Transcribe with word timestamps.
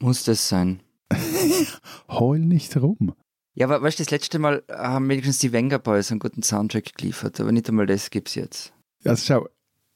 Muss 0.00 0.24
das 0.24 0.48
sein? 0.48 0.80
Heul 2.08 2.40
nicht 2.40 2.76
rum. 2.76 3.14
Ja, 3.54 3.66
aber 3.66 3.82
weißt 3.82 3.98
du, 3.98 4.04
das 4.04 4.12
letzte 4.12 4.38
Mal 4.38 4.62
haben 4.70 5.08
wenigstens 5.08 5.38
die 5.38 5.52
Wenger 5.52 5.80
Boys 5.80 6.12
einen 6.12 6.20
guten 6.20 6.44
Soundtrack 6.44 6.94
geliefert, 6.94 7.40
aber 7.40 7.50
nicht 7.50 7.68
einmal 7.68 7.86
das 7.86 8.10
gibt 8.10 8.28
es 8.28 8.36
jetzt. 8.36 8.72
Also 9.04 9.24
schau, 9.26 9.48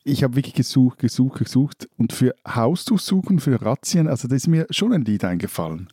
ich 0.02 0.24
habe 0.24 0.34
wirklich 0.34 0.54
gesucht, 0.54 0.98
gesucht, 0.98 1.38
gesucht 1.38 1.88
und 1.96 2.12
für 2.12 2.34
Hausdurchsuchen, 2.46 3.38
für 3.38 3.62
Razzien, 3.62 4.08
also 4.08 4.26
da 4.26 4.34
ist 4.34 4.48
mir 4.48 4.66
schon 4.70 4.92
ein 4.92 5.04
Lied 5.04 5.24
eingefallen. 5.24 5.88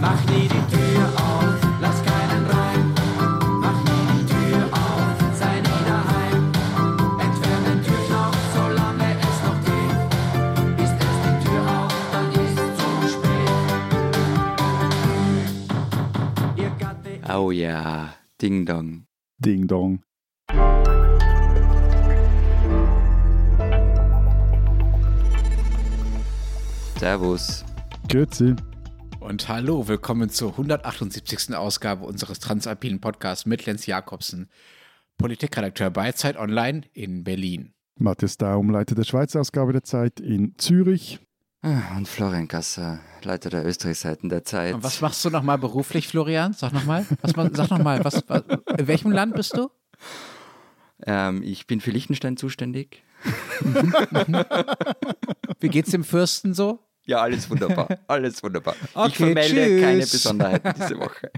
Mach 0.00 0.24
nie 0.26 0.42
die 0.48 0.76
Tür 0.76 0.85
Oh 17.46 17.52
ja, 17.52 18.12
Ding 18.42 18.66
Dong. 18.66 19.06
Ding 19.38 19.68
Dong. 19.68 20.02
Servus. 26.98 27.64
Grüezi. 28.08 28.56
Und 29.20 29.48
hallo, 29.48 29.86
willkommen 29.86 30.28
zur 30.28 30.50
178. 30.50 31.54
Ausgabe 31.54 32.04
unseres 32.04 32.40
Transalpinen 32.40 33.00
Podcasts 33.00 33.46
mit 33.46 33.64
Lenz 33.64 33.86
Jakobsen, 33.86 34.50
Politikredakteur 35.16 35.90
bei 35.90 36.10
Zeit 36.10 36.36
Online 36.36 36.80
in 36.94 37.22
Berlin. 37.22 37.74
Matthias 37.96 38.38
Daum, 38.38 38.70
Leiter 38.70 38.96
der 38.96 39.04
Schweizer 39.04 39.40
Ausgabe 39.40 39.72
der 39.72 39.84
Zeit 39.84 40.18
in 40.18 40.58
Zürich. 40.58 41.20
Ah, 41.68 41.96
Und 41.96 42.06
Florian 42.06 42.46
Gasser, 42.46 43.00
Leiter 43.24 43.50
der 43.50 43.66
Österreichseiten 43.66 44.28
der 44.28 44.44
Zeit. 44.44 44.72
Und 44.74 44.84
was 44.84 45.00
machst 45.00 45.24
du 45.24 45.30
nochmal 45.30 45.58
beruflich, 45.58 46.06
Florian? 46.06 46.52
Sag 46.52 46.72
nochmal. 46.72 47.04
Sag 47.24 47.70
nochmal, 47.70 48.04
was, 48.04 48.22
was, 48.28 48.44
in 48.78 48.86
welchem 48.86 49.10
Land 49.10 49.34
bist 49.34 49.56
du? 49.56 49.68
Ähm, 51.04 51.42
ich 51.42 51.66
bin 51.66 51.80
für 51.80 51.90
Liechtenstein 51.90 52.36
zuständig. 52.36 53.02
Wie 55.58 55.68
geht's 55.68 55.90
dem 55.90 56.04
Fürsten 56.04 56.54
so? 56.54 56.78
Ja, 57.04 57.18
alles 57.22 57.50
wunderbar. 57.50 57.88
Alles 58.06 58.40
wunderbar. 58.44 58.76
ich 58.80 58.94
Okay, 58.96 59.10
vermelde 59.34 59.54
tschüss. 59.66 59.82
keine 59.82 60.00
Besonderheiten 60.06 60.72
diese 60.76 60.98
Woche. 61.00 61.30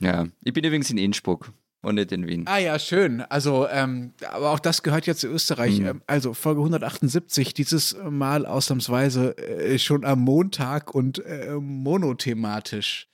ja, 0.00 0.26
ich 0.42 0.52
bin 0.52 0.64
übrigens 0.64 0.90
in 0.90 0.98
Innsbruck 0.98 1.50
und 1.84 1.96
nicht 1.96 2.12
in 2.12 2.26
Wien. 2.26 2.44
Ah 2.46 2.58
ja, 2.58 2.78
schön. 2.78 3.20
Also, 3.22 3.68
ähm, 3.68 4.12
aber 4.30 4.50
auch 4.50 4.58
das 4.60 4.82
gehört 4.82 5.06
ja 5.06 5.14
zu 5.14 5.28
Österreich. 5.28 5.78
Mhm. 5.80 5.86
Ähm, 5.86 6.02
Also 6.06 6.34
Folge 6.34 6.60
178, 6.60 7.54
dieses 7.54 7.96
Mal 8.08 8.46
ausnahmsweise 8.46 9.36
äh, 9.38 9.78
schon 9.78 10.04
am 10.04 10.20
Montag 10.20 10.94
und 10.94 11.24
äh, 11.24 11.52
monothematisch. 11.60 13.08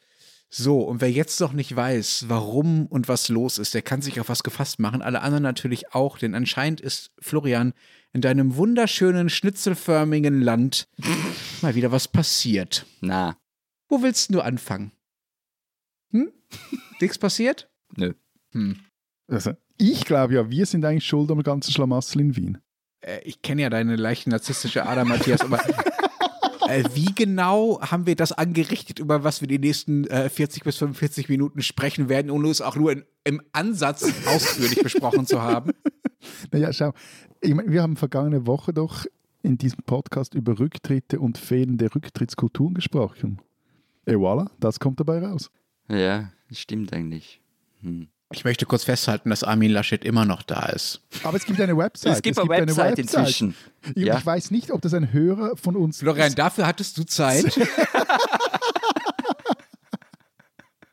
So, 0.53 0.81
und 0.81 1.01
wer 1.01 1.11
jetzt 1.13 1.39
noch 1.41 1.53
nicht 1.53 1.75
weiß, 1.77 2.25
warum 2.29 2.87
und 2.87 3.07
was 3.07 3.29
los 3.29 3.59
ist, 3.59 3.73
der 3.73 3.83
kann 3.83 4.03
sich 4.03 4.19
auf 4.21 4.29
was 4.29 4.43
gefasst 4.43 4.81
machen. 4.81 5.01
Alle 5.01 5.21
anderen 5.23 5.45
natürlich 5.45 5.95
auch, 5.95 6.19
denn 6.19 6.35
anscheinend 6.35 6.81
ist 6.81 7.13
Florian 7.21 7.73
in 8.13 8.21
deinem 8.21 8.57
wunderschönen, 8.57 9.29
schnitzelförmigen 9.31 10.41
Land 10.43 10.89
mal 11.63 11.77
wieder 11.77 11.93
was 11.93 12.09
passiert. 12.09 12.85
Na, 13.01 13.37
Wo 13.89 14.03
willst 14.03 14.35
du 14.35 14.41
anfangen? 14.41 14.91
Hm? 16.11 16.33
Nichts 17.01 17.19
passiert? 17.19 17.69
nö. 17.97 18.15
Hm. 18.53 18.77
Also, 19.29 19.53
ich 19.77 20.05
glaube 20.05 20.35
ja, 20.35 20.51
wir 20.51 20.67
sind 20.67 20.85
eigentlich 20.85 21.07
schuld 21.07 21.31
am 21.31 21.43
ganzen 21.43 21.73
Schlamassel 21.73 22.21
in 22.21 22.37
Wien. 22.37 22.59
äh, 23.01 23.21
ich 23.25 23.43
kenne 23.43 23.63
ja 23.63 23.71
deine 23.71 23.97
leicht 23.97 24.27
narzisstische 24.27 24.87
Ader, 24.87 25.05
Matthias, 25.05 25.41
aber 25.41 25.61
äh, 26.69 26.85
wie 26.95 27.15
genau 27.15 27.81
haben 27.81 28.07
wir 28.07 28.17
das 28.17 28.33
angerichtet, 28.33 28.99
über 28.99 29.25
was 29.25 29.41
wir 29.41 29.49
die 29.49 29.59
nächsten 29.59 30.07
äh, 30.07 30.29
40 30.29 30.65
bis 30.65 30.77
45 30.77 31.29
Minuten 31.29 31.63
sprechen 31.63 32.09
werden, 32.09 32.31
ohne 32.31 32.49
es 32.49 32.61
auch 32.61 32.77
nur 32.77 32.93
in, 32.93 33.05
im 33.25 33.43
Ansatz 33.53 34.05
ausführlich 34.27 34.83
besprochen 34.83 35.27
zu 35.27 35.43
haben? 35.43 35.73
Naja, 36.53 36.71
schau, 36.75 36.93
ich 37.41 37.55
mein, 37.55 37.73
wir 37.73 37.81
haben 37.81 37.97
vergangene 37.97 38.47
Woche 38.47 38.75
doch 38.75 39.07
in 39.43 39.57
diesem 39.57 39.83
Podcast 39.85 40.35
über 40.35 40.59
Rücktritte 40.59 41.19
und 41.19 41.39
fehlende 41.39 41.95
Rücktrittskulturen 41.95 42.75
gesprochen. 42.75 43.41
Et 44.05 44.17
voilà, 44.17 44.51
das 44.61 44.79
kommt 44.81 45.01
dabei 45.01 45.21
raus. 45.21 45.51
Ja, 45.89 46.31
das 46.51 46.59
stimmt 46.59 46.93
eigentlich. 46.93 47.41
Hm. 47.81 48.09
Ich 48.33 48.45
möchte 48.45 48.65
kurz 48.65 48.85
festhalten, 48.85 49.31
dass 49.31 49.43
Armin 49.43 49.73
Laschet 49.73 50.05
immer 50.05 50.25
noch 50.25 50.43
da 50.45 50.67
ist. 50.67 51.01
Aber 51.25 51.37
es 51.37 51.45
gibt 51.45 51.61
eine 51.61 51.77
Website. 51.77 52.13
Es 52.15 52.23
gibt 52.23 52.39
eine 52.39 52.49
Website 52.49 52.99
inzwischen. 53.01 53.57
Ich, 53.97 54.05
Ja. 54.05 54.19
ich 54.19 54.25
weiß 54.27 54.53
nicht, 54.53 54.71
ob 54.71 54.81
das 54.83 54.95
ein 54.95 55.13
Hörer 55.13 55.57
von 55.57 55.75
uns 55.75 55.99
Florian, 55.99 56.35
dafür 56.37 56.67
hattest 56.67 56.97
du 56.99 57.05
Zeit. 57.05 57.59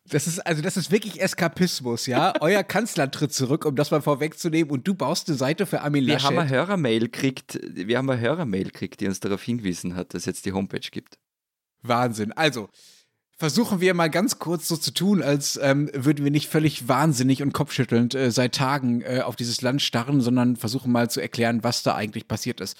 Das 0.09 0.25
ist, 0.25 0.39
also 0.47 0.61
das 0.61 0.77
ist 0.77 0.89
wirklich 0.89 1.19
Eskapismus, 1.21 2.05
ja? 2.05 2.33
Euer 2.39 2.63
Kanzler 2.63 3.11
tritt 3.11 3.33
zurück, 3.33 3.65
um 3.65 3.75
das 3.75 3.91
mal 3.91 4.01
vorwegzunehmen, 4.01 4.71
und 4.71 4.87
du 4.87 4.93
baust 4.93 5.27
eine 5.27 5.37
Seite 5.37 5.65
für 5.65 5.81
Armin 5.81 6.05
Wir 6.05 6.13
Laschet. 6.13 6.27
haben 6.29 6.37
eine 6.39 6.49
Hörermail 6.49 7.01
gekriegt, 7.01 7.59
wir 7.61 7.97
haben 7.97 8.09
eine 8.09 8.21
Hörermail 8.21 8.63
gekriegt, 8.63 9.01
die 9.01 9.07
uns 9.07 9.19
darauf 9.19 9.43
hingewiesen 9.43 9.97
hat, 9.97 10.13
dass 10.13 10.21
es 10.21 10.25
jetzt 10.27 10.45
die 10.45 10.53
Homepage 10.53 10.79
gibt. 10.79 11.17
Wahnsinn. 11.81 12.31
Also, 12.31 12.69
versuchen 13.37 13.79
wir 13.79 13.93
mal 13.93 14.09
ganz 14.09 14.39
kurz 14.39 14.67
so 14.67 14.75
zu 14.75 14.91
tun, 14.91 15.21
als 15.21 15.59
ähm, 15.61 15.89
würden 15.93 16.23
wir 16.23 16.31
nicht 16.31 16.49
völlig 16.49 16.87
wahnsinnig 16.87 17.43
und 17.43 17.53
kopfschüttelnd 17.53 18.15
äh, 18.15 18.31
seit 18.31 18.55
Tagen 18.55 19.01
äh, 19.01 19.21
auf 19.23 19.35
dieses 19.35 19.61
Land 19.61 19.81
starren, 19.81 20.21
sondern 20.21 20.55
versuchen 20.55 20.91
mal 20.91 21.09
zu 21.09 21.21
erklären, 21.21 21.63
was 21.63 21.83
da 21.83 21.95
eigentlich 21.95 22.27
passiert 22.27 22.59
ist. 22.59 22.77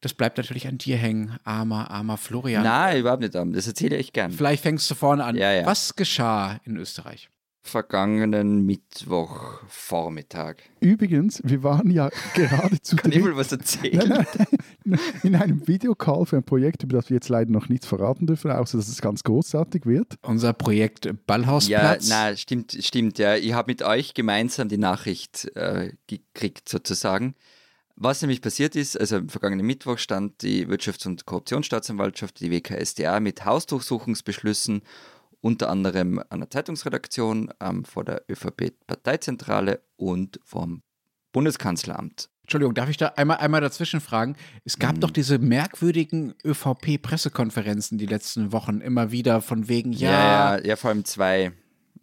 Das 0.00 0.14
bleibt 0.14 0.36
natürlich 0.36 0.68
an 0.68 0.78
dir 0.78 0.96
hängen, 0.96 1.38
armer, 1.44 1.90
armer 1.90 2.18
Florian. 2.18 2.62
Nein, 2.62 3.00
überhaupt 3.00 3.22
nicht. 3.22 3.34
Das 3.34 3.66
erzähle 3.66 3.96
ich 3.96 4.12
gern. 4.12 4.30
Vielleicht 4.30 4.62
fängst 4.62 4.90
du 4.90 4.94
vorne 4.94 5.24
an. 5.24 5.34
Ja, 5.34 5.50
ja. 5.50 5.66
Was 5.66 5.96
geschah 5.96 6.60
in 6.64 6.76
Österreich? 6.76 7.30
Vergangenen 7.66 8.66
Mittwochvormittag. 8.66 10.56
Übrigens, 10.80 11.40
wir 11.44 11.62
waren 11.62 11.90
ja 11.90 12.10
gerade 12.34 12.80
zu 12.82 12.94
Kann 12.96 13.10
ich 13.10 13.22
mal 13.22 13.34
was 13.36 13.50
erzählen? 13.52 14.06
Nein, 14.06 14.26
nein, 14.84 15.00
in 15.22 15.34
einem 15.34 15.66
Videocall 15.66 16.26
für 16.26 16.36
ein 16.36 16.44
Projekt, 16.44 16.82
über 16.82 16.98
das 16.98 17.08
wir 17.08 17.14
jetzt 17.14 17.30
leider 17.30 17.50
noch 17.50 17.70
nichts 17.70 17.86
verraten 17.86 18.26
dürfen, 18.26 18.50
außer 18.50 18.76
dass 18.76 18.88
es 18.88 19.00
ganz 19.00 19.22
großartig 19.22 19.86
wird. 19.86 20.18
Unser 20.22 20.52
Projekt 20.52 21.06
Ja, 21.06 21.12
Ballhausplatz. 21.26 22.06
na, 22.08 22.36
stimmt, 22.36 22.76
stimmt, 22.80 23.18
ja. 23.18 23.36
Ich 23.36 23.54
habe 23.54 23.70
mit 23.72 23.82
euch 23.82 24.12
gemeinsam 24.12 24.68
die 24.68 24.76
Nachricht 24.78 25.50
äh, 25.56 25.92
gekriegt, 26.06 26.68
sozusagen. 26.68 27.34
Was 27.96 28.20
nämlich 28.22 28.42
passiert 28.42 28.74
ist, 28.76 28.98
also 29.00 29.16
am 29.16 29.28
vergangenen 29.28 29.64
Mittwoch 29.64 29.98
stand 29.98 30.42
die 30.42 30.66
Wirtschafts- 30.66 31.06
und 31.06 31.26
Korruptionsstaatsanwaltschaft, 31.26 32.40
die 32.40 32.50
WKSDA, 32.50 33.20
mit 33.20 33.44
Hausdurchsuchungsbeschlüssen, 33.44 34.82
unter 35.44 35.68
anderem 35.68 36.22
an 36.30 36.40
der 36.40 36.48
Zeitungsredaktion, 36.48 37.50
ähm, 37.60 37.84
vor 37.84 38.02
der 38.02 38.22
ÖVP-Parteizentrale 38.30 39.80
und 39.96 40.40
vom 40.42 40.82
Bundeskanzleramt. 41.32 42.30
Entschuldigung, 42.44 42.74
darf 42.74 42.88
ich 42.88 42.96
da 42.96 43.08
einmal, 43.16 43.38
einmal 43.38 43.60
dazwischen 43.60 44.00
fragen? 44.00 44.36
Es 44.64 44.78
gab 44.78 44.96
Mhm. 44.96 45.00
doch 45.00 45.10
diese 45.10 45.38
merkwürdigen 45.38 46.34
ÖVP-Pressekonferenzen 46.44 47.98
die 47.98 48.06
letzten 48.06 48.52
Wochen 48.52 48.80
immer 48.80 49.10
wieder 49.10 49.42
von 49.42 49.68
wegen, 49.68 49.92
ja, 49.92 50.10
ja, 50.10 50.56
ja, 50.56 50.64
ja 50.64 50.76
vor 50.76 50.90
allem 50.90 51.04
zwei. 51.04 51.52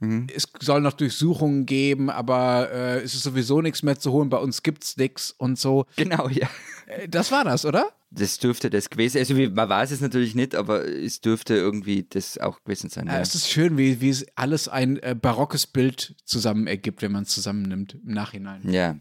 Mhm. 0.01 0.27
es 0.35 0.47
soll 0.59 0.81
noch 0.81 0.93
Durchsuchungen 0.93 1.65
geben, 1.65 2.09
aber 2.09 2.69
äh, 2.71 3.01
es 3.01 3.13
ist 3.13 3.23
sowieso 3.23 3.61
nichts 3.61 3.83
mehr 3.83 3.97
zu 3.99 4.11
holen, 4.11 4.29
bei 4.29 4.37
uns 4.37 4.63
gibt's 4.63 4.97
nichts 4.97 5.31
und 5.31 5.57
so. 5.59 5.85
Genau, 5.95 6.27
ja. 6.27 6.49
Äh, 6.87 7.07
das 7.07 7.31
war 7.31 7.43
das, 7.43 7.65
oder? 7.65 7.85
Das 8.09 8.39
dürfte 8.39 8.69
das 8.69 8.89
gewesen 8.89 9.19
Also 9.19 9.37
wie- 9.37 9.47
man 9.47 9.69
weiß 9.69 9.91
es 9.91 10.01
natürlich 10.01 10.35
nicht, 10.35 10.53
aber 10.55 10.85
es 10.85 11.21
dürfte 11.21 11.53
irgendwie 11.55 12.03
das 12.09 12.37
auch 12.37 12.61
gewesen 12.63 12.89
sein. 12.89 13.07
Äh, 13.07 13.13
Ja. 13.13 13.19
es 13.21 13.35
ist 13.35 13.49
schön, 13.49 13.77
wie, 13.77 14.01
wie 14.01 14.09
es 14.09 14.25
alles 14.35 14.67
ein 14.67 14.97
äh, 14.97 15.15
barockes 15.15 15.65
Bild 15.67 16.15
zusammen 16.25 16.67
ergibt, 16.67 17.01
wenn 17.01 17.13
man 17.13 17.23
es 17.23 17.29
zusammennimmt 17.29 17.93
im 18.03 18.13
Nachhinein. 18.13 18.69
Ja. 18.69 18.97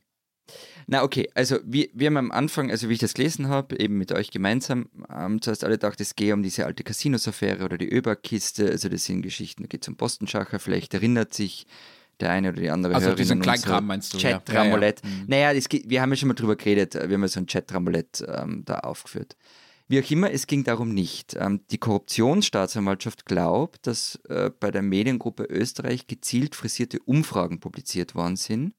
Na 0.86 1.02
okay, 1.02 1.28
also 1.34 1.58
wir, 1.64 1.88
wir 1.92 2.08
haben 2.08 2.16
am 2.16 2.30
Anfang, 2.32 2.70
also 2.70 2.88
wie 2.88 2.94
ich 2.94 2.98
das 2.98 3.14
gelesen 3.14 3.48
habe, 3.48 3.78
eben 3.78 3.96
mit 3.96 4.12
euch 4.12 4.30
gemeinsam, 4.30 4.88
haben 5.08 5.40
zuerst 5.40 5.64
alle 5.64 5.74
gedacht, 5.74 6.00
es 6.00 6.16
gehe 6.16 6.34
um 6.34 6.42
diese 6.42 6.66
alte 6.66 6.82
Casinos-Affäre 6.82 7.64
oder 7.64 7.78
die 7.78 7.88
Öberg-Kiste, 7.88 8.68
also 8.70 8.88
das 8.88 9.04
sind 9.04 9.22
Geschichten, 9.22 9.62
da 9.62 9.66
geht 9.68 9.82
es 9.82 9.88
um 9.88 9.96
Postenschacher, 9.96 10.58
vielleicht 10.58 10.94
erinnert 10.94 11.32
sich 11.32 11.66
der 12.20 12.30
eine 12.30 12.50
oder 12.50 12.60
die 12.60 12.70
andere 12.70 12.94
Also 12.94 13.06
Hörerin 13.06 13.22
diesen 13.22 13.40
Kleinkram 13.40 13.86
meinst 13.86 14.14
du, 14.14 14.18
ja. 14.18 14.38
Chat-Ramolett. 14.38 15.00
Ja, 15.02 15.08
ja. 15.08 15.16
Mhm. 15.16 15.24
Naja, 15.26 15.54
das, 15.54 15.66
wir 15.70 16.02
haben 16.02 16.10
ja 16.10 16.16
schon 16.16 16.28
mal 16.28 16.34
drüber 16.34 16.56
geredet, 16.56 16.94
wir 16.94 17.02
haben 17.02 17.22
ja 17.22 17.28
so 17.28 17.40
ein 17.40 17.46
Chat-Ramolett 17.46 18.24
ähm, 18.26 18.62
da 18.64 18.80
aufgeführt. 18.80 19.36
Wie 19.88 20.00
auch 20.00 20.10
immer, 20.10 20.30
es 20.30 20.46
ging 20.46 20.62
darum 20.62 20.94
nicht. 20.94 21.34
Ähm, 21.34 21.62
die 21.72 21.78
Korruptionsstaatsanwaltschaft 21.78 23.26
glaubt, 23.26 23.88
dass 23.88 24.20
äh, 24.28 24.50
bei 24.50 24.70
der 24.70 24.82
Mediengruppe 24.82 25.44
Österreich 25.44 26.06
gezielt 26.06 26.54
frisierte 26.54 27.00
Umfragen 27.00 27.58
publiziert 27.58 28.14
worden 28.14 28.36
sind, 28.36 28.74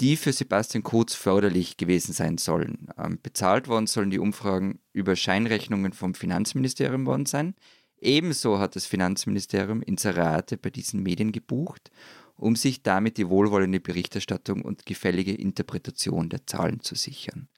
die 0.00 0.16
für 0.16 0.32
Sebastian 0.32 0.82
Kurz 0.82 1.14
förderlich 1.14 1.76
gewesen 1.76 2.12
sein 2.12 2.38
sollen. 2.38 2.88
Ähm, 2.98 3.18
bezahlt 3.22 3.68
worden 3.68 3.86
sollen 3.86 4.10
die 4.10 4.18
Umfragen 4.18 4.80
über 4.92 5.16
Scheinrechnungen 5.16 5.92
vom 5.92 6.14
Finanzministerium 6.14 7.06
worden 7.06 7.26
sein. 7.26 7.54
Ebenso 8.00 8.58
hat 8.58 8.74
das 8.74 8.86
Finanzministerium 8.86 9.80
Inserate 9.80 10.56
bei 10.56 10.70
diesen 10.70 11.02
Medien 11.02 11.30
gebucht, 11.30 11.92
um 12.36 12.56
sich 12.56 12.82
damit 12.82 13.16
die 13.16 13.28
wohlwollende 13.28 13.78
Berichterstattung 13.78 14.62
und 14.62 14.86
gefällige 14.86 15.34
Interpretation 15.34 16.28
der 16.28 16.46
Zahlen 16.46 16.80
zu 16.80 16.96
sichern. 16.96 17.48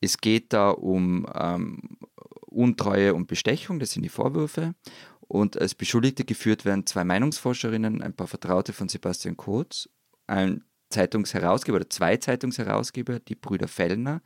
Es 0.00 0.18
geht 0.18 0.52
da 0.52 0.70
um 0.70 1.26
ähm, 1.34 1.98
Untreue 2.46 3.14
und 3.14 3.26
Bestechung, 3.26 3.80
das 3.80 3.90
sind 3.90 4.02
die 4.02 4.08
Vorwürfe. 4.08 4.74
Und 5.20 5.60
als 5.60 5.74
Beschuldigte 5.74 6.24
geführt 6.24 6.64
werden 6.64 6.86
zwei 6.86 7.02
Meinungsforscherinnen, 7.02 8.02
ein 8.02 8.14
paar 8.14 8.28
Vertraute 8.28 8.72
von 8.72 8.88
Sebastian 8.88 9.36
Kurz, 9.36 9.88
ein 10.28 10.62
Zeitungsherausgeber 10.96 11.76
oder 11.76 11.90
zwei 11.90 12.16
Zeitungsherausgeber, 12.16 13.20
die 13.20 13.34
Brüder 13.34 13.68
Fellner 13.68 14.22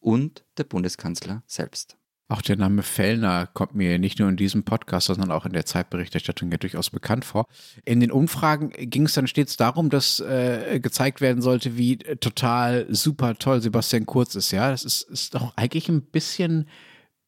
und 0.00 0.44
der 0.58 0.64
Bundeskanzler 0.64 1.42
selbst. 1.46 1.96
Auch 2.28 2.42
der 2.42 2.56
Name 2.56 2.82
Fellner 2.82 3.48
kommt 3.54 3.74
mir 3.74 3.98
nicht 3.98 4.18
nur 4.20 4.28
in 4.28 4.36
diesem 4.36 4.62
Podcast, 4.62 5.08
sondern 5.08 5.32
auch 5.32 5.46
in 5.46 5.52
der 5.52 5.66
Zeitberichterstattung 5.66 6.52
ja 6.52 6.58
durchaus 6.58 6.90
bekannt 6.90 7.24
vor. 7.24 7.46
In 7.84 7.98
den 7.98 8.12
Umfragen 8.12 8.70
ging 8.70 9.06
es 9.06 9.14
dann 9.14 9.26
stets 9.26 9.56
darum, 9.56 9.90
dass 9.90 10.20
äh, 10.20 10.78
gezeigt 10.80 11.20
werden 11.22 11.42
sollte, 11.42 11.76
wie 11.76 11.96
total 11.96 12.86
super 12.94 13.34
toll 13.36 13.62
Sebastian 13.62 14.06
Kurz 14.06 14.36
ist. 14.36 14.52
Ja, 14.52 14.70
das 14.70 14.84
ist, 14.84 15.02
ist 15.02 15.34
doch 15.34 15.56
eigentlich 15.56 15.88
ein 15.88 16.02
bisschen 16.02 16.68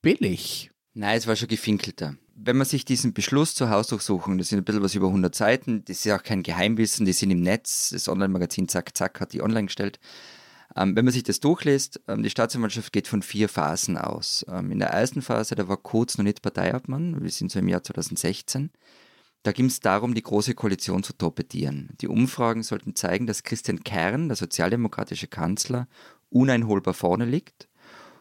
billig. 0.03 0.71
Nein, 0.95 1.17
es 1.17 1.27
war 1.27 1.35
schon 1.35 1.49
gefinkelter. 1.49 2.15
Wenn 2.35 2.57
man 2.57 2.67
sich 2.67 2.85
diesen 2.85 3.13
Beschluss 3.13 3.55
zur 3.55 3.71
Hausdurchsuchung, 3.71 4.39
das 4.39 4.49
sind 4.49 4.59
ein 4.59 4.65
bisschen 4.65 4.83
was 4.83 4.95
über 4.95 5.09
100 5.09 5.35
Seiten, 5.35 5.85
das 5.85 5.99
ist 5.99 6.05
ja 6.05 6.19
auch 6.19 6.23
kein 6.23 6.43
Geheimwissen, 6.43 7.05
die 7.07 7.13
sind 7.13 7.31
im 7.31 7.43
Netz, 7.43 7.91
das 7.91 8.09
Online-Magazin 8.09 8.69
Zack 8.69 8.97
Zack 8.97 9.21
hat 9.21 9.33
die 9.33 9.43
online 9.43 9.67
gestellt. 9.67 10.01
Ähm, 10.75 10.97
wenn 10.97 11.05
man 11.05 11.13
sich 11.13 11.23
das 11.23 11.41
durchliest, 11.41 12.01
ähm, 12.09 12.23
die 12.23 12.31
Staatsanwaltschaft 12.31 12.93
geht 12.93 13.07
von 13.07 13.23
vier 13.23 13.49
Phasen 13.49 13.99
aus. 13.99 14.45
Ähm, 14.49 14.71
in 14.71 14.79
der 14.79 14.89
ersten 14.89 15.21
Phase, 15.21 15.55
da 15.55 15.69
war 15.69 15.77
Kurz 15.77 16.17
noch 16.17 16.25
nicht 16.25 16.43
Parteiobmann, 16.43 17.23
wir 17.23 17.31
sind 17.31 17.51
so 17.51 17.59
im 17.59 17.69
Jahr 17.69 17.83
2016. 17.83 18.71
Da 19.43 19.53
ging 19.53 19.67
es 19.67 19.81
darum, 19.81 20.15
die 20.15 20.23
Große 20.23 20.55
Koalition 20.55 21.03
zu 21.03 21.13
torpedieren. 21.13 21.91
Die 22.01 22.09
Umfragen 22.09 22.63
sollten 22.63 22.95
zeigen, 22.95 23.27
dass 23.27 23.43
Christian 23.43 23.83
Kern, 23.83 24.29
der 24.29 24.37
sozialdemokratische 24.37 25.27
Kanzler, 25.27 25.89
uneinholbar 26.31 26.95
vorne 26.95 27.25
liegt 27.25 27.69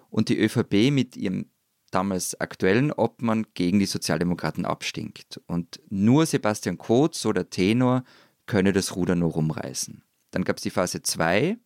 und 0.10 0.30
die 0.30 0.40
ÖVP 0.40 0.92
mit 0.92 1.16
ihrem 1.16 1.46
damals 1.92 2.40
aktuellen 2.40 2.92
Obmann 2.92 3.46
gegen 3.54 3.80
die 3.80 3.86
Sozialdemokraten 3.86 4.66
abstinkt. 4.66 5.42
Und 5.48 5.82
nur 5.90 6.26
Sebastian 6.26 6.78
Kurz, 6.78 7.22
so 7.22 7.34
der 7.34 7.50
Tenor, 7.50 8.04
könne 8.48 8.74
das 8.74 8.96
Ruder 8.96 9.16
nur 9.16 9.32
rumreißen. 9.32 10.04
Dann 10.32 10.44
gab 10.44 10.58
es 10.58 10.64
die 10.64 10.70
Phase 10.70 11.02
2, 11.02 11.58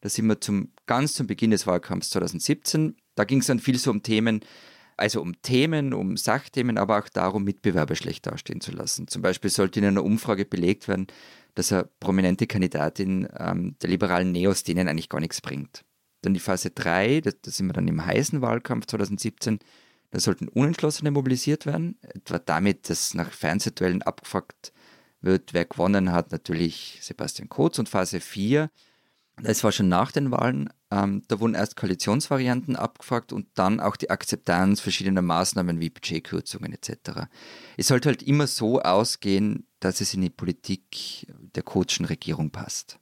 da 0.00 0.08
sind 0.08 0.26
wir 0.26 0.40
zum, 0.40 0.72
ganz 0.86 1.14
zum 1.14 1.26
Beginn 1.26 1.50
des 1.50 1.66
Wahlkampfs 1.66 2.10
2017. 2.10 2.96
Da 3.14 3.24
ging 3.24 3.40
es 3.40 3.46
dann 3.46 3.58
viel 3.58 3.78
so 3.78 3.90
um 3.90 4.02
Themen, 4.02 4.40
also 4.96 5.20
um 5.20 5.40
Themen, 5.42 5.92
um 5.92 6.16
Sachthemen, 6.16 6.78
aber 6.78 6.98
auch 6.98 7.08
darum, 7.08 7.44
Mitbewerber 7.44 7.96
schlecht 7.96 8.26
dastehen 8.26 8.60
zu 8.60 8.72
lassen. 8.72 9.08
Zum 9.08 9.22
Beispiel 9.22 9.50
sollte 9.50 9.80
in 9.80 9.86
einer 9.86 10.04
Umfrage 10.04 10.44
belegt 10.44 10.88
werden, 10.88 11.06
dass 11.54 11.72
eine 11.72 11.88
prominente 12.00 12.46
Kandidatin 12.46 13.28
ähm, 13.38 13.76
der 13.82 13.90
liberalen 13.90 14.32
Neos 14.32 14.62
denen 14.62 14.88
eigentlich 14.88 15.08
gar 15.08 15.20
nichts 15.20 15.40
bringt. 15.40 15.84
Dann 16.22 16.34
die 16.34 16.40
Phase 16.40 16.70
3, 16.70 17.20
da, 17.20 17.30
da 17.30 17.50
sind 17.50 17.66
wir 17.66 17.72
dann 17.72 17.88
im 17.88 18.04
heißen 18.04 18.40
Wahlkampf 18.40 18.86
2017, 18.86 19.58
da 20.10 20.20
sollten 20.20 20.48
Unentschlossene 20.48 21.10
mobilisiert 21.10 21.66
werden, 21.66 21.98
etwa 22.02 22.38
damit, 22.38 22.88
dass 22.88 23.14
nach 23.14 23.30
Fernsehduellen 23.30 24.02
abgefragt 24.02 24.72
wird, 25.20 25.52
wer 25.52 25.64
gewonnen 25.64 26.12
hat, 26.12 26.32
natürlich 26.32 26.98
Sebastian 27.02 27.48
Kurz. 27.48 27.78
Und 27.78 27.88
Phase 27.88 28.20
4, 28.20 28.70
das 29.42 29.64
war 29.64 29.72
schon 29.72 29.88
nach 29.88 30.12
den 30.12 30.30
Wahlen, 30.30 30.70
ähm, 30.90 31.22
da 31.28 31.40
wurden 31.40 31.54
erst 31.54 31.76
Koalitionsvarianten 31.76 32.76
abgefragt 32.76 33.32
und 33.32 33.48
dann 33.54 33.80
auch 33.80 33.96
die 33.96 34.10
Akzeptanz 34.10 34.80
verschiedener 34.80 35.22
Maßnahmen 35.22 35.80
wie 35.80 35.90
Budgetkürzungen 35.90 36.72
etc. 36.72 37.26
Es 37.76 37.88
sollte 37.88 38.08
halt 38.08 38.22
immer 38.22 38.46
so 38.46 38.80
ausgehen, 38.80 39.66
dass 39.80 40.00
es 40.00 40.14
in 40.14 40.20
die 40.20 40.30
Politik 40.30 41.26
der 41.54 41.64
Kurzen 41.64 42.04
Regierung 42.06 42.50
passt. 42.50 42.98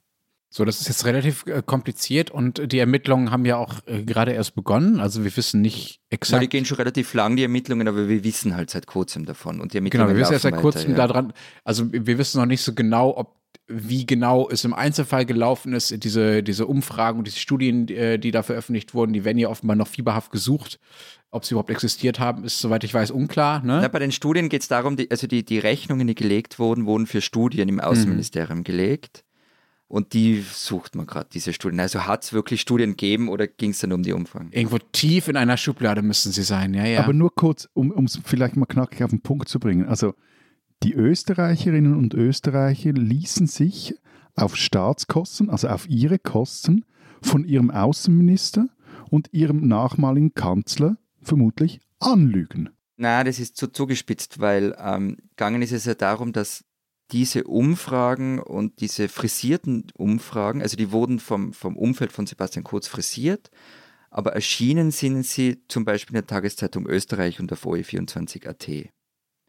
So, 0.55 0.63
das 0.63 0.79
ist 0.79 0.87
jetzt 0.87 1.03
relativ 1.03 1.45
äh, 1.47 1.61
kompliziert 1.65 2.31
und 2.31 2.71
die 2.71 2.79
Ermittlungen 2.79 3.29
haben 3.29 3.43
ja 3.43 3.57
auch 3.57 3.85
äh, 3.87 4.03
gerade 4.03 4.31
erst 4.31 4.55
begonnen. 4.55 5.01
Also 5.01 5.25
wir 5.25 5.35
wissen 5.35 5.59
nicht 5.59 5.99
exakt. 6.09 6.41
die 6.41 6.47
gehen 6.47 6.63
schon 6.63 6.77
relativ 6.77 7.13
lang, 7.13 7.35
die 7.35 7.43
Ermittlungen, 7.43 7.89
aber 7.89 8.07
wir 8.07 8.23
wissen 8.23 8.55
halt 8.55 8.69
seit 8.69 8.87
kurzem 8.87 9.25
davon. 9.25 9.59
Und 9.59 9.73
die 9.73 9.79
Genau, 9.79 10.05
Ermittlungen 10.05 10.15
wir 10.15 10.21
wissen 10.21 10.31
erst 10.31 10.43
seit 10.43 10.55
kurzem 10.55 10.91
ja. 10.91 11.07
daran, 11.07 11.33
also 11.65 11.91
wir 11.91 12.17
wissen 12.17 12.39
noch 12.39 12.45
nicht 12.45 12.61
so 12.61 12.73
genau, 12.73 13.17
ob 13.17 13.35
wie 13.67 14.05
genau 14.05 14.49
es 14.49 14.63
im 14.63 14.73
Einzelfall 14.73 15.25
gelaufen 15.25 15.73
ist, 15.73 16.05
diese, 16.05 16.41
diese 16.41 16.67
Umfragen 16.67 17.17
und 17.17 17.27
diese 17.27 17.39
Studien, 17.39 17.87
die, 17.87 17.95
äh, 17.95 18.17
die 18.17 18.31
da 18.31 18.41
veröffentlicht 18.41 18.93
wurden, 18.93 19.11
die 19.11 19.25
werden 19.25 19.37
ja 19.37 19.49
offenbar 19.49 19.75
noch 19.75 19.89
fieberhaft 19.89 20.31
gesucht. 20.31 20.79
Ob 21.31 21.43
sie 21.43 21.55
überhaupt 21.55 21.69
existiert 21.69 22.21
haben, 22.21 22.45
ist, 22.45 22.61
soweit 22.61 22.85
ich 22.85 22.93
weiß, 22.93 23.11
unklar. 23.11 23.61
Ne? 23.61 23.79
Na, 23.81 23.89
bei 23.89 23.99
den 23.99 24.13
Studien 24.13 24.47
geht 24.47 24.61
es 24.61 24.69
darum, 24.69 24.95
die, 24.95 25.11
also 25.11 25.27
die, 25.27 25.43
die 25.43 25.59
Rechnungen, 25.59 26.07
die 26.07 26.15
gelegt 26.15 26.59
wurden, 26.59 26.85
wurden 26.85 27.07
für 27.07 27.19
Studien 27.19 27.67
im 27.67 27.81
Außenministerium 27.81 28.63
gelegt. 28.63 29.24
Und 29.87 30.13
die 30.13 30.41
sucht 30.41 30.95
man 30.95 31.05
gerade, 31.05 31.29
diese 31.31 31.53
Studien. 31.53 31.79
Also 31.79 32.07
hat 32.07 32.23
es 32.23 32.33
wirklich 32.33 32.61
Studien 32.61 32.91
gegeben 32.91 33.29
oder 33.29 33.47
ging 33.47 33.69
es 33.69 33.79
dann 33.79 33.93
um 33.93 34.01
die 34.01 34.13
Umfragen? 34.13 34.49
Irgendwo 34.51 34.79
tief 34.79 35.27
in 35.27 35.37
einer 35.37 35.57
Schublade 35.57 36.01
müssen 36.01 36.31
sie 36.31 36.41
sein, 36.41 36.73
ja, 36.73 36.85
ja. 36.85 37.03
Aber 37.03 37.13
nur 37.13 37.33
kurz, 37.33 37.69
um 37.73 38.05
es 38.05 38.19
vielleicht 38.23 38.55
mal 38.55 38.65
knackig 38.65 39.03
auf 39.03 39.11
den 39.11 39.21
Punkt 39.21 39.47
zu 39.47 39.59
bringen. 39.59 39.87
Also 39.87 40.15
die 40.83 40.93
Österreicherinnen 40.93 41.95
und 41.95 42.13
Österreicher 42.13 42.93
ließen 42.93 43.47
sich 43.47 43.95
auf 44.35 44.55
Staatskosten, 44.55 45.49
also 45.49 45.67
auf 45.67 45.87
ihre 45.87 46.19
Kosten, 46.19 46.83
von 47.21 47.43
ihrem 47.43 47.71
Außenminister 47.71 48.67
und 49.09 49.33
ihrem 49.33 49.67
nachmaligen 49.67 50.33
Kanzler 50.33 50.97
vermutlich 51.21 51.79
anlügen. 51.99 52.69
Na, 52.97 53.23
das 53.23 53.39
ist 53.39 53.57
zu 53.57 53.67
zugespitzt, 53.67 54.39
weil 54.39 54.75
ähm, 54.79 55.17
gegangen 55.31 55.61
ist 55.61 55.71
es 55.71 55.85
ja 55.85 55.95
darum, 55.95 56.33
dass 56.33 56.63
diese 57.11 57.43
Umfragen 57.43 58.39
und 58.39 58.79
diese 58.81 59.09
frisierten 59.09 59.87
Umfragen, 59.95 60.61
also 60.61 60.75
die 60.75 60.91
wurden 60.91 61.19
vom, 61.19 61.53
vom 61.53 61.77
Umfeld 61.77 62.11
von 62.11 62.25
Sebastian 62.25 62.63
Kurz 62.63 62.87
frisiert, 62.87 63.51
aber 64.09 64.33
erschienen 64.33 64.91
sind 64.91 65.23
sie 65.23 65.61
zum 65.67 65.85
Beispiel 65.85 66.15
in 66.15 66.21
der 66.21 66.27
Tageszeitung 66.27 66.87
Österreich 66.87 67.39
und 67.39 67.51
auf 67.51 67.65
OE24.at. 67.65 68.89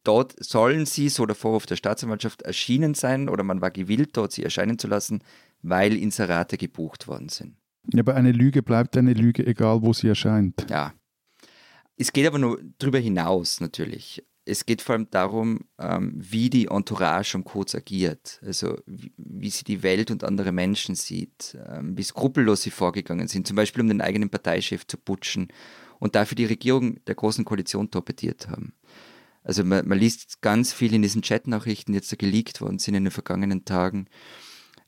Dort 0.03 0.35
sollen 0.38 0.87
sie, 0.87 1.08
so 1.08 1.26
der 1.26 1.35
Vorwurf 1.35 1.67
der 1.67 1.76
Staatsanwaltschaft, 1.76 2.43
erschienen 2.43 2.94
sein 2.94 3.29
oder 3.29 3.43
man 3.43 3.61
war 3.61 3.70
gewillt, 3.70 4.17
dort 4.17 4.32
sie 4.32 4.44
erscheinen 4.44 4.79
zu 4.79 4.87
lassen, 4.87 5.23
weil 5.62 5.97
Inserate 5.97 6.56
gebucht 6.59 7.09
worden 7.09 7.29
sind. 7.29 7.56
Ja, 7.93 8.00
aber 8.00 8.14
eine 8.14 8.32
Lüge 8.32 8.62
bleibt 8.62 8.97
eine 8.97 9.14
Lüge, 9.14 9.47
egal 9.47 9.82
wo 9.82 9.93
sie 9.93 10.09
erscheint. 10.09 10.67
Ja. 10.70 10.93
Es 11.97 12.12
geht 12.12 12.26
aber 12.26 12.38
nur 12.38 12.61
darüber 12.79 12.99
hinaus 12.99 13.61
natürlich. 13.61 14.23
Es 14.49 14.65
geht 14.65 14.81
vor 14.81 14.95
allem 14.95 15.11
darum, 15.11 15.67
ähm, 15.79 16.13
wie 16.17 16.49
die 16.49 16.67
Entourage 16.67 17.37
um 17.37 17.43
Kurz 17.43 17.75
agiert. 17.75 18.41
Also 18.47 18.79
wie, 18.87 19.51
sie 19.51 19.65
die 19.65 19.83
Welt 19.83 20.13
und 20.13 20.23
andere 20.23 20.53
Menschen 20.53 20.95
sieht, 20.95 21.59
ähm, 21.69 21.99
wie 21.99 22.05
skrupellos 22.05 22.63
sie 22.63 22.71
vorgegangen 22.71 23.27
sind, 23.27 23.47
zum 23.49 23.57
Beispiel 23.57 23.83
um 23.83 23.89
den 23.89 24.01
eigenen 24.01 24.31
Parteichef 24.31 24.87
zu 24.87 24.99
putschen 24.99 25.49
und 25.99 26.15
dafür 26.15 26.37
die 26.37 26.45
Regierung 26.45 27.05
der 27.07 27.17
Großen 27.17 27.45
Koalition 27.45 27.91
torpediert 27.91 28.49
haben. 28.49 28.73
Also 29.43 29.65
man, 29.65 29.87
man 29.87 29.99
liest 29.99 30.41
ganz 30.43 30.73
viel 30.73 30.95
in 30.95 31.03
diesen 31.03 31.23
Chatnachrichten, 31.23 31.93
die 31.93 31.99
jetzt 31.99 32.12
da 32.12 32.17
geleakt 32.17 32.61
worden 32.61 32.79
sind 32.79 32.95
in 32.95 33.05
den 33.05 33.12
vergangenen 33.12 33.65
Tagen. 33.65 34.07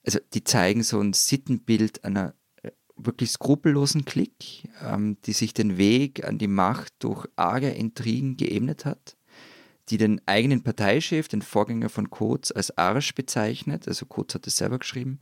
Also 0.05 0.21
die 0.35 0.45
zeigen 0.45 0.85
so 0.85 1.01
ein 1.01 1.13
Sittenbild 1.13 2.05
einer 2.05 2.35
äh, 2.63 2.71
wirklich 2.97 3.31
skrupellosen 3.33 4.05
Klick, 4.05 4.69
ähm, 4.83 5.17
die 5.27 5.33
sich 5.33 5.53
den 5.53 5.79
Weg 5.79 6.25
an 6.25 6.39
die 6.39 6.49
Macht 6.49 6.93
durch 7.01 7.27
arge 7.37 7.71
Intrigen 7.71 8.37
geebnet 8.37 8.85
hat, 8.85 9.18
die 9.91 9.99
den 9.99 10.21
eigenen 10.27 10.63
Parteichef, 10.63 11.29
den 11.29 11.43
Vorgänger 11.43 11.89
von 11.89 12.11
Kurz, 12.11 12.51
als 12.51 12.77
Arsch 12.77 13.15
bezeichnet, 13.15 13.89
also 13.89 14.07
Kurz 14.07 14.35
hat 14.35 14.47
es 14.47 14.57
selber 14.57 14.79
geschrieben, 14.79 15.21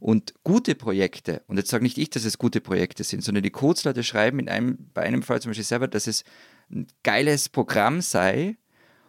und 0.00 0.34
gute 0.42 0.74
Projekte, 0.74 1.42
und 1.46 1.58
jetzt 1.58 1.70
sage 1.70 1.84
nicht 1.84 1.96
ich, 1.96 2.10
dass 2.10 2.24
es 2.24 2.36
gute 2.36 2.60
Projekte 2.60 3.04
sind, 3.04 3.22
sondern 3.22 3.44
die 3.44 3.50
Kurzleute 3.50 4.02
schreiben 4.02 4.40
in 4.40 4.48
einem, 4.48 4.90
bei 4.94 5.02
einem 5.02 5.22
Fall 5.22 5.40
zum 5.40 5.50
Beispiel 5.50 5.64
selber, 5.64 5.86
dass 5.86 6.08
es 6.08 6.24
ein 6.70 6.88
geiles 7.04 7.48
Programm 7.48 8.00
sei, 8.00 8.56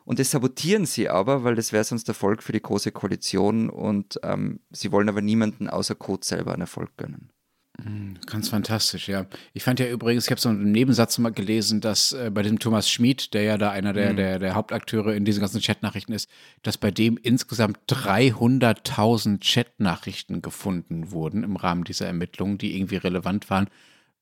und 0.06 0.20
das 0.20 0.32
sabotieren 0.32 0.86
sie 0.86 1.10
aber, 1.10 1.44
weil 1.44 1.56
das 1.56 1.72
wäre 1.72 1.84
sonst 1.84 2.08
Erfolg 2.08 2.44
für 2.44 2.52
die 2.52 2.62
Große 2.62 2.92
Koalition. 2.92 3.70
Und 3.70 4.20
ähm, 4.24 4.60
sie 4.72 4.92
wollen 4.92 5.10
aber 5.10 5.22
niemanden 5.22 5.70
außer 5.70 5.96
Kurz 5.96 6.28
selber 6.28 6.54
einen 6.54 6.62
Erfolg 6.62 6.96
gönnen. 6.98 7.30
Ganz 8.28 8.50
fantastisch, 8.50 9.08
ja. 9.10 9.26
Ich 9.54 9.64
fand 9.64 9.80
ja 9.80 9.88
übrigens, 9.88 10.26
ich 10.26 10.32
habe 10.32 10.40
so 10.40 10.50
einen 10.50 10.72
Nebensatz 10.72 11.18
mal 11.18 11.32
gelesen, 11.32 11.82
dass 11.82 12.12
äh, 12.12 12.30
bei 12.32 12.44
dem 12.44 12.60
Thomas 12.60 12.88
Schmid, 12.88 13.34
der 13.34 13.44
ja 13.44 13.58
da 13.58 13.72
einer 13.72 13.94
der, 13.94 14.14
der, 14.14 14.38
der 14.38 14.54
Hauptakteure 14.54 15.16
in 15.16 15.26
diesen 15.26 15.42
ganzen 15.42 15.60
Chatnachrichten 15.60 16.14
ist, 16.14 16.30
dass 16.62 16.78
bei 16.78 16.92
dem 16.92 17.18
insgesamt 17.18 17.80
300.000 17.90 19.40
Chatnachrichten 19.42 20.44
gefunden 20.44 21.12
wurden 21.12 21.44
im 21.44 21.56
Rahmen 21.56 21.84
dieser 21.84 22.06
Ermittlungen, 22.06 22.60
die 22.60 22.78
irgendwie 22.78 22.98
relevant 22.98 23.50
waren. 23.50 23.68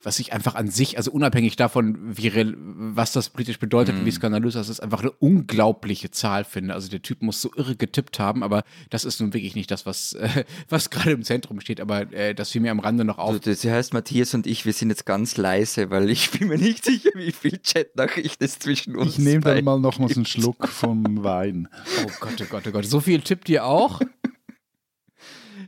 Was 0.03 0.19
ich 0.19 0.33
einfach 0.33 0.55
an 0.55 0.67
sich, 0.67 0.97
also 0.97 1.11
unabhängig 1.11 1.55
davon, 1.55 1.97
wie 2.17 2.31
was 2.55 3.11
das 3.11 3.29
politisch 3.29 3.59
bedeutet 3.59 3.95
und 3.95 4.05
wie 4.05 4.11
skandalös 4.11 4.55
das 4.55 4.69
ist, 4.69 4.79
einfach 4.79 5.01
eine 5.01 5.11
unglaubliche 5.11 6.09
Zahl 6.09 6.43
finde. 6.43 6.73
Also 6.73 6.89
der 6.89 7.01
Typ 7.01 7.21
muss 7.21 7.41
so 7.41 7.51
irre 7.55 7.75
getippt 7.75 8.19
haben, 8.19 8.43
aber 8.43 8.63
das 8.89 9.05
ist 9.05 9.21
nun 9.21 9.33
wirklich 9.33 9.53
nicht 9.53 9.69
das, 9.69 9.85
was, 9.85 10.13
äh, 10.13 10.43
was 10.69 10.89
gerade 10.89 11.11
im 11.11 11.23
Zentrum 11.23 11.59
steht. 11.61 11.79
Aber 11.79 12.11
äh, 12.13 12.33
das 12.33 12.49
fiel 12.49 12.61
mir 12.61 12.71
am 12.71 12.79
Rande 12.79 13.05
noch 13.05 13.19
auf. 13.19 13.29
Also, 13.29 13.39
das 13.39 13.63
heißt, 13.63 13.93
Matthias 13.93 14.33
und 14.33 14.47
ich, 14.47 14.65
wir 14.65 14.73
sind 14.73 14.89
jetzt 14.89 15.05
ganz 15.05 15.37
leise, 15.37 15.91
weil 15.91 16.09
ich 16.09 16.31
bin 16.39 16.47
mir 16.47 16.57
nicht 16.57 16.83
sicher, 16.83 17.11
wie 17.15 17.31
viel 17.31 17.59
Chatnachrichten 17.59 18.45
es 18.45 18.59
zwischen 18.59 18.95
uns 18.95 19.17
Ich 19.17 19.19
nehme 19.19 19.41
dann 19.41 19.63
mal 19.63 19.79
noch 19.79 19.99
mal 19.99 20.09
so 20.09 20.15
einen. 20.15 20.25
Schluck 20.25 20.67
vom 20.67 21.23
Wein. 21.23 21.67
Oh 22.05 22.11
Gott, 22.19 22.41
oh 22.41 22.45
Gott, 22.49 22.63
oh 22.67 22.71
Gott. 22.71 22.85
So 22.85 22.99
viel 22.99 23.21
tippt 23.21 23.49
ihr 23.49 23.65
auch? 23.65 24.01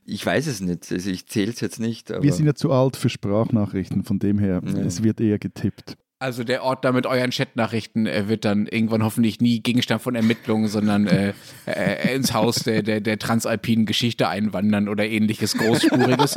Ich 0.06 0.26
weiß 0.26 0.48
es 0.48 0.60
nicht. 0.62 0.92
Also 0.92 1.10
ich 1.10 1.28
zähle 1.28 1.52
es 1.52 1.62
jetzt 1.62 1.80
nicht. 1.80 2.12
Aber 2.12 2.24
Wir 2.24 2.34
sind 2.34 2.46
ja 2.46 2.56
zu 2.56 2.72
alt 2.72 2.98
für 2.98 3.10
Sprachnachrichten, 3.10 4.04
von 4.04 4.20
dem 4.20 4.38
her, 4.40 4.62
Ja. 4.66 4.82
es 4.82 5.04
wird 5.04 5.22
eher 5.22 5.40
getippt. 5.40 5.98
Also 6.20 6.46
der 6.46 6.64
Ordner 6.64 6.94
mit 6.94 7.06
euren 7.06 7.32
Chatnachrichten 7.32 8.08
äh, 8.08 8.30
wird 8.30 8.46
dann 8.46 8.66
irgendwann 8.68 9.04
hoffentlich 9.04 9.42
nie 9.42 9.60
Gegenstand 9.60 10.02
von 10.02 10.16
Ermittlungen, 10.16 10.70
sondern 10.70 11.06
äh, 11.06 11.34
äh, 11.66 12.16
ins 12.16 12.34
Haus 12.34 12.64
der, 12.64 12.82
der, 12.82 13.02
der 13.02 13.20
transalpinen 13.20 13.86
Geschichte 13.86 14.30
einwandern 14.30 14.88
oder 14.88 15.06
ähnliches 15.06 15.58
Großspuriges. 15.58 16.36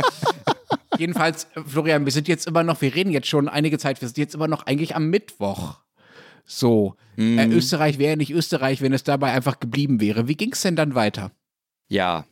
Jedenfalls, 0.99 1.45
äh, 1.55 1.61
Florian, 1.65 2.05
wir 2.05 2.11
sind 2.13 2.27
jetzt 2.27 2.49
immer 2.49 2.65
noch, 2.65 2.81
wir 2.81 2.95
reden 2.97 3.11
jetzt 3.13 3.29
schon 3.29 3.49
einige 3.49 3.79
Zeit, 3.79 4.01
wir 4.01 4.09
sind 4.09 4.19
jetzt 4.19 4.35
immer 4.35 4.49
noch 4.49 4.67
eigentlich 4.67 4.97
am 4.97 5.09
Mittwoch. 5.09 5.79
So, 6.45 6.95
äh, 7.17 7.47
Österreich 7.47 7.99
wäre 7.99 8.17
nicht 8.17 8.31
Österreich, 8.33 8.81
wenn 8.83 8.93
es 8.93 9.05
dabei 9.05 9.33
einfach 9.33 9.61
geblieben 9.61 10.01
wäre. 10.01 10.27
Wie 10.27 10.37
ging 10.37 10.53
es 10.53 10.63
denn 10.63 10.75
dann 10.77 10.95
weiter? 10.97 11.31
Ja, 11.89 12.25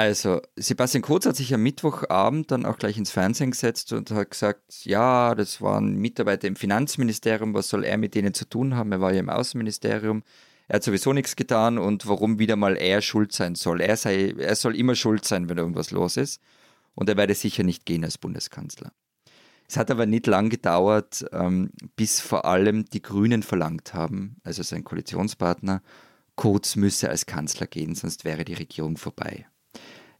also 0.00 0.40
Sebastian 0.56 1.02
Kurz 1.02 1.26
hat 1.26 1.36
sich 1.36 1.52
am 1.52 1.62
Mittwochabend 1.62 2.50
dann 2.50 2.64
auch 2.64 2.78
gleich 2.78 2.96
ins 2.96 3.10
Fernsehen 3.10 3.50
gesetzt 3.50 3.92
und 3.92 4.10
hat 4.10 4.30
gesagt, 4.30 4.84
ja, 4.84 5.34
das 5.34 5.60
waren 5.60 5.96
Mitarbeiter 5.96 6.48
im 6.48 6.56
Finanzministerium, 6.56 7.52
was 7.52 7.68
soll 7.68 7.84
er 7.84 7.98
mit 7.98 8.14
denen 8.14 8.32
zu 8.32 8.48
tun 8.48 8.74
haben? 8.76 8.92
Er 8.92 9.02
war 9.02 9.12
ja 9.12 9.20
im 9.20 9.28
Außenministerium. 9.28 10.22
Er 10.68 10.76
hat 10.76 10.84
sowieso 10.84 11.12
nichts 11.12 11.36
getan 11.36 11.76
und 11.76 12.08
warum 12.08 12.38
wieder 12.38 12.56
mal 12.56 12.76
er 12.78 13.02
schuld 13.02 13.32
sein 13.32 13.56
soll. 13.56 13.82
Er, 13.82 13.96
sei, 13.98 14.34
er 14.38 14.56
soll 14.56 14.74
immer 14.74 14.94
schuld 14.94 15.26
sein, 15.26 15.50
wenn 15.50 15.58
irgendwas 15.58 15.90
los 15.90 16.16
ist. 16.16 16.40
Und 16.94 17.10
er 17.10 17.18
werde 17.18 17.34
sicher 17.34 17.62
nicht 17.62 17.84
gehen 17.84 18.04
als 18.04 18.16
Bundeskanzler. 18.16 18.92
Es 19.68 19.76
hat 19.76 19.90
aber 19.90 20.06
nicht 20.06 20.26
lang 20.26 20.48
gedauert, 20.48 21.26
ähm, 21.32 21.72
bis 21.96 22.20
vor 22.20 22.46
allem 22.46 22.86
die 22.86 23.02
Grünen 23.02 23.42
verlangt 23.42 23.92
haben, 23.92 24.36
also 24.44 24.62
sein 24.62 24.82
Koalitionspartner, 24.82 25.82
Kurz 26.36 26.74
müsse 26.74 27.10
als 27.10 27.26
Kanzler 27.26 27.66
gehen, 27.66 27.94
sonst 27.94 28.24
wäre 28.24 28.46
die 28.46 28.54
Regierung 28.54 28.96
vorbei. 28.96 29.46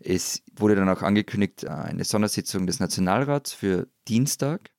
Es 0.03 0.43
wurde 0.57 0.75
dann 0.75 0.89
auch 0.89 1.03
angekündigt, 1.03 1.65
äh, 1.65 1.69
eine 1.69 2.05
Sondersitzung 2.05 2.67
des 2.67 2.81
Nationalrats 2.81 3.53
für 3.53 3.89
Dienstag. 4.09 4.71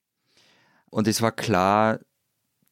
Und 0.90 1.08
es 1.08 1.22
war 1.22 1.32
klar, 1.32 2.00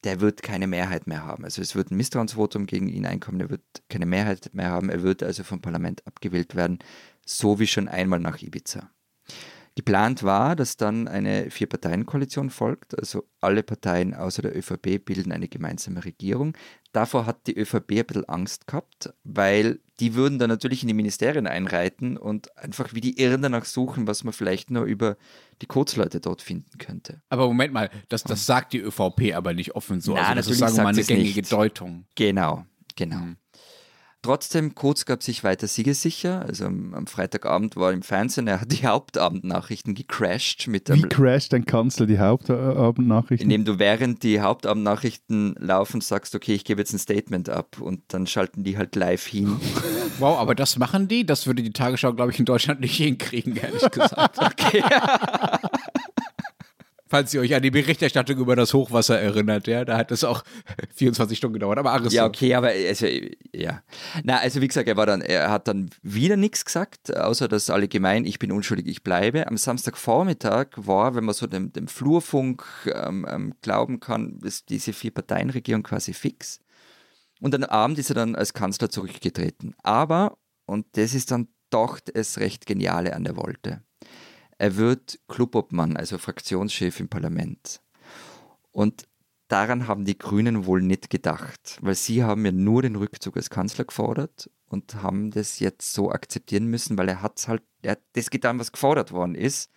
der 0.04 0.20
wird 0.20 0.42
keine 0.42 0.66
Mehrheit 0.66 1.06
mehr 1.06 1.24
haben. 1.24 1.44
Also 1.44 1.62
es 1.62 1.74
wird 1.74 1.90
ein 1.90 1.96
Misstrauensvotum 1.96 2.66
gegen 2.66 2.88
ihn 2.88 3.06
einkommen, 3.06 3.40
er 3.40 3.50
wird 3.50 3.62
keine 3.88 4.06
Mehrheit 4.06 4.50
mehr 4.52 4.70
haben, 4.70 4.88
er 4.90 5.02
wird 5.02 5.22
also 5.22 5.44
vom 5.44 5.60
Parlament 5.60 6.06
abgewählt 6.06 6.54
werden, 6.54 6.78
so 7.24 7.58
wie 7.58 7.66
schon 7.66 7.88
einmal 7.88 8.18
nach 8.20 8.40
Ibiza. 8.40 8.90
Geplant 9.76 10.22
war, 10.24 10.56
dass 10.56 10.76
dann 10.76 11.06
eine 11.06 11.50
Vier-Parteien-Koalition 11.50 12.50
folgt, 12.50 12.98
also 12.98 13.24
alle 13.40 13.62
Parteien 13.62 14.14
außer 14.14 14.42
der 14.42 14.56
ÖVP 14.56 15.04
bilden 15.04 15.32
eine 15.32 15.48
gemeinsame 15.48 16.04
Regierung. 16.04 16.56
Davor 16.92 17.24
hat 17.24 17.46
die 17.46 17.56
ÖVP 17.56 17.92
ein 17.92 18.06
bisschen 18.06 18.28
Angst 18.28 18.66
gehabt, 18.66 19.14
weil 19.22 19.78
die 20.00 20.14
würden 20.14 20.40
dann 20.40 20.50
natürlich 20.50 20.82
in 20.82 20.88
die 20.88 20.94
Ministerien 20.94 21.46
einreiten 21.46 22.16
und 22.16 22.56
einfach 22.58 22.94
wie 22.94 23.00
die 23.00 23.20
Irren 23.20 23.42
danach 23.42 23.64
suchen, 23.64 24.08
was 24.08 24.24
man 24.24 24.32
vielleicht 24.32 24.70
nur 24.70 24.84
über 24.84 25.16
die 25.62 25.66
Kurzleute 25.66 26.20
dort 26.20 26.42
finden 26.42 26.78
könnte. 26.78 27.22
Aber 27.28 27.46
Moment 27.46 27.72
mal, 27.72 27.90
das, 28.08 28.24
das 28.24 28.46
sagt 28.46 28.72
die 28.72 28.80
ÖVP 28.80 29.34
aber 29.34 29.54
nicht 29.54 29.76
offen 29.76 30.00
so. 30.00 30.14
Na, 30.14 30.22
also 30.22 30.34
das 30.34 30.48
ist, 30.48 30.58
sagen 30.58 30.76
wir 30.76 30.82
mal, 30.82 30.88
eine 30.94 31.04
gängige 31.04 31.40
nicht. 31.40 31.52
Deutung. 31.52 32.06
Genau, 32.16 32.64
genau. 32.96 33.18
Mhm. 33.18 33.36
Trotzdem, 34.22 34.74
Kurz 34.74 35.06
gab 35.06 35.22
sich 35.22 35.44
weiter 35.44 35.66
siegessicher. 35.66 36.42
Also 36.46 36.66
am, 36.66 36.92
am 36.92 37.06
Freitagabend 37.06 37.76
war 37.76 37.88
er 37.88 37.94
im 37.94 38.02
Fernsehen, 38.02 38.46
er 38.48 38.60
hat 38.60 38.70
die 38.70 38.86
Hauptabendnachrichten 38.86 39.94
gecrashed 39.94 40.68
mit 40.68 40.92
Wie 40.92 41.02
crasht 41.02 41.54
ein 41.54 41.64
Kanzler 41.64 42.06
die 42.06 42.18
Hauptabendnachrichten? 42.18 43.50
indem 43.50 43.64
du 43.64 43.78
während 43.78 44.22
die 44.22 44.40
Hauptabendnachrichten 44.40 45.54
laufen 45.58 46.02
sagst, 46.02 46.34
okay, 46.34 46.52
ich 46.54 46.64
gebe 46.64 46.80
jetzt 46.82 46.92
ein 46.92 46.98
Statement 46.98 47.48
ab 47.48 47.78
und 47.80 48.02
dann 48.08 48.26
schalten 48.26 48.62
die 48.62 48.76
halt 48.76 48.94
live 48.96 49.26
hin. 49.26 49.56
Wow, 50.18 50.38
aber 50.38 50.54
das 50.54 50.76
machen 50.76 51.08
die? 51.08 51.24
Das 51.24 51.46
würde 51.46 51.62
die 51.62 51.72
Tagesschau, 51.72 52.12
glaube 52.12 52.30
ich, 52.30 52.38
in 52.38 52.44
Deutschland 52.44 52.80
nicht 52.80 52.96
hinkriegen, 52.96 53.56
ehrlich 53.56 53.90
gesagt. 53.90 54.36
Okay. 54.38 54.82
Falls 57.10 57.34
ihr 57.34 57.40
euch 57.40 57.56
an 57.56 57.62
die 57.62 57.72
Berichterstattung 57.72 58.38
über 58.38 58.54
das 58.54 58.72
Hochwasser 58.72 59.18
erinnert, 59.18 59.66
ja, 59.66 59.84
da 59.84 59.98
hat 59.98 60.12
es 60.12 60.22
auch 60.22 60.44
24 60.94 61.36
Stunden 61.36 61.54
gedauert. 61.54 61.76
Aber 61.76 61.90
Aris, 61.90 62.12
Ja, 62.12 62.24
okay, 62.24 62.54
aber 62.54 62.68
also, 62.68 63.08
ja. 63.52 63.82
Na, 64.22 64.38
also 64.38 64.60
wie 64.60 64.68
gesagt, 64.68 64.88
er 64.88 64.96
war 64.96 65.06
dann, 65.06 65.20
er 65.20 65.50
hat 65.50 65.66
dann 65.66 65.90
wieder 66.02 66.36
nichts 66.36 66.64
gesagt, 66.64 67.16
außer 67.16 67.48
dass 67.48 67.68
alle 67.68 67.88
gemein, 67.88 68.24
ich 68.24 68.38
bin 68.38 68.52
unschuldig, 68.52 68.86
ich 68.86 69.02
bleibe. 69.02 69.48
Am 69.48 69.56
Samstagvormittag 69.56 70.68
war, 70.76 71.16
wenn 71.16 71.24
man 71.24 71.34
so 71.34 71.48
dem, 71.48 71.72
dem 71.72 71.88
Flurfunk 71.88 72.64
ähm, 72.86 73.26
ähm, 73.28 73.54
glauben 73.60 73.98
kann, 73.98 74.38
ist 74.44 74.68
diese 74.68 74.92
Vier-Parteien-Regierung 74.92 75.82
quasi 75.82 76.12
fix. 76.12 76.60
Und 77.40 77.56
am 77.56 77.64
Abend 77.64 77.98
ist 77.98 78.10
er 78.10 78.14
dann 78.14 78.36
als 78.36 78.54
Kanzler 78.54 78.88
zurückgetreten. 78.88 79.74
Aber, 79.82 80.38
und 80.64 80.86
das 80.92 81.14
ist 81.14 81.32
dann 81.32 81.48
doch 81.70 81.98
das 81.98 82.38
recht 82.38 82.66
Geniale 82.66 83.16
an 83.16 83.24
der 83.24 83.36
Wolte, 83.36 83.82
er 84.60 84.76
wird 84.76 85.18
Clubobmann, 85.26 85.96
also 85.96 86.18
Fraktionschef 86.18 87.00
im 87.00 87.08
Parlament. 87.08 87.80
Und 88.72 89.08
daran 89.48 89.88
haben 89.88 90.04
die 90.04 90.18
Grünen 90.18 90.66
wohl 90.66 90.82
nicht 90.82 91.08
gedacht, 91.08 91.78
weil 91.80 91.94
sie 91.94 92.24
haben 92.24 92.44
ja 92.44 92.52
nur 92.52 92.82
den 92.82 92.96
Rückzug 92.96 93.38
als 93.38 93.48
Kanzler 93.48 93.86
gefordert 93.86 94.50
und 94.66 94.96
haben 94.96 95.30
das 95.30 95.60
jetzt 95.60 95.94
so 95.94 96.12
akzeptieren 96.12 96.66
müssen, 96.66 96.98
weil 96.98 97.08
er 97.08 97.22
hat 97.22 97.48
halt, 97.48 97.62
er 97.80 97.92
hat 97.92 98.02
das 98.12 98.28
getan, 98.28 98.58
was 98.58 98.70
gefordert 98.70 99.12
worden 99.12 99.34
ist. 99.34 99.70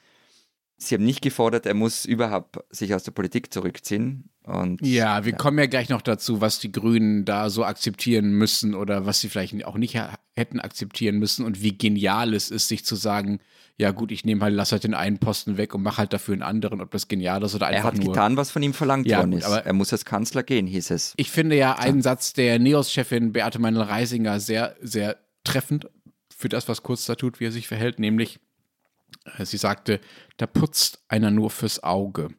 Sie 0.87 0.95
haben 0.95 1.03
nicht 1.03 1.21
gefordert, 1.21 1.65
er 1.65 1.73
muss 1.73 2.05
überhaupt 2.05 2.57
sich 2.69 2.93
aus 2.93 3.03
der 3.03 3.11
Politik 3.11 3.53
zurückziehen. 3.53 4.29
Und 4.43 4.85
Ja, 4.85 5.23
wir 5.25 5.33
kommen 5.33 5.57
ja 5.57 5.67
gleich 5.67 5.87
noch 5.89 6.01
dazu, 6.01 6.41
was 6.41 6.59
die 6.59 6.71
Grünen 6.71 7.23
da 7.25 7.49
so 7.49 7.63
akzeptieren 7.63 8.31
müssen 8.31 8.75
oder 8.75 9.05
was 9.05 9.21
sie 9.21 9.29
vielleicht 9.29 9.63
auch 9.65 9.77
nicht 9.77 9.97
hätten 10.35 10.59
akzeptieren 10.59 11.17
müssen 11.17 11.45
und 11.45 11.61
wie 11.61 11.77
genial 11.77 12.33
es 12.33 12.51
ist, 12.51 12.67
sich 12.67 12.83
zu 12.83 12.95
sagen, 12.95 13.39
ja 13.77 13.91
gut, 13.91 14.11
ich 14.11 14.25
nehme 14.25 14.41
halt, 14.43 14.53
lass 14.53 14.71
halt 14.73 14.83
den 14.83 14.93
einen 14.93 15.17
Posten 15.17 15.57
weg 15.57 15.73
und 15.73 15.81
mache 15.81 15.97
halt 15.99 16.11
dafür 16.13 16.33
einen 16.33 16.43
anderen, 16.43 16.81
ob 16.81 16.91
das 16.91 17.07
genial 17.07 17.41
ist 17.43 17.55
oder 17.55 17.67
er 17.67 17.77
einfach 17.77 17.93
hat 17.93 17.97
nur. 17.97 18.07
getan, 18.13 18.35
was 18.37 18.51
von 18.51 18.61
ihm 18.61 18.73
verlangt 18.73 19.07
Ja, 19.07 19.19
worden 19.19 19.31
ist. 19.33 19.45
aber- 19.45 19.65
Er 19.65 19.73
muss 19.73 19.91
als 19.93 20.03
Kanzler 20.05 20.43
gehen, 20.43 20.67
hieß 20.67 20.91
es. 20.91 21.13
Ich 21.17 21.31
finde 21.31 21.55
ja 21.55 21.77
einen 21.79 22.01
Satz 22.01 22.33
der 22.33 22.59
NEOS-Chefin 22.59 23.31
Beate 23.31 23.59
Meinl-Reisinger 23.59 24.39
sehr, 24.39 24.75
sehr 24.81 25.17
treffend 25.45 25.87
für 26.35 26.49
das, 26.49 26.67
was 26.67 26.83
Kurz 26.83 27.05
da 27.05 27.15
tut, 27.15 27.39
wie 27.39 27.45
er 27.45 27.51
sich 27.51 27.67
verhält, 27.67 27.97
nämlich 27.99 28.39
sie 29.43 29.57
sagte, 29.57 29.99
da 30.37 30.45
putzt 30.47 31.03
einer 31.07 31.31
nur 31.31 31.49
fürs 31.49 31.83
Auge. 31.83 32.29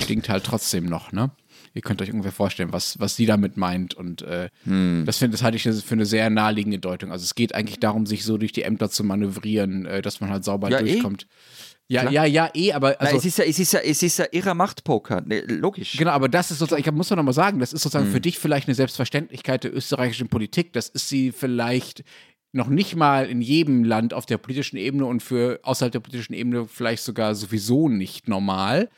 Stinkt 0.00 0.28
halt 0.28 0.44
trotzdem 0.44 0.84
noch, 0.86 1.12
ne? 1.12 1.30
Ihr 1.74 1.82
könnt 1.82 2.00
euch 2.02 2.10
ungefähr 2.12 2.32
vorstellen, 2.32 2.72
was, 2.72 2.98
was 2.98 3.16
sie 3.16 3.26
damit 3.26 3.56
meint. 3.56 3.94
Und 3.94 4.22
äh, 4.22 4.48
Hm. 4.64 5.02
das, 5.06 5.18
find, 5.18 5.34
das 5.34 5.42
halte 5.42 5.56
ich 5.56 5.62
für 5.62 5.94
eine 5.94 6.06
sehr 6.06 6.30
naheliegende 6.30 6.78
Deutung. 6.78 7.12
Also 7.12 7.24
es 7.24 7.34
geht 7.34 7.54
eigentlich 7.54 7.78
darum, 7.80 8.06
sich 8.06 8.24
so 8.24 8.38
durch 8.38 8.52
die 8.52 8.62
Ämter 8.62 8.90
zu 8.90 9.04
manövrieren, 9.04 9.84
äh, 9.86 10.00
dass 10.02 10.20
man 10.20 10.30
halt 10.30 10.44
sauber 10.44 10.70
Ja, 10.70 10.80
eh. 10.80 10.84
durchkommt. 10.92 11.26
Ja, 11.90 12.02
Klar. 12.02 12.12
ja, 12.12 12.24
ja, 12.26 12.50
eh, 12.54 12.72
aber 12.72 12.90
Na, 13.00 13.06
also, 13.06 13.16
es, 13.16 13.24
ist 13.24 13.38
ja, 13.38 13.44
es, 13.44 13.58
ist 13.58 13.72
ja, 13.72 13.80
es 13.80 14.02
ist 14.02 14.18
ja 14.18 14.26
irrer 14.30 14.54
Machtpoker, 14.54 15.22
ne, 15.22 15.40
logisch. 15.40 15.96
Genau, 15.96 16.10
aber 16.10 16.28
das 16.28 16.50
ist 16.50 16.58
sozusagen, 16.58 16.82
ich 16.86 16.92
muss 16.92 17.08
doch 17.08 17.16
nochmal 17.16 17.32
sagen, 17.34 17.60
das 17.60 17.72
ist 17.72 17.82
sozusagen 17.82 18.06
Hm. 18.06 18.12
für 18.12 18.20
dich 18.20 18.38
vielleicht 18.38 18.68
eine 18.68 18.74
Selbstverständlichkeit 18.74 19.64
der 19.64 19.74
österreichischen 19.74 20.28
Politik. 20.28 20.72
Das 20.74 20.88
ist 20.88 21.08
sie 21.08 21.32
vielleicht 21.32 22.04
noch 22.58 22.68
nicht 22.68 22.94
mal 22.96 23.26
in 23.26 23.40
jedem 23.40 23.84
Land 23.84 24.12
auf 24.12 24.26
der 24.26 24.36
politischen 24.36 24.76
Ebene 24.76 25.06
und 25.06 25.22
für 25.22 25.60
außerhalb 25.62 25.92
der 25.92 26.00
politischen 26.00 26.34
Ebene 26.34 26.66
vielleicht 26.66 27.02
sogar 27.02 27.34
sowieso 27.34 27.88
nicht 27.88 28.28
normal. 28.28 28.90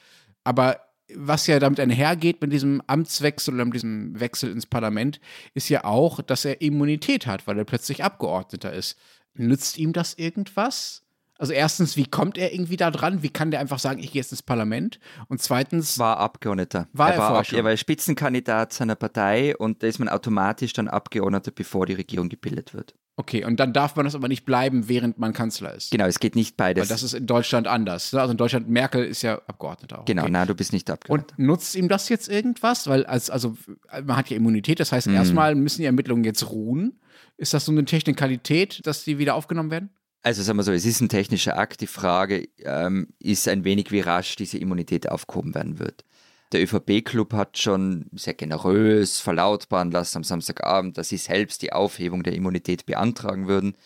Aber 0.42 0.80
was 1.14 1.46
ja 1.46 1.58
damit 1.58 1.80
einhergeht 1.80 2.40
mit 2.40 2.52
diesem 2.52 2.82
Amtswechsel 2.86 3.54
oder 3.54 3.64
mit 3.64 3.74
diesem 3.74 4.18
Wechsel 4.18 4.50
ins 4.50 4.66
Parlament, 4.66 5.20
ist 5.54 5.68
ja 5.68 5.84
auch, 5.84 6.22
dass 6.22 6.44
er 6.44 6.60
Immunität 6.60 7.26
hat, 7.26 7.46
weil 7.46 7.58
er 7.58 7.64
plötzlich 7.64 8.02
Abgeordneter 8.02 8.72
ist. 8.72 8.96
Nützt 9.34 9.78
ihm 9.78 9.92
das 9.92 10.14
irgendwas? 10.14 11.02
Also 11.38 11.54
erstens, 11.54 11.96
wie 11.96 12.04
kommt 12.04 12.36
er 12.36 12.52
irgendwie 12.52 12.76
da 12.76 12.90
dran? 12.90 13.22
Wie 13.22 13.30
kann 13.30 13.50
der 13.50 13.60
einfach 13.60 13.78
sagen, 13.78 13.98
ich 13.98 14.12
gehe 14.12 14.20
jetzt 14.20 14.30
ins 14.30 14.42
Parlament? 14.42 15.00
Und 15.28 15.40
zweitens, 15.40 15.98
war 15.98 16.18
Abgeordneter. 16.18 16.86
War 16.92 17.12
er 17.14 17.18
war, 17.18 17.38
Ab- 17.38 17.52
er 17.52 17.64
war 17.64 17.76
Spitzenkandidat 17.76 18.74
seiner 18.74 18.94
Partei 18.94 19.56
und 19.56 19.82
da 19.82 19.86
ist 19.86 19.98
man 19.98 20.08
automatisch 20.10 20.74
dann 20.74 20.86
Abgeordneter, 20.86 21.50
bevor 21.50 21.86
die 21.86 21.94
Regierung 21.94 22.28
gebildet 22.28 22.74
wird. 22.74 22.94
Okay, 23.16 23.44
und 23.44 23.60
dann 23.60 23.72
darf 23.74 23.96
man 23.96 24.06
das 24.06 24.14
aber 24.14 24.28
nicht 24.28 24.46
bleiben, 24.46 24.88
während 24.88 25.18
man 25.18 25.32
Kanzler 25.34 25.74
ist. 25.74 25.90
Genau, 25.90 26.06
es 26.06 26.20
geht 26.20 26.36
nicht 26.36 26.56
beides. 26.56 26.82
Weil 26.82 26.88
das 26.88 27.02
ist 27.02 27.12
in 27.12 27.26
Deutschland 27.26 27.66
anders. 27.66 28.12
ne? 28.14 28.20
Also 28.20 28.30
in 28.32 28.38
Deutschland, 28.38 28.70
Merkel 28.70 29.04
ist 29.04 29.20
ja 29.22 29.42
Abgeordneter 29.46 29.98
auch. 30.00 30.04
genau, 30.06 30.22
Okay. 30.22 30.30
nein, 30.30 30.46
du 30.46 30.54
bist 30.54 30.72
nicht 30.72 30.88
Abgeordneter. 30.90 31.34
Und 31.38 31.44
nutzt 31.46 31.74
ihm 31.74 31.88
das 31.88 32.08
jetzt 32.08 32.28
irgendwas? 32.28 32.86
Weil 32.86 33.04
als, 33.04 33.28
also 33.28 33.56
man 34.04 34.16
hat 34.16 34.30
ja 34.30 34.36
Immunität, 34.36 34.80
das 34.80 34.92
heißt, 34.92 35.06
erstmal 35.08 35.54
müssen 35.54 35.82
die 35.82 35.86
Ermittlungen 35.86 36.24
jetzt 36.24 36.48
ruhen. 36.50 36.98
Ist 37.36 37.52
das 37.52 37.64
so 37.66 37.72
eine 37.72 37.84
Technikalität, 37.84 38.80
dass 38.86 39.04
die 39.04 39.18
wieder 39.18 39.34
aufgenommen 39.34 39.70
werden? 39.70 39.90
Also 40.22 40.42
sagen 40.42 40.58
wir 40.58 40.62
so, 40.62 40.72
es 40.72 40.84
ist 40.84 41.00
ein 41.00 41.08
technischer 41.08 41.56
Akt. 41.58 41.80
Die 41.80 41.86
Frage 41.86 42.48
ähm, 42.58 43.08
ist 43.18 43.48
ein 43.48 43.64
wenig, 43.64 43.90
wie 43.90 44.00
rasch 44.00 44.36
diese 44.36 44.58
Immunität 44.58 45.08
aufgehoben 45.10 45.54
werden 45.54 45.78
wird. 45.78 46.04
Der 46.52 46.62
ÖVP-Club 46.62 47.32
hat 47.32 47.58
schon 47.58 48.06
sehr 48.12 48.34
generös 48.34 49.20
verlautbaren 49.20 49.90
lassen 49.90 50.18
am 50.18 50.24
Samstagabend, 50.24 50.98
dass 50.98 51.08
sie 51.08 51.16
selbst 51.16 51.62
die 51.62 51.72
Aufhebung 51.72 52.22
der 52.22 52.34
Immunität 52.34 52.86
beantragen 52.86 53.46
würden. 53.46 53.76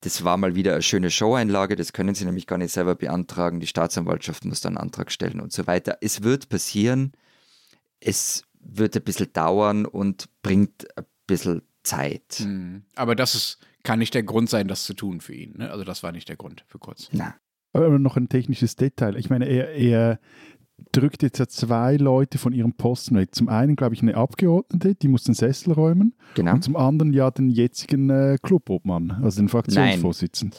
Das 0.00 0.24
war 0.24 0.36
mal 0.36 0.54
wieder 0.54 0.72
eine 0.72 0.82
schöne 0.82 1.10
Showeinlage, 1.10 1.76
das 1.76 1.92
können 1.92 2.14
sie 2.14 2.24
nämlich 2.24 2.46
gar 2.46 2.58
nicht 2.58 2.72
selber 2.72 2.94
beantragen. 2.94 3.60
Die 3.60 3.66
Staatsanwaltschaft 3.66 4.44
muss 4.44 4.60
dann 4.60 4.76
einen 4.76 4.84
Antrag 4.84 5.12
stellen 5.12 5.40
und 5.40 5.52
so 5.52 5.66
weiter. 5.66 5.98
Es 6.00 6.22
wird 6.22 6.48
passieren, 6.48 7.12
es 8.00 8.44
wird 8.60 8.96
ein 8.96 9.02
bisschen 9.02 9.32
dauern 9.32 9.86
und 9.86 10.28
bringt 10.42 10.88
ein 10.96 11.04
bisschen 11.26 11.62
Zeit. 11.82 12.38
Hm. 12.38 12.84
Aber 12.94 13.14
das 13.14 13.34
ist 13.34 13.58
kann 13.82 13.98
nicht 13.98 14.14
der 14.14 14.22
Grund 14.22 14.50
sein, 14.50 14.68
das 14.68 14.84
zu 14.84 14.94
tun 14.94 15.20
für 15.20 15.34
ihn. 15.34 15.54
Ne? 15.58 15.70
Also 15.70 15.84
das 15.84 16.02
war 16.02 16.12
nicht 16.12 16.28
der 16.28 16.36
Grund 16.36 16.64
für 16.68 16.78
Kurz. 16.78 17.08
Na, 17.12 17.34
Aber 17.72 17.98
noch 17.98 18.16
ein 18.16 18.28
technisches 18.28 18.76
Detail. 18.76 19.16
Ich 19.16 19.30
meine, 19.30 19.46
er, 19.46 19.70
er 19.74 20.20
drückt 20.92 21.22
jetzt 21.22 21.38
ja 21.38 21.46
zwei 21.46 21.96
Leute 21.96 22.38
von 22.38 22.52
ihrem 22.52 22.72
Posten 22.72 23.16
weg. 23.16 23.34
Zum 23.34 23.48
einen, 23.48 23.76
glaube 23.76 23.94
ich, 23.94 24.02
eine 24.02 24.16
Abgeordnete, 24.16 24.94
die 24.94 25.08
muss 25.08 25.24
den 25.24 25.34
Sessel 25.34 25.72
räumen. 25.72 26.14
genau. 26.34 26.52
Und 26.54 26.64
zum 26.64 26.76
anderen 26.76 27.12
ja 27.12 27.30
den 27.30 27.50
jetzigen 27.50 28.10
äh, 28.10 28.38
Clubobmann, 28.42 29.10
also 29.22 29.40
den 29.40 29.48
Fraktionsvorsitzenden. 29.48 30.58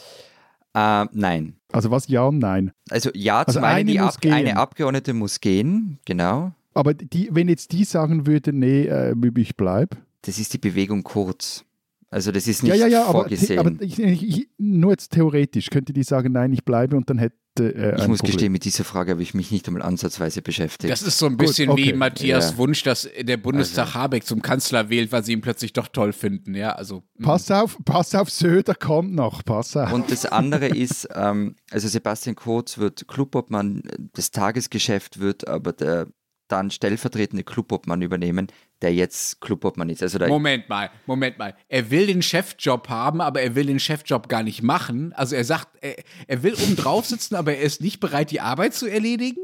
Äh, 0.74 1.06
nein. 1.12 1.56
Also 1.72 1.92
was? 1.92 2.08
Ja 2.08 2.26
und 2.26 2.40
nein. 2.40 2.72
Also 2.90 3.10
ja, 3.14 3.40
Also 3.44 3.60
zum 3.60 3.64
einen, 3.66 3.90
eine 3.90 4.04
Ab 4.04 4.22
gehen. 4.22 4.34
eine 4.34 4.58
Abgeordnete 4.58 5.14
muss 5.14 5.40
gehen, 5.42 6.00
genau. 6.06 6.54
Aber 6.74 6.94
die, 6.94 7.30
wenn 7.32 7.50
jetzt 7.50 7.74
die 7.74 7.84
sagen 7.84 8.26
würde, 8.28 8.54
nee, 8.54 8.84
äh, 8.86 9.14
ich 9.36 9.58
bleibe. 9.58 9.98
Das 10.22 10.40
ist 10.40 10.54
die 10.54 10.58
Bewegung 10.58 11.04
kurz. 11.04 11.66
Also 12.10 12.32
das 12.32 12.48
ist 12.48 12.62
nicht 12.64 12.72
Ja, 12.72 12.76
ja, 12.76 12.88
ja, 12.88 13.04
aber, 13.06 13.22
vorgesehen. 13.22 13.60
aber 13.60 13.72
ich, 13.82 13.98
ich, 13.98 14.24
ich, 14.28 14.50
nur 14.58 14.92
jetzt 14.92 15.12
theoretisch 15.12 15.70
könnte 15.70 15.94
die 15.94 16.04
sagen, 16.04 16.34
nein, 16.34 16.52
ich 16.52 16.66
bleibe 16.66 16.98
und 16.98 17.10
dann 17.10 17.18
hätte 17.18 17.36
äh, 17.60 17.96
ich 18.02 18.08
muss 18.08 18.20
Problem. 18.20 18.32
gestehen, 18.34 18.52
mit 18.52 18.66
dieser 18.66 18.84
Frage 18.84 19.12
habe 19.12 19.22
ich 19.22 19.34
mich 19.34 19.52
nicht 19.52 19.68
einmal 19.68 19.82
ansatzweise 19.82 20.42
beschäftigt. 20.42 20.92
Das 20.92 21.02
ist 21.02 21.18
so 21.18 21.26
ein 21.26 21.34
Gut, 21.38 21.48
bisschen 21.48 21.70
okay. 21.70 21.86
wie 21.88 21.94
Matthias 21.94 22.52
Ja. 22.52 22.58
Wunsch, 22.58 22.84
dass 22.84 23.10
der 23.20 23.38
Bundestag 23.38 23.88
Also. 23.88 24.00
Habeck 24.00 24.26
zum 24.26 24.42
Kanzler 24.42 24.90
wählt, 24.90 25.12
weil 25.12 25.24
sie 25.24 25.34
ihn 25.34 25.42
plötzlich 25.42 25.74
doch 25.74 25.88
toll 25.88 26.14
finden. 26.14 26.56
Ja, 26.56 26.72
also 26.74 27.04
mh. 27.18 27.26
Pass 27.26 27.52
auf, 27.52 27.78
pass 27.86 28.16
auf, 28.16 28.30
Söder 28.30 28.76
kommt 28.76 29.14
noch, 29.14 29.44
pass 29.44 29.76
auf. 29.76 29.92
Und 29.92 30.12
das 30.12 30.26
andere 30.26 30.68
ist, 30.68 31.08
ähm, 31.14 31.56
also 31.72 31.88
Sebastian 31.88 32.36
Kurz 32.36 32.78
wird 32.78 33.08
Clubobmann, 33.08 33.84
das 34.14 34.32
Tagesgeschäft 34.32 35.20
wird 35.20 35.48
aber 35.48 35.74
der 35.74 36.08
dann 36.52 36.72
stellvertretende 36.72 37.44
Clubobmann 37.44 38.02
übernehmen, 38.02 38.48
der 38.82 38.94
jetzt 38.94 39.42
Clubobmann 39.42 39.90
ist. 39.90 40.02
Also 40.02 40.20
Moment 40.28 40.68
mal, 40.70 40.90
Moment 41.06 41.38
mal. 41.38 41.56
Er 41.70 41.92
will 41.92 42.08
den 42.08 42.22
Chefjob 42.22 42.90
haben, 42.90 43.22
aber 43.22 43.42
er 43.42 43.56
will 43.56 43.68
den 43.68 43.80
Chefjob 43.80 44.28
gar 44.28 44.44
nicht 44.44 44.64
machen. 44.64 45.14
Also 45.14 45.36
er 45.36 45.44
sagt, 45.44 45.68
er, 45.82 45.96
er 46.28 46.44
will 46.44 46.54
oben 46.56 46.76
drauf 46.76 47.06
sitzen, 47.06 47.36
aber 47.36 47.56
er 47.56 47.62
ist 47.62 47.82
nicht 47.82 48.00
bereit, 48.00 48.32
die 48.32 48.42
Arbeit 48.42 48.74
zu 48.74 48.88
erledigen. 48.88 49.40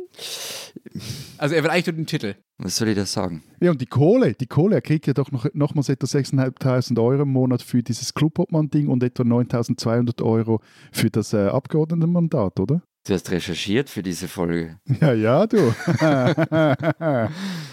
Also 1.38 1.56
er 1.56 1.64
will 1.64 1.70
eigentlich 1.70 1.88
nur 1.88 1.96
den 1.96 2.08
Titel. 2.08 2.36
was 2.58 2.78
soll 2.78 2.90
ich 2.90 2.96
da 2.96 3.06
sagen? 3.06 3.44
Ja, 3.60 3.72
und 3.72 3.80
die 3.82 3.86
Kohle, 3.86 4.34
die 4.34 4.48
Kohle, 4.48 4.76
er 4.76 4.82
kriegt 4.82 5.06
ja 5.06 5.14
doch 5.14 5.32
noch, 5.32 5.48
nochmals 5.54 5.90
etwa 5.90 6.08
6.500 6.08 7.02
Euro 7.02 7.22
im 7.24 7.30
Monat 7.30 7.62
für 7.62 7.84
dieses 7.84 8.14
Clubobmann-Ding 8.14 8.88
und 8.88 9.04
etwa 9.04 9.24
9.200 9.24 10.24
Euro 10.24 10.62
für 10.92 11.12
das 11.12 11.34
äh, 11.34 11.48
Abgeordnetenmandat, 11.48 12.60
oder? 12.60 12.82
Du 13.08 13.14
hast 13.14 13.32
recherchiert 13.32 13.90
für 13.90 14.04
diese 14.04 14.28
Folge. 14.28 14.80
Ja, 15.00 15.14
ja, 15.14 15.48
du. 15.48 15.74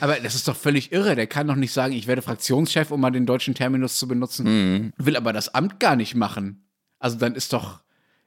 Aber 0.00 0.16
das 0.22 0.36
ist 0.36 0.46
doch 0.46 0.54
völlig 0.54 0.92
irre. 0.92 1.16
Der 1.16 1.26
kann 1.26 1.48
doch 1.48 1.56
nicht 1.56 1.72
sagen, 1.72 1.92
ich 1.92 2.06
werde 2.06 2.22
Fraktionschef, 2.22 2.92
um 2.92 3.00
mal 3.00 3.10
den 3.10 3.26
deutschen 3.26 3.54
Terminus 3.54 3.98
zu 3.98 4.06
benutzen, 4.06 4.44
Mhm. 4.44 4.92
will 4.96 5.16
aber 5.16 5.32
das 5.32 5.52
Amt 5.54 5.80
gar 5.80 5.96
nicht 5.96 6.14
machen. 6.14 6.64
Also 7.00 7.18
dann 7.18 7.34
ist 7.34 7.52
doch, 7.52 7.80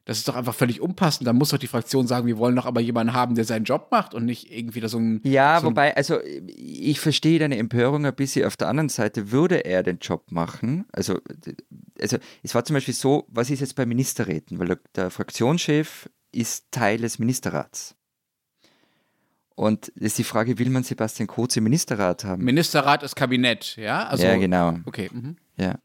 das 0.03 0.17
ist 0.17 0.27
doch 0.27 0.35
einfach 0.35 0.53
völlig 0.53 0.81
unpassend. 0.81 1.27
Dann 1.27 1.37
muss 1.37 1.49
doch 1.49 1.57
die 1.57 1.67
Fraktion 1.67 2.07
sagen, 2.07 2.27
wir 2.27 2.37
wollen 2.37 2.55
doch 2.57 2.65
aber 2.65 2.81
jemanden 2.81 3.13
haben, 3.13 3.35
der 3.35 3.45
seinen 3.45 3.63
Job 3.63 3.87
macht 3.89 4.13
und 4.13 4.25
nicht 4.25 4.51
irgendwie 4.51 4.81
da 4.81 4.89
so 4.89 4.97
ein. 4.99 5.21
Ja, 5.23 5.59
so 5.61 5.67
wobei, 5.67 5.95
also 5.95 6.19
ich 6.23 6.99
verstehe 6.99 7.39
deine 7.39 7.57
Empörung 7.57 8.05
ein 8.05 8.15
bisschen. 8.15 8.45
Auf 8.45 8.57
der 8.57 8.67
anderen 8.67 8.89
Seite 8.89 9.31
würde 9.31 9.63
er 9.65 9.81
den 9.83 9.99
Job 9.99 10.31
machen. 10.31 10.85
Also, 10.91 11.19
also 12.01 12.17
es 12.43 12.53
war 12.53 12.65
zum 12.65 12.73
Beispiel 12.73 12.93
so, 12.93 13.25
was 13.29 13.49
ist 13.49 13.61
jetzt 13.61 13.75
bei 13.75 13.85
Ministerräten? 13.85 14.59
Weil 14.59 14.77
der 14.95 15.09
Fraktionschef 15.09 16.09
ist 16.31 16.71
Teil 16.71 16.99
des 16.99 17.19
Ministerrats. 17.19 17.95
Und 19.55 19.87
ist 19.89 20.19
die 20.19 20.23
Frage, 20.23 20.59
will 20.59 20.69
man 20.69 20.83
Sebastian 20.83 21.27
Kurz 21.27 21.57
im 21.57 21.63
Ministerrat 21.63 22.23
haben? 22.23 22.43
Ministerrat 22.43 23.01
ist 23.01 23.15
Kabinett, 23.15 23.75
ja? 23.75 24.05
Also, 24.07 24.23
ja, 24.23 24.35
genau. 24.37 24.77
Okay. 24.85 25.09
Mhm. 25.11 25.35
Ja. 25.55 25.79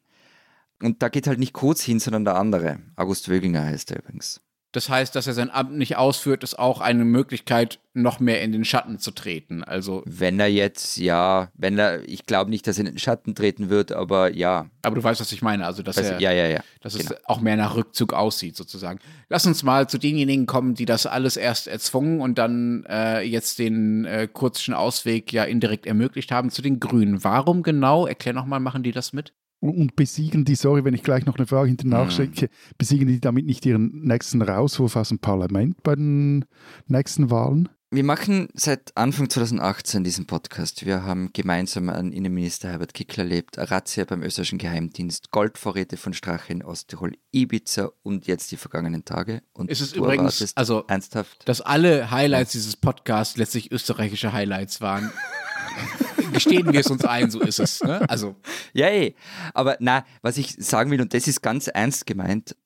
Und 0.82 1.02
da 1.02 1.08
geht 1.08 1.26
halt 1.26 1.38
nicht 1.38 1.54
Kurz 1.54 1.82
hin, 1.82 1.98
sondern 1.98 2.24
der 2.24 2.36
andere. 2.36 2.80
August 2.96 3.30
Wöginger 3.30 3.64
heißt 3.64 3.90
er 3.92 4.00
übrigens. 4.00 4.42
Das 4.72 4.88
heißt, 4.88 5.14
dass 5.14 5.26
er 5.26 5.34
sein 5.34 5.50
Amt 5.50 5.76
nicht 5.76 5.96
ausführt, 5.96 6.42
ist 6.42 6.58
auch 6.58 6.80
eine 6.80 7.04
Möglichkeit, 7.04 7.78
noch 7.92 8.20
mehr 8.20 8.40
in 8.40 8.52
den 8.52 8.64
Schatten 8.64 8.98
zu 8.98 9.10
treten. 9.10 9.62
Also, 9.62 10.02
Wenn 10.06 10.40
er 10.40 10.46
jetzt, 10.46 10.96
ja, 10.96 11.50
wenn 11.54 11.78
er, 11.78 12.08
ich 12.08 12.24
glaube 12.24 12.48
nicht, 12.48 12.66
dass 12.66 12.78
er 12.78 12.86
in 12.86 12.92
den 12.92 12.98
Schatten 12.98 13.34
treten 13.34 13.68
wird, 13.68 13.92
aber 13.92 14.32
ja. 14.32 14.70
aber 14.80 14.96
du 14.96 15.04
weißt, 15.04 15.20
was 15.20 15.30
ich 15.30 15.42
meine. 15.42 15.66
Also, 15.66 15.82
dass 15.82 15.98
Also, 15.98 16.12
er, 16.12 16.20
ja, 16.20 16.32
ja, 16.32 16.46
ja. 16.46 16.60
dass 16.80 16.96
genau. 16.96 17.10
es 17.10 17.24
auch 17.26 17.40
mehr 17.40 17.56
nach 17.56 17.76
Rückzug 17.76 18.14
aussieht, 18.14 18.56
sozusagen. 18.56 18.98
Lass 19.28 19.46
uns 19.46 19.62
mal 19.62 19.90
zu 19.90 19.98
denjenigen 19.98 20.46
kommen, 20.46 20.74
die 20.74 20.86
das 20.86 21.04
alles 21.04 21.36
erst 21.36 21.68
erzwungen 21.68 22.22
und 22.22 22.38
dann 22.38 22.86
äh, 22.88 23.20
jetzt 23.20 23.58
den 23.58 24.06
äh, 24.06 24.26
kurzen 24.26 24.72
Ausweg 24.72 25.32
ja 25.34 25.44
indirekt 25.44 25.86
ermöglicht 25.86 26.32
haben, 26.32 26.48
zu 26.48 26.62
den 26.62 26.80
Grünen. 26.80 27.22
Warum 27.22 27.62
genau, 27.62 28.06
erklär 28.06 28.32
nochmal, 28.32 28.60
machen 28.60 28.82
die 28.82 28.92
das 28.92 29.12
mit? 29.12 29.34
Und 29.62 29.94
besiegen 29.94 30.44
die, 30.44 30.56
sorry, 30.56 30.84
wenn 30.84 30.92
ich 30.92 31.04
gleich 31.04 31.24
noch 31.24 31.36
eine 31.36 31.46
Frage 31.46 31.68
hinter 31.68 31.86
nachschicke, 31.86 32.48
besiegen 32.78 33.06
die 33.06 33.20
damit 33.20 33.46
nicht 33.46 33.64
ihren 33.64 34.02
nächsten 34.02 34.42
Rauswurf 34.42 34.96
aus 34.96 35.10
dem 35.10 35.20
Parlament 35.20 35.80
bei 35.84 35.94
den 35.94 36.44
nächsten 36.88 37.30
Wahlen? 37.30 37.68
Wir 37.92 38.02
machen 38.02 38.48
seit 38.54 38.90
Anfang 38.96 39.30
2018 39.30 40.02
diesen 40.02 40.26
Podcast. 40.26 40.84
Wir 40.84 41.04
haben 41.04 41.30
gemeinsam 41.32 41.90
an 41.90 42.10
Innenminister 42.10 42.70
Herbert 42.70 42.92
Kickler 42.92 43.22
erlebt, 43.22 43.56
Razzia 43.56 44.04
beim 44.04 44.22
österreichischen 44.24 44.58
Geheimdienst, 44.58 45.30
Goldvorräte 45.30 45.96
von 45.96 46.12
Strache 46.12 46.52
in 46.54 46.64
Osttirol, 46.64 47.12
Ibiza 47.30 47.92
und 48.02 48.26
jetzt 48.26 48.50
die 48.50 48.56
vergangenen 48.56 49.04
Tage. 49.04 49.42
Und 49.52 49.70
Es 49.70 49.80
ist 49.80 49.94
du 49.94 50.00
übrigens, 50.00 50.56
also 50.56 50.84
ernsthaft. 50.88 51.48
dass 51.48 51.60
alle 51.60 52.10
Highlights 52.10 52.50
dieses 52.50 52.74
Podcasts 52.74 53.36
letztlich 53.36 53.70
österreichische 53.70 54.32
Highlights 54.32 54.80
waren. 54.80 55.12
Gestehen 56.32 56.72
wir 56.72 56.80
es 56.80 56.90
uns 56.90 57.04
ein, 57.04 57.30
so 57.30 57.40
ist 57.40 57.58
es. 57.60 57.82
Ne? 57.82 58.08
Also, 58.08 58.36
Ja, 58.72 58.88
eh. 58.88 59.14
Aber 59.54 59.76
na, 59.80 60.04
was 60.22 60.38
ich 60.38 60.54
sagen 60.58 60.90
will, 60.90 61.00
und 61.00 61.14
das 61.14 61.28
ist 61.28 61.42
ganz 61.42 61.68
ernst 61.68 62.06
gemeint, 62.06 62.56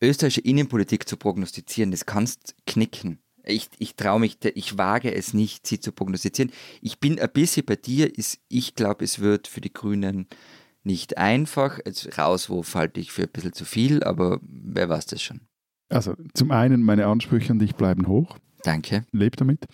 österreichische 0.00 0.40
Innenpolitik 0.42 1.08
zu 1.08 1.16
prognostizieren, 1.16 1.90
das 1.90 2.06
kannst 2.06 2.54
knicken. 2.66 3.18
Ich, 3.44 3.68
ich 3.78 3.96
traue 3.96 4.20
mich, 4.20 4.38
ich 4.54 4.76
wage 4.76 5.14
es 5.14 5.32
nicht, 5.32 5.66
sie 5.66 5.80
zu 5.80 5.92
prognostizieren. 5.92 6.52
Ich 6.82 6.98
bin 6.98 7.18
ein 7.18 7.30
bisschen 7.30 7.64
bei 7.64 7.76
dir, 7.76 8.16
ist, 8.16 8.40
ich 8.48 8.74
glaube, 8.74 9.04
es 9.04 9.20
wird 9.20 9.48
für 9.48 9.60
die 9.60 9.72
Grünen 9.72 10.26
nicht 10.84 11.16
einfach. 11.16 11.78
Jetzt 11.84 12.18
Rauswurf 12.18 12.74
halte 12.74 13.00
ich 13.00 13.10
für 13.10 13.22
ein 13.22 13.30
bisschen 13.30 13.52
zu 13.52 13.64
viel, 13.64 14.02
aber 14.02 14.38
wer 14.42 14.88
weiß 14.88 15.06
das 15.06 15.22
schon. 15.22 15.40
Also 15.88 16.14
zum 16.34 16.50
einen, 16.50 16.82
meine 16.82 17.06
Ansprüche 17.06 17.52
an 17.52 17.58
dich 17.58 17.74
bleiben 17.74 18.06
hoch, 18.06 18.38
Danke. 18.62 19.06
lebe 19.12 19.36
damit. 19.36 19.66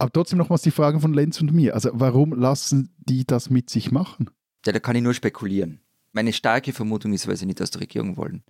Aber 0.00 0.10
trotzdem 0.12 0.38
nochmals 0.38 0.62
die 0.62 0.70
Frage 0.70 0.98
von 0.98 1.12
Lenz 1.12 1.40
und 1.40 1.52
mir. 1.52 1.74
Also 1.74 1.90
warum 1.92 2.32
lassen 2.32 2.94
die 2.98 3.26
das 3.26 3.50
mit 3.50 3.68
sich 3.68 3.90
machen? 3.92 4.30
Ja, 4.64 4.72
da 4.72 4.80
kann 4.80 4.96
ich 4.96 5.02
nur 5.02 5.14
spekulieren. 5.14 5.80
Meine 6.12 6.32
starke 6.32 6.72
Vermutung 6.72 7.12
ist, 7.12 7.28
weil 7.28 7.36
sie 7.36 7.46
nicht 7.46 7.60
aus 7.60 7.70
der 7.70 7.82
Regierung 7.82 8.16
wollen. 8.16 8.42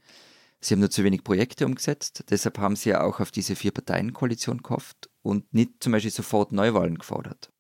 Sie 0.61 0.75
haben 0.75 0.81
nur 0.81 0.91
zu 0.91 1.03
wenig 1.05 1.25
Projekte 1.25 1.67
umgesetzt, 1.67 2.25
deshalb 2.31 2.59
haben 2.59 2.77
sie 2.77 2.91
ja 2.91 3.03
auch 3.03 3.19
auf 3.21 3.31
diese 3.31 3.57
Vier-Parteien-Koalition 3.57 4.59
gehofft 4.63 5.09
und 5.23 5.53
nicht 5.55 5.83
zum 5.83 5.93
Beispiel 5.93 6.11
sofort 6.11 6.53
Neuwahlen 6.53 6.99
gefordert. 6.99 7.51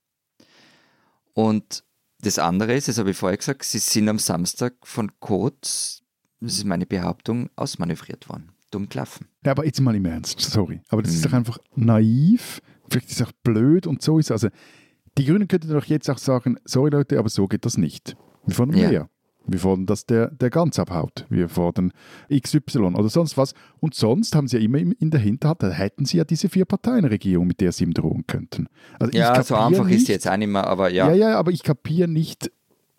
Und 1.32 1.82
das 2.20 2.38
andere 2.38 2.74
ist, 2.74 2.88
das 2.88 2.98
habe 2.98 3.10
ich 3.10 3.16
vorher 3.16 3.38
gesagt, 3.38 3.64
sie 3.64 3.78
sind 3.78 4.08
am 4.08 4.18
Samstag 4.18 4.74
von 4.82 5.12
Kurz, 5.20 6.02
das 6.40 6.54
ist 6.58 6.64
meine 6.64 6.86
Behauptung, 6.86 7.48
ausmanövriert 7.56 8.28
worden. 8.28 8.52
Dumm 8.70 8.88
klaffen. 8.88 9.26
Ja, 9.44 9.52
aber 9.52 9.64
jetzt 9.64 9.80
mal 9.80 9.94
im 9.96 10.04
Ernst, 10.04 10.38
sorry. 10.40 10.80
Aber 10.90 11.02
das 11.02 11.12
ist 11.14 11.20
Mhm. 11.24 11.28
doch 11.28 11.32
einfach 11.32 11.58
naiv, 11.74 12.60
vielleicht 12.90 13.10
ist 13.10 13.20
es 13.20 13.26
auch 13.26 13.32
blöd 13.42 13.86
und 13.86 14.02
so 14.02 14.18
ist. 14.18 14.30
Also 14.30 14.48
die 15.18 15.24
Grünen 15.24 15.48
könnten 15.48 15.68
doch 15.70 15.84
jetzt 15.86 16.08
auch 16.10 16.18
sagen, 16.18 16.56
sorry 16.64 16.90
Leute, 16.90 17.18
aber 17.18 17.28
so 17.28 17.46
geht 17.48 17.64
das 17.64 17.76
nicht. 17.78 18.16
Wir 18.46 18.54
fordern 18.54 18.76
Ja. 18.76 18.88
mehr. 18.90 19.10
Wir 19.46 19.58
fordern, 19.58 19.86
dass 19.86 20.04
der, 20.06 20.30
der 20.30 20.50
ganz 20.50 20.78
abhaut. 20.78 21.24
Wir 21.30 21.48
fordern 21.48 21.92
XY 22.30 22.78
oder 22.94 23.08
sonst 23.08 23.36
was. 23.38 23.54
Und 23.80 23.94
sonst 23.94 24.36
haben 24.36 24.46
sie 24.46 24.58
ja 24.58 24.62
immer 24.62 24.78
im- 24.78 24.92
in 24.92 25.10
der 25.10 25.18
Hinterhand, 25.18 25.62
da 25.62 25.70
hätten 25.70 26.04
sie 26.04 26.18
ja 26.18 26.24
diese 26.24 26.48
Vier-Parteien-Regierung, 26.48 27.46
mit 27.46 27.60
der 27.60 27.72
sie 27.72 27.84
ihm 27.84 27.94
drohen 27.94 28.26
könnten. 28.26 28.66
Also 28.98 29.12
ich 29.12 29.18
Ja, 29.18 29.42
so 29.42 29.56
einfach 29.56 29.86
ist 29.86 29.90
nicht- 29.90 30.06
sie 30.06 30.12
jetzt 30.12 30.28
auch 30.28 30.36
nicht 30.36 30.48
mehr, 30.50 30.66
aber 30.66 30.90
Ja, 30.90 31.08
ja. 31.12 31.30
ja, 31.30 31.38
aber 31.38 31.50
ich 31.52 31.62
kapiere 31.62 32.06
nicht. 32.06 32.52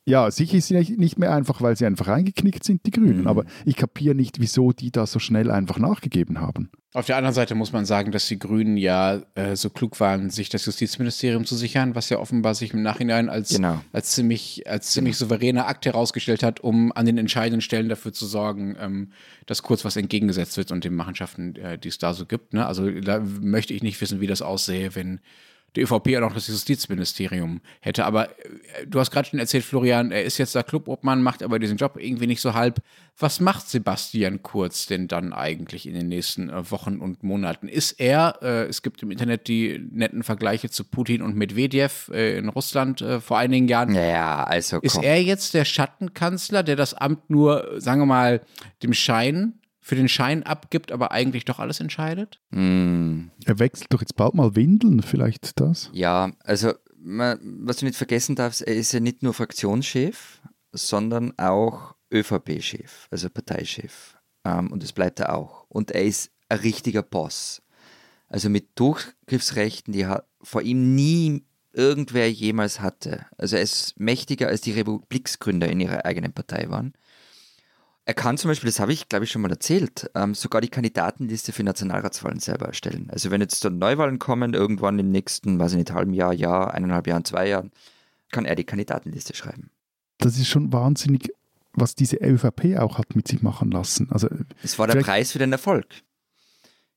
Ja, 0.05 0.31
sicher 0.31 0.57
ist 0.57 0.67
sie 0.67 0.73
nicht- 0.97 1.19
mehr 1.19 1.31
einfach, 1.31 1.61
weil 1.61 1.75
sie 1.77 1.85
einfach 1.85 2.07
reingeknickt 2.07 2.63
sind, 2.63 2.85
die 2.87 2.91
Grünen. 2.91 3.21
Mhm. 3.21 3.27
Aber 3.27 3.45
ich 3.65 3.75
kapiere 3.75 4.15
nicht, 4.15 4.39
wieso 4.41 4.71
die 4.71 4.91
da 4.91 5.05
so 5.05 5.19
schnell 5.19 5.51
einfach 5.51 5.77
nachgegeben 5.77 6.39
haben. 6.41 6.71
Auf 6.93 7.05
der 7.05 7.15
anderen 7.17 7.35
Seite 7.35 7.53
muss 7.55 7.71
man 7.71 7.85
sagen, 7.85 8.11
dass 8.11 8.27
die 8.27 8.39
Grünen 8.39 8.75
ja 8.77 9.21
äh, 9.35 9.55
so 9.55 9.69
klug 9.69 9.99
waren, 9.99 10.29
sich 10.29 10.49
das 10.49 10.65
Justizministerium 10.65 11.45
zu 11.45 11.55
sichern, 11.55 11.95
was 11.95 12.09
ja 12.09 12.17
offenbar 12.19 12.53
sich 12.55 12.73
im 12.73 12.81
Nachhinein 12.81 13.29
als, 13.29 13.49
Genau. 13.55 13.79
als 13.93 14.11
ziemlich, 14.11 14.67
als 14.67 14.91
ziemlich 14.91 15.15
souveräner 15.17 15.67
Akt 15.67 15.85
herausgestellt 15.85 16.43
hat, 16.43 16.59
um 16.59 16.91
an 16.91 17.05
den 17.05 17.17
entscheidenden 17.17 17.61
Stellen 17.61 17.87
dafür 17.87 18.11
zu 18.11 18.25
sorgen, 18.25 18.75
ähm, 18.79 19.11
dass 19.45 19.61
kurz 19.63 19.85
was 19.85 19.95
entgegengesetzt 19.95 20.57
wird 20.57 20.71
und 20.71 20.83
den 20.83 20.95
Machenschaften, 20.95 21.55
äh, 21.55 21.77
die 21.77 21.87
es 21.89 21.97
da 21.99 22.13
so 22.13 22.25
gibt. 22.25 22.53
Ne? 22.53 22.65
Also 22.65 22.89
da 22.89 23.19
möchte 23.39 23.73
ich 23.73 23.83
nicht 23.83 24.01
wissen, 24.01 24.19
wie 24.19 24.27
das 24.27 24.41
aussähe, 24.41 24.93
wenn 24.95 25.21
die 25.75 25.81
ÖVP 25.81 26.17
auch 26.17 26.21
noch 26.21 26.33
das 26.33 26.47
Justizministerium 26.47 27.61
hätte. 27.79 28.05
Aber 28.05 28.29
äh, 28.29 28.85
du 28.87 28.99
hast 28.99 29.11
gerade 29.11 29.29
schon 29.29 29.39
erzählt, 29.39 29.63
Florian, 29.63 30.11
er 30.11 30.23
ist 30.23 30.37
jetzt 30.37 30.53
der 30.55 30.63
Clubobmann, 30.63 31.23
macht 31.23 31.43
aber 31.43 31.59
diesen 31.59 31.77
Job 31.77 31.97
irgendwie 31.97 32.27
nicht 32.27 32.41
so 32.41 32.53
halb. 32.53 32.81
Was 33.17 33.39
macht 33.39 33.69
Sebastian 33.69 34.41
Kurz 34.41 34.85
denn 34.87 35.07
dann 35.07 35.31
eigentlich 35.31 35.87
in 35.87 35.93
den 35.93 36.07
nächsten 36.09 36.49
äh, 36.49 36.69
Wochen 36.71 36.97
und 36.97 37.23
Monaten? 37.23 37.67
Ist 37.67 37.99
er, 37.99 38.39
äh, 38.41 38.63
es 38.65 38.81
gibt 38.81 39.01
im 39.03 39.11
Internet 39.11 39.47
die 39.47 39.79
netten 39.91 40.23
Vergleiche 40.23 40.69
zu 40.69 40.83
Putin 40.83 41.21
und 41.21 41.35
Medvedev 41.35 42.09
äh, 42.13 42.37
in 42.37 42.49
Russland 42.49 43.01
äh, 43.01 43.21
vor 43.21 43.37
einigen 43.37 43.67
Jahren. 43.67 43.95
Ja, 43.95 44.43
also 44.43 44.79
Ist 44.81 44.95
komm. 44.95 45.03
er 45.03 45.21
jetzt 45.21 45.53
der 45.53 45.65
Schattenkanzler, 45.65 46.63
der 46.63 46.75
das 46.75 46.93
Amt 46.93 47.29
nur, 47.29 47.75
sagen 47.77 48.01
wir 48.01 48.05
mal, 48.05 48.41
dem 48.83 48.93
Schein, 48.93 49.53
für 49.81 49.95
den 49.95 50.07
Schein 50.07 50.43
abgibt, 50.43 50.91
aber 50.91 51.11
eigentlich 51.11 51.43
doch 51.45 51.59
alles 51.59 51.79
entscheidet? 51.79 52.39
Hm, 52.51 53.31
Er 53.45 53.59
wechselt 53.59 53.91
doch 53.91 53.99
jetzt 54.01 54.15
bald 54.15 54.35
mal 54.35 54.55
Windeln, 54.55 55.01
vielleicht 55.01 55.59
das. 55.59 55.89
ja, 55.93 56.31
also 56.43 56.73
man, 57.03 57.39
was 57.65 57.77
du 57.77 57.85
nicht 57.85 57.97
vergessen 57.97 58.35
darfst, 58.35 58.61
er 58.61 58.75
ist 58.75 58.91
ja 58.91 58.99
nicht 58.99 59.23
nur 59.23 59.33
Fraktionschef, 59.33 60.39
sondern 60.71 61.33
auch 61.39 61.95
ÖVP-Chef, 62.13 63.07
also 63.09 63.29
Parteichef. 63.29 64.17
Ähm, 64.45 64.71
und 64.71 64.83
das 64.83 64.93
bleibt 64.93 65.19
er 65.19 65.33
auch. 65.35 65.65
Und 65.69 65.91
er 65.91 66.03
ist 66.03 66.29
ein 66.49 66.59
richtiger 66.59 67.01
Boss. 67.01 67.61
Also 68.27 68.49
mit 68.49 68.69
Durchgriffsrechten, 68.79 69.93
die 69.93 70.05
ha- 70.05 70.23
vor 70.41 70.61
ihm 70.61 70.95
nie 70.95 71.43
irgendwer 71.73 72.29
jemals 72.31 72.81
hatte. 72.81 73.25
Also 73.37 73.55
er 73.55 73.61
ist 73.61 73.99
mächtiger 73.99 74.47
als 74.47 74.61
die 74.61 74.71
Republiksgründer 74.73 75.67
in 75.69 75.79
ihrer 75.79 76.05
eigenen 76.05 76.33
Partei 76.33 76.69
waren. 76.69 76.93
Er 78.05 78.13
kann 78.15 78.37
zum 78.37 78.49
Beispiel, 78.49 78.67
das 78.67 78.79
habe 78.79 78.93
ich 78.93 79.09
glaube 79.09 79.25
ich 79.25 79.31
schon 79.31 79.41
mal 79.41 79.51
erzählt, 79.51 80.09
ähm, 80.15 80.33
sogar 80.33 80.59
die 80.61 80.69
Kandidatenliste 80.69 81.51
für 81.51 81.63
Nationalratswahlen 81.63 82.39
selber 82.39 82.65
erstellen. 82.65 83.09
Also 83.11 83.29
wenn 83.29 83.41
jetzt 83.41 83.63
dann 83.63 83.77
Neuwahlen 83.77 84.17
kommen, 84.17 84.53
irgendwann 84.53 84.97
im 84.97 85.11
nächsten, 85.11 85.59
weiß 85.59 85.73
ich 85.73 85.77
nicht, 85.77 85.91
halben 85.91 86.13
Jahr, 86.13 86.33
Jahr, 86.33 86.73
eineinhalb 86.73 87.07
Jahren, 87.07 87.25
zwei 87.25 87.47
Jahren, 87.47 87.71
kann 88.31 88.45
er 88.45 88.55
die 88.55 88.63
Kandidatenliste 88.63 89.35
schreiben. 89.35 89.69
Das 90.17 90.37
ist 90.37 90.47
schon 90.47 90.73
wahnsinnig, 90.73 91.29
was 91.73 91.95
diese 91.95 92.17
ÖVP 92.17 92.77
auch 92.79 92.97
hat 92.97 93.15
mit 93.15 93.27
sich 93.27 93.41
machen 93.41 93.71
lassen. 93.71 94.11
Also 94.11 94.27
Es 94.63 94.79
war 94.79 94.87
der 94.87 95.01
Preis 95.01 95.31
für 95.31 95.39
den 95.39 95.51
Erfolg. 95.51 95.85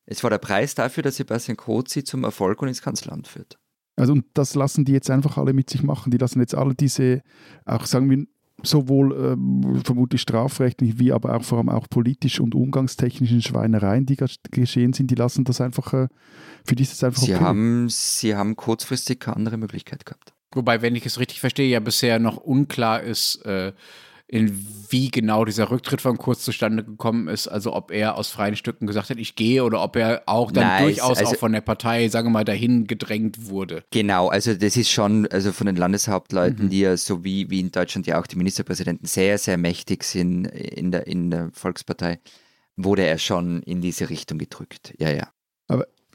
Es 0.07 0.23
war 0.23 0.31
der 0.31 0.39
Preis 0.39 0.75
dafür, 0.75 1.03
dass 1.03 1.17
Sebastian 1.17 1.57
Kurz 1.57 1.93
sie 1.93 2.05
zum 2.05 2.25
Erfolg 2.25 2.61
und 2.63 2.69
ins 2.69 2.83
Kanzleramt 2.83 3.29
führt. 3.29 3.59
Also 3.97 4.13
und 4.13 4.27
das 4.35 4.55
lassen 4.55 4.85
die 4.85 4.93
jetzt 4.93 5.11
einfach 5.11 5.39
alle 5.39 5.53
mit 5.53 5.71
sich 5.71 5.83
machen. 5.83 6.11
Die 6.11 6.19
lassen 6.19 6.41
jetzt 6.41 6.55
alle 6.55 6.75
diese, 6.75 7.23
auch 7.65 7.87
sagen 7.87 8.11
wir, 8.11 8.27
sowohl 8.65 9.13
ähm, 9.13 9.83
vermutlich 9.85 10.21
strafrechtlich 10.21 10.99
wie 10.99 11.13
aber 11.13 11.35
auch 11.35 11.43
vor 11.43 11.59
allem 11.59 11.69
auch 11.69 11.89
politisch 11.89 12.41
und 12.41 12.55
umgangstechnischen 12.55 13.43
Schweinereien, 13.43 14.07
die 14.07 14.17
geschehen 14.51 14.93
sind, 14.93 15.11
die 15.11 15.15
lassen 15.15 15.45
das 15.45 15.61
einfach, 15.61 15.93
äh, 15.93 16.09
für 16.65 16.75
die 16.75 16.83
ist 16.83 16.93
das 16.93 17.05
einfach 17.05 17.23
Sie, 17.23 17.35
okay. 17.35 17.45
haben, 17.45 17.89
sie 17.89 18.35
haben 18.35 18.57
kurzfristig 18.57 19.21
keine 19.21 19.37
andere 19.37 19.57
Möglichkeit 19.57 20.07
gehabt. 20.07 20.33
Wobei, 20.53 20.83
wenn 20.83 20.95
ich 20.95 21.05
es 21.05 21.19
richtig 21.19 21.41
verstehe, 21.41 21.69
ja 21.69 21.81
bisher 21.81 22.19
noch 22.19 22.37
unklar 22.37 23.03
ist, 23.03 23.45
äh, 23.45 23.73
in 24.27 24.67
wie 24.89 25.11
genau 25.11 25.45
dieser 25.45 25.71
Rücktritt 25.71 26.01
von 26.01 26.17
Kurz 26.17 26.45
zustande 26.45 26.83
gekommen 26.83 27.29
ist. 27.29 27.47
Also 27.47 27.75
ob 27.75 27.91
er 27.91 28.17
aus 28.17 28.31
freien 28.31 28.57
Stücken 28.57 28.87
gesagt 28.87 29.11
hat, 29.11 29.19
ich 29.19 29.35
gehe, 29.37 29.63
oder 29.65 29.83
ob 29.83 29.97
er 29.97 30.23
auch 30.27 30.51
dann 30.51 30.65
Nein, 30.65 30.85
durchaus 30.85 31.19
also- 31.19 31.33
auch 31.33 31.37
von 31.39 31.53
der 31.53 31.61
Partei, 31.61 32.09
sagen 32.09 32.29
wir 32.29 32.33
mal, 32.33 32.45
dahin 32.45 32.87
gedrängt 32.87 33.49
wurde. 33.49 33.85
Genau, 33.91 34.29
also 34.29 34.55
das 34.55 34.77
ist 34.77 34.91
schon, 34.91 35.27
also 35.27 35.53
von 35.53 35.67
den 35.67 35.75
Mhm. 35.75 35.81
Landeshauptleuten, 35.81 36.71
die 36.71 36.81
ja 36.81 36.97
so 36.97 37.23
wie, 37.25 37.51
wie 37.51 37.61
in 37.61 37.71
Deutschland 37.71 38.07
ja 38.07 38.19
auch 38.21 38.27
die 38.27 38.37
Ministerpräsidenten 38.37 39.07
sehr, 39.07 39.37
sehr 39.39 39.59
mächtig 39.59 40.05
sind 40.05 40.47
in 40.47 40.91
der, 40.91 41.07
in 41.07 41.31
der 41.31 41.51
Volkspartei, 41.53 42.19
wurde 42.77 43.03
er 43.05 43.19
schon 43.19 43.63
in 43.63 43.81
diese 43.83 44.09
Richtung 44.11 44.39
gedrückt. 44.39 44.95
Ja, 44.99 45.11
ja. 45.11 45.29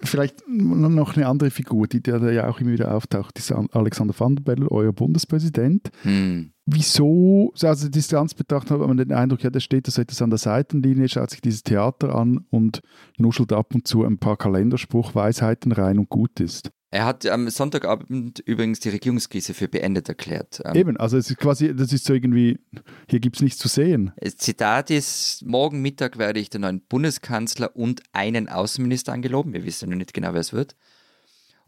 Vielleicht 0.02 0.48
noch 0.48 1.18
eine 1.18 1.28
andere 1.28 1.52
Figur, 1.52 1.86
die 1.88 2.02
der 2.02 2.20
da 2.20 2.32
ja 2.32 2.48
auch 2.48 2.62
immer 2.62 2.72
wieder 2.72 2.96
auftaucht, 2.96 3.38
ist 3.38 3.52
Alexander 3.52 4.14
Van 4.18 4.38
der 4.38 4.44
Bellen, 4.44 4.66
euer 4.70 4.94
Bundespräsident. 4.94 5.90
Hm. 6.04 6.54
Wieso, 6.72 7.52
also 7.62 7.90
Distanz 7.90 8.34
betrachtet 8.34 8.72
hat 8.72 8.80
man 8.80 8.98
den 8.98 9.12
Eindruck, 9.12 9.44
ja, 9.44 9.50
der 9.50 9.60
steht 9.60 9.88
da 9.88 9.92
so 9.92 10.02
etwas 10.02 10.22
an 10.22 10.30
der 10.30 10.40
Seitenlinie, 10.40 11.10
schaut 11.10 11.32
sich 11.32 11.42
dieses 11.42 11.64
Theater 11.64 12.14
an 12.14 12.46
und 12.52 12.82
nuschelt 13.18 13.54
ab 13.54 13.74
und 13.74 13.88
zu 13.88 14.04
ein 14.04 14.20
paar 14.20 14.38
Kalenderspruchweisheiten 14.38 15.72
rein 15.72 15.98
und 15.98 16.10
gut 16.10 16.40
ist. 16.40 16.72
Er 16.92 17.06
hat 17.06 17.26
am 17.28 17.50
Sonntagabend 17.50 18.40
übrigens 18.40 18.80
die 18.80 18.90
Regierungskrise 18.90 19.54
für 19.54 19.68
beendet 19.68 20.10
erklärt. 20.10 20.60
Ähm, 20.66 20.76
Eben, 20.76 20.98
also 20.98 21.18
es 21.18 21.30
ist 21.30 21.38
quasi, 21.38 21.76
das 21.76 21.94
ist 21.94 22.06
so 22.06 22.14
irgendwie, 22.14 22.60
hier 23.08 23.20
gibt 23.20 23.36
es 23.36 23.44
nichts 23.44 23.60
zu 23.60 23.68
sehen. 23.68 24.12
Das 24.20 24.38
Zitat 24.38 24.90
ist, 24.90 25.44
morgen 25.46 25.84
Mittag 25.84 26.18
werde 26.18 26.40
ich 26.40 26.50
den 26.50 26.62
neuen 26.62 26.82
Bundeskanzler 26.82 27.76
und 27.76 28.02
einen 28.12 28.50
Außenminister 28.50 29.14
angeloben. 29.14 29.54
Wir 29.54 29.66
wissen 29.66 29.90
noch 29.90 29.98
nicht 29.98 30.14
genau, 30.14 30.34
wer 30.34 30.42
es 30.42 30.52
wird. 30.52 30.76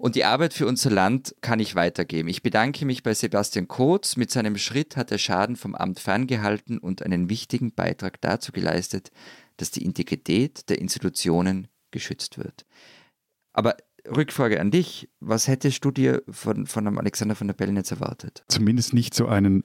Und 0.01 0.15
die 0.15 0.25
Arbeit 0.25 0.55
für 0.55 0.65
unser 0.65 0.89
Land 0.89 1.35
kann 1.41 1.59
ich 1.59 1.75
weitergeben. 1.75 2.27
Ich 2.27 2.41
bedanke 2.41 2.85
mich 2.85 3.03
bei 3.03 3.13
Sebastian 3.13 3.67
Kurz. 3.67 4.17
Mit 4.17 4.31
seinem 4.31 4.57
Schritt 4.57 4.97
hat 4.97 5.11
er 5.11 5.19
Schaden 5.19 5.55
vom 5.55 5.75
Amt 5.75 5.99
ferngehalten 5.99 6.79
und 6.79 7.03
einen 7.03 7.29
wichtigen 7.29 7.71
Beitrag 7.71 8.19
dazu 8.19 8.51
geleistet, 8.51 9.11
dass 9.57 9.69
die 9.69 9.85
Integrität 9.85 10.67
der 10.69 10.79
Institutionen 10.79 11.67
geschützt 11.91 12.39
wird. 12.39 12.65
Aber 13.53 13.77
Rückfrage 14.07 14.59
an 14.59 14.71
dich. 14.71 15.07
Was 15.19 15.47
hättest 15.47 15.85
du 15.85 15.91
dir 15.91 16.23
von, 16.27 16.65
von 16.65 16.87
einem 16.87 16.97
Alexander 16.97 17.35
von 17.35 17.45
der 17.45 17.53
Bellen 17.53 17.75
jetzt 17.75 17.91
erwartet? 17.91 18.43
Zumindest 18.47 18.95
nicht 18.95 19.13
so 19.13 19.27
einen, 19.27 19.63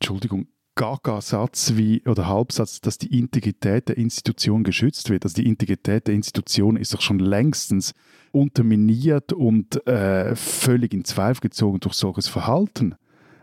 Entschuldigung, 0.00 0.46
Gaga-Satz 0.76 1.74
wie 1.74 2.02
oder 2.06 2.26
Halbsatz, 2.26 2.80
dass 2.80 2.96
die 2.96 3.18
Integrität 3.18 3.90
der 3.90 3.98
Institution 3.98 4.64
geschützt 4.64 5.10
wird. 5.10 5.24
Also 5.24 5.34
die 5.34 5.46
Integrität 5.46 6.06
der 6.06 6.14
Institution 6.14 6.76
ist 6.76 6.94
doch 6.94 7.02
schon 7.02 7.18
längstens 7.18 7.92
unterminiert 8.32 9.32
und 9.32 9.86
äh, 9.86 10.34
völlig 10.34 10.92
in 10.92 11.04
Zweifel 11.04 11.42
gezogen 11.42 11.80
durch 11.80 11.94
solches 11.94 12.28
Verhalten. 12.28 12.94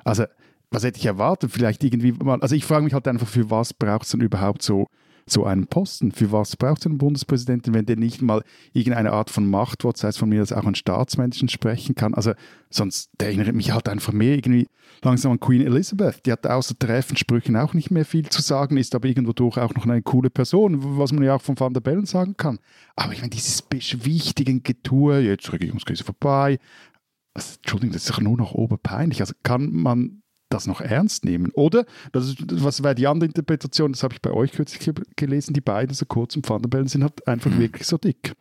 Also, 0.03 0.25
was 0.71 0.83
hätte 0.83 0.99
ich 0.99 1.05
erwartet? 1.05 1.51
Vielleicht 1.51 1.83
irgendwie 1.83 2.11
mal, 2.11 2.39
also 2.41 2.55
ich 2.55 2.65
frage 2.65 2.83
mich 2.83 2.93
halt 2.93 3.07
einfach, 3.07 3.27
für 3.27 3.49
was 3.49 3.73
braucht 3.73 4.03
es 4.03 4.11
denn 4.11 4.21
überhaupt 4.21 4.61
so, 4.61 4.87
so 5.31 5.45
einen 5.45 5.67
Posten? 5.67 6.11
Für 6.11 6.31
was 6.31 6.55
braucht 6.55 6.85
einen 6.85 6.97
Bundespräsidenten, 6.97 7.73
wenn 7.73 7.85
der 7.85 7.95
nicht 7.95 8.21
mal 8.21 8.43
irgendeine 8.73 9.11
Art 9.11 9.29
von 9.29 9.49
Machtwort, 9.49 9.97
sei 9.97 10.09
es 10.09 10.17
von 10.17 10.29
mir, 10.29 10.39
dass 10.39 10.53
auch 10.53 10.65
ein 10.65 10.75
Staatsmenschen 10.75 11.49
sprechen 11.49 11.95
kann? 11.95 12.13
Also, 12.13 12.33
sonst, 12.69 13.09
der 13.19 13.29
erinnert 13.29 13.55
mich 13.55 13.71
halt 13.71 13.89
einfach 13.89 14.13
mehr 14.13 14.35
irgendwie 14.35 14.67
langsam 15.03 15.31
an 15.31 15.39
Queen 15.39 15.65
Elizabeth. 15.65 16.25
Die 16.25 16.31
hat 16.31 16.45
außer 16.45 16.77
träfen 16.77 17.17
Sprüchen 17.17 17.55
auch 17.55 17.73
nicht 17.73 17.91
mehr 17.91 18.05
viel 18.05 18.27
zu 18.29 18.41
sagen, 18.41 18.77
ist 18.77 18.95
aber 18.95 19.07
irgendwo 19.07 19.33
durch 19.33 19.57
auch 19.57 19.73
noch 19.73 19.85
eine 19.85 20.01
coole 20.01 20.29
Person, 20.29 20.97
was 20.97 21.11
man 21.11 21.23
ja 21.23 21.35
auch 21.35 21.41
von 21.41 21.59
Van 21.59 21.73
der 21.73 21.81
Bellen 21.81 22.05
sagen 22.05 22.35
kann. 22.37 22.59
Aber 22.95 23.13
ich 23.13 23.19
meine, 23.19 23.31
dieses 23.31 23.61
beschwichtigen 23.61 24.63
Getue, 24.63 25.19
jetzt 25.19 25.51
Regierungskrise 25.51 26.03
vorbei, 26.03 26.59
also, 27.33 27.55
Entschuldigung, 27.57 27.93
das 27.93 28.03
ist 28.03 28.09
doch 28.09 28.21
nur 28.21 28.37
noch 28.37 28.53
oberpeinlich. 28.53 29.21
Also 29.21 29.33
kann 29.43 29.71
man 29.71 30.21
das 30.49 30.67
noch 30.67 30.81
ernst 30.81 31.25
nehmen? 31.25 31.51
Oder, 31.53 31.85
das 32.11 32.27
ist, 32.27 32.37
was 32.63 32.83
wäre 32.83 32.95
die 32.95 33.07
andere 33.07 33.27
Interpretation, 33.27 33.91
das 33.91 34.03
habe 34.03 34.15
ich 34.15 34.21
bei 34.21 34.31
euch 34.31 34.51
kürzlich 34.51 34.79
ge- 34.79 35.05
gelesen, 35.15 35.53
die 35.53 35.61
beiden, 35.61 35.95
so 35.95 36.05
kurz 36.05 36.35
und 36.35 36.49
Van 36.49 36.87
sind 36.87 37.03
halt 37.03 37.27
einfach 37.27 37.57
wirklich 37.57 37.85
so 37.87 37.97
dick 37.97 38.33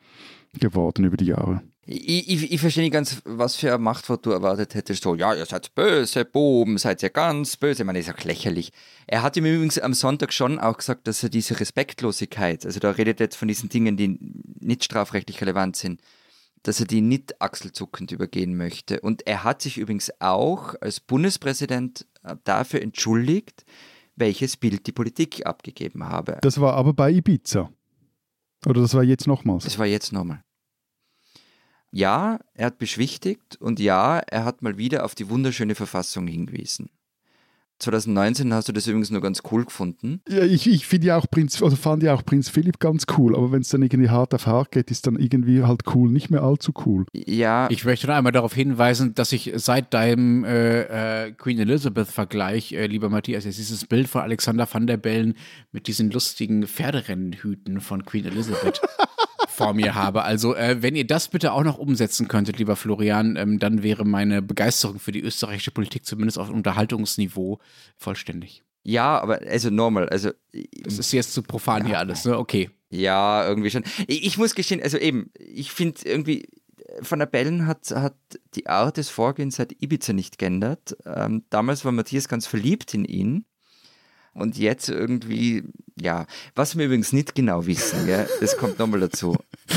geworden 0.59 1.05
über 1.05 1.17
die 1.17 1.27
Jahre. 1.27 1.63
Ich, 1.91 2.29
ich, 2.29 2.53
ich 2.53 2.61
verstehe 2.61 2.85
nicht 2.85 2.93
ganz, 2.93 3.23
was 3.25 3.57
für 3.57 3.75
ein 3.75 3.81
Machtwort 3.81 4.27
du 4.27 4.31
erwartet 4.31 4.75
hättest. 4.75 5.03
So, 5.03 5.15
ja, 5.15 5.35
ihr 5.35 5.47
seid 5.47 5.75
böse, 5.75 6.27
Buben, 6.27 6.77
seid 6.77 7.03
ihr 7.03 7.09
ganz 7.09 7.57
böse. 7.57 7.83
Ich 7.83 7.87
meine, 7.87 7.99
ist 7.99 8.13
auch 8.13 8.25
lächerlich. 8.25 8.73
Er 9.07 9.23
hat 9.23 9.39
ihm 9.39 9.47
übrigens 9.47 9.79
am 9.79 9.95
Sonntag 9.95 10.35
schon 10.35 10.59
auch 10.59 10.77
gesagt, 10.77 11.07
dass 11.07 11.23
er 11.23 11.31
diese 11.31 11.59
Respektlosigkeit, 11.59 12.67
also 12.67 12.79
da 12.79 12.91
redet 12.91 13.21
er 13.21 13.25
jetzt 13.25 13.37
von 13.37 13.49
diesen 13.49 13.71
Dingen, 13.71 13.97
die 13.97 14.19
nicht 14.61 14.85
strafrechtlich 14.85 15.41
relevant 15.41 15.77
sind, 15.77 16.03
dass 16.63 16.81
er 16.81 16.87
die 16.87 17.01
nicht 17.01 17.41
achselzuckend 17.41 18.13
übergehen 18.13 18.57
möchte. 18.57 19.01
Und 19.01 19.27
er 19.27 19.45
hat 19.45 19.63
sich 19.63 19.79
übrigens 19.79 20.11
auch 20.21 20.75
als 20.81 21.01
Bundespräsident 21.01 22.07
äh, 22.23 22.37
dafür 22.45 22.83
entschuldigt, 22.83 23.65
welches 24.17 24.57
Bild 24.57 24.87
die 24.87 24.93
Politik 24.93 25.47
abgegeben 25.47 26.05
habe. 26.05 26.39
Das 26.43 26.61
war 26.61 26.75
aber 26.75 26.93
bei 26.93 27.11
Ibiza. 27.11 27.71
Oder 28.67 28.81
das 28.83 28.95
war 28.95 29.05
jetzt 29.05 29.27
nochmals. 29.27 29.65
Das 29.65 29.79
war 29.79 29.87
jetzt 29.87 30.13
nochmal. 30.13 30.43
Ja, 31.91 32.41
er 32.55 32.67
hat 32.67 32.79
beschwichtigt 32.79 33.57
und 33.57 33.81
ja, 33.81 34.19
er 34.19 34.45
hat 34.45 34.61
mal 34.61 34.77
wieder 34.77 35.05
auf 35.05 35.15
die 35.15 35.31
wunderschöne 35.31 35.75
Verfassung 35.75 36.27
hingewiesen. 36.27 36.91
2019 37.79 38.53
hast 38.53 38.69
du 38.69 38.73
das 38.73 38.87
übrigens 38.87 39.11
nur 39.11 39.21
ganz 39.21 39.43
cool 39.51 39.65
gefunden. 39.65 40.21
Ja, 40.29 40.43
ich, 40.45 40.69
ich 40.69 40.87
finde 40.87 41.09
ja 41.09 41.17
auch 41.17 41.27
Prinz, 41.31 41.63
also 41.63 41.77
fand 41.77 42.03
ja 42.03 42.15
auch 42.15 42.25
Prinz 42.25 42.49
Philipp 42.49 42.81
ganz 42.81 43.07
cool, 43.17 43.37
aber 43.37 43.53
wenn 43.53 43.63
es 43.63 43.69
dann 43.69 43.83
irgendwie 43.83 44.11
hart 44.11 44.35
auf 44.35 44.47
hart 44.47 44.73
geht, 44.73 44.91
ist 44.91 45.07
dann 45.07 45.17
irgendwie 45.17 45.63
halt 45.63 45.83
cool, 45.95 46.11
nicht 46.11 46.31
mehr 46.31 46.43
allzu 46.43 46.73
cool. 46.87 47.07
Ja, 47.13 47.69
Ich 47.71 47.85
möchte 47.85 48.07
noch 48.07 48.15
einmal 48.15 48.33
darauf 48.33 48.55
hinweisen, 48.55 49.15
dass 49.15 49.33
ich 49.33 49.53
seit 49.57 49.95
deinem 49.95 50.45
äh, 50.45 51.27
äh, 51.27 51.33
Queen 51.33 51.59
Elizabeth-Vergleich, 51.59 52.73
äh, 52.73 52.87
lieber 52.87 53.09
Matthias, 53.09 53.45
jetzt 53.45 53.59
dieses 53.59 53.85
Bild 53.87 54.09
von 54.09 54.23
Alexander 54.23 54.69
van 54.71 54.87
der 54.87 54.97
Bellen 54.97 55.35
mit 55.73 55.87
diesen 55.87 56.11
lustigen 56.11 56.67
Pferderennenhüten 56.67 57.81
von 57.81 58.05
Queen 58.05 58.25
Elizabeth 58.25 58.81
vor 59.59 59.75
mir 59.75 59.95
habe. 59.95 60.23
Also, 60.23 60.55
äh, 60.55 60.83
wenn 60.83 60.97
ihr 60.97 61.07
das 61.07 61.29
bitte 61.29 61.53
auch 61.53 61.65
noch 61.65 61.79
umsetzen 61.79 62.29
könntet, 62.29 62.59
lieber 62.59 62.77
Florian, 62.77 63.37
ähm, 63.37 63.59
dann 63.59 63.83
wäre 63.83 64.05
meine 64.05 64.41
Begeisterung 64.41 64.99
für 64.99 65.13
die 65.13 65.21
österreichische 65.21 65.71
Politik 65.71 66.07
zumindest 66.07 66.39
auf 66.39 66.49
Unterhaltungsniveau 66.51 67.59
vollständig. 67.97 68.63
ja, 68.85 69.21
aber 69.21 69.41
also 69.47 69.71
normal, 69.71 70.09
also 70.09 70.31
Das 70.83 70.99
ist 70.99 71.13
jetzt 71.13 71.35
zu 71.35 71.43
profan 71.43 71.85
hier 71.85 71.99
alles, 71.99 72.25
ne? 72.25 72.39
Okay. 72.39 72.71
ja, 72.91 73.47
irgendwie 73.47 73.71
schon. 73.71 73.85
Ich, 74.07 74.25
ich 74.25 74.39
muss 74.39 74.55
gestehen, 74.55 74.83
also 74.83 74.97
eben, 74.97 75.31
ich 75.39 75.73
finde 75.73 76.01
irgendwie, 76.05 76.49
Van 77.01 77.19
der 77.19 77.27
Bellen 77.27 77.67
hat, 77.67 77.91
hat 77.91 78.17
die 78.55 78.67
Art 78.67 78.97
des 78.97 79.11
Vorgehens 79.11 79.57
seit 79.57 79.83
Ibiza 79.83 80.13
nicht 80.13 80.39
geändert. 80.39 80.97
Ähm, 81.05 81.45
damals 81.51 81.85
war 81.85 81.93
Matthias 81.93 82.29
ganz 82.29 82.47
verliebt 82.47 82.95
in 82.95 83.05
ihn. 83.05 83.45
Und 84.39 84.57
jetzt 84.57 84.89
irgendwie, 84.89 85.65
ja, 86.01 86.27
was 86.55 86.79
wir 86.79 86.87
übrigens 86.87 87.13
nicht 87.13 87.35
genau 87.35 87.67
wissen, 87.67 88.07
gell, 88.07 88.29
das 88.41 88.57
kommt 88.57 88.79
nochmal 88.79 89.01
dazu. 89.01 89.37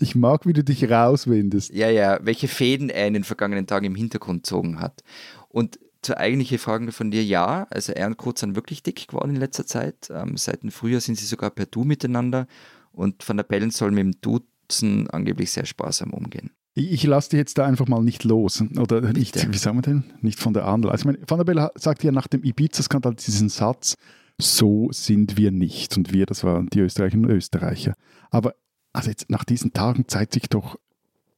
Ich 0.00 0.16
mag, 0.16 0.44
wie 0.44 0.52
du 0.52 0.64
dich 0.64 0.90
rauswindest. 0.90 1.72
Ja, 1.72 1.88
ja, 1.88 2.18
welche 2.20 2.48
Fäden 2.48 2.90
er 2.90 3.06
in 3.06 3.14
den 3.14 3.22
vergangenen 3.22 3.68
Tagen 3.68 3.86
im 3.86 3.94
Hintergrund 3.94 4.42
gezogen 4.42 4.80
hat. 4.80 5.04
Und 5.48 5.78
zur 6.02 6.18
eigentlichen 6.18 6.58
Frage 6.58 6.90
von 6.90 7.12
dir, 7.12 7.24
ja, 7.24 7.66
also 7.70 7.92
er 7.92 8.08
und 8.08 8.16
Kurt 8.16 8.38
sind 8.38 8.56
wirklich 8.56 8.82
dick 8.82 9.06
geworden 9.06 9.30
in 9.30 9.36
letzter 9.36 9.66
Zeit. 9.66 10.08
Ähm, 10.10 10.36
seit 10.36 10.64
dem 10.64 10.72
Frühjahr 10.72 11.00
sind 11.00 11.16
sie 11.16 11.26
sogar 11.26 11.50
per 11.50 11.66
Du 11.66 11.84
miteinander 11.84 12.48
und 12.90 13.26
Van 13.26 13.36
der 13.36 13.44
Bellen 13.44 13.70
soll 13.70 13.92
mit 13.92 14.00
dem 14.00 14.20
Duzen 14.20 15.08
angeblich 15.10 15.52
sehr 15.52 15.64
sparsam 15.64 16.12
umgehen. 16.12 16.50
Ich, 16.78 16.92
ich 16.92 17.02
lasse 17.04 17.30
dich 17.30 17.38
jetzt 17.38 17.58
da 17.58 17.66
einfach 17.66 17.88
mal 17.88 18.02
nicht 18.02 18.24
los. 18.24 18.62
Oder 18.78 19.00
nicht, 19.12 19.34
Bitte. 19.34 19.52
wie 19.52 19.58
sagen 19.58 19.78
wir 19.78 19.82
denn? 19.82 20.04
Nicht 20.20 20.38
von 20.38 20.54
der 20.54 20.66
Andel. 20.66 20.90
Also, 20.90 21.02
ich 21.02 21.06
meine, 21.06 21.18
Van 21.26 21.38
der 21.38 21.44
Bellen 21.44 21.68
sagt 21.74 22.04
ja 22.04 22.12
nach 22.12 22.28
dem 22.28 22.44
Ibiza-Skandal 22.44 23.14
diesen 23.14 23.48
Satz, 23.48 23.96
so 24.40 24.88
sind 24.92 25.36
wir 25.36 25.50
nicht. 25.50 25.96
Und 25.96 26.12
wir, 26.12 26.26
das 26.26 26.44
waren 26.44 26.68
die 26.68 26.80
Österreicherinnen 26.80 27.28
und 27.28 27.36
Österreicher. 27.36 27.94
Aber 28.30 28.54
also 28.92 29.10
jetzt 29.10 29.28
nach 29.28 29.44
diesen 29.44 29.72
Tagen 29.72 30.04
zeigt 30.06 30.34
sich 30.34 30.48
doch, 30.48 30.78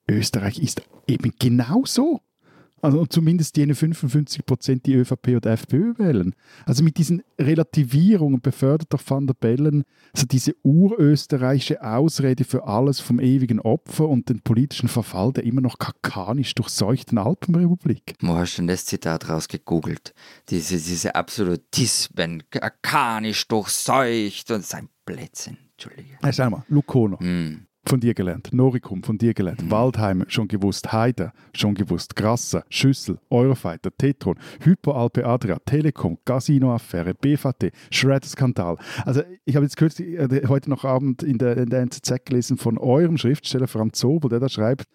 Österreich 0.08 0.58
ist 0.58 0.82
eben 1.06 1.32
genau 1.38 1.84
so. 1.86 2.20
Also 2.82 3.06
zumindest 3.06 3.56
jene 3.56 3.74
55 3.74 4.44
Prozent, 4.46 4.86
die 4.86 4.94
ÖVP 4.94 5.36
oder 5.36 5.52
FPÖ 5.52 5.98
wählen. 5.98 6.34
Also 6.66 6.82
mit 6.82 6.96
diesen 6.98 7.22
Relativierungen 7.38 8.40
befördert 8.40 8.92
doch 8.92 9.02
Van 9.06 9.26
der 9.26 9.34
Bellen 9.34 9.84
also 10.12 10.26
diese 10.26 10.54
urösterreichische 10.62 11.82
Ausrede 11.82 12.44
für 12.44 12.66
alles 12.66 13.00
vom 13.00 13.20
ewigen 13.20 13.60
Opfer 13.60 14.08
und 14.08 14.28
den 14.28 14.40
politischen 14.40 14.88
Verfall 14.88 15.32
der 15.32 15.44
immer 15.44 15.60
noch 15.60 15.78
kakanisch 15.78 16.54
durchseuchten 16.54 17.18
Alpenrepublik. 17.18 18.14
Wo 18.20 18.34
hast 18.34 18.56
du 18.56 18.62
denn 18.62 18.68
das 18.68 18.84
Zitat 18.84 19.28
rausgegoogelt? 19.28 20.14
Diese, 20.48 20.76
diese 20.76 21.14
Absolutismen, 21.14 22.42
arkanisch 22.60 23.46
durchseucht 23.48 24.50
und 24.50 24.64
sein 24.64 24.88
Blödsinn. 25.04 25.58
Entschuldige. 25.72 26.18
Hey, 26.22 26.32
schau 26.32 26.50
mal, 26.50 26.64
Lucono, 26.68 27.18
Hm. 27.20 27.66
Von 27.84 28.00
dir 28.00 28.14
gelernt. 28.14 28.50
Noricum, 28.52 29.02
von 29.02 29.18
dir 29.18 29.34
gelernt. 29.34 29.70
Waldheim, 29.70 30.24
schon 30.28 30.48
gewusst. 30.48 30.92
Heider, 30.92 31.32
schon 31.54 31.74
gewusst. 31.74 32.14
Grasser, 32.14 32.64
Schüssel, 32.68 33.18
Eurofighter, 33.30 33.90
Tetron, 33.96 34.38
Hyperalpe 34.62 35.24
Adria, 35.26 35.58
Telekom, 35.64 36.18
Casino-Affäre, 36.24 37.14
BVT, 37.14 37.72
Shred-Skandal. 37.90 38.76
Also 39.04 39.22
ich 39.44 39.56
habe 39.56 39.64
jetzt 39.64 39.76
kürzlich, 39.76 40.18
äh, 40.18 40.46
heute 40.48 40.70
noch 40.70 40.84
Abend 40.84 41.22
in 41.22 41.38
der, 41.38 41.56
in 41.56 41.70
der 41.70 41.80
NZZ 41.80 42.24
gelesen 42.24 42.56
von 42.58 42.78
eurem 42.78 43.16
Schriftsteller 43.16 43.68
Franz 43.68 43.98
Sobel, 43.98 44.30
der 44.30 44.40
da 44.40 44.48
schreibt, 44.48 44.86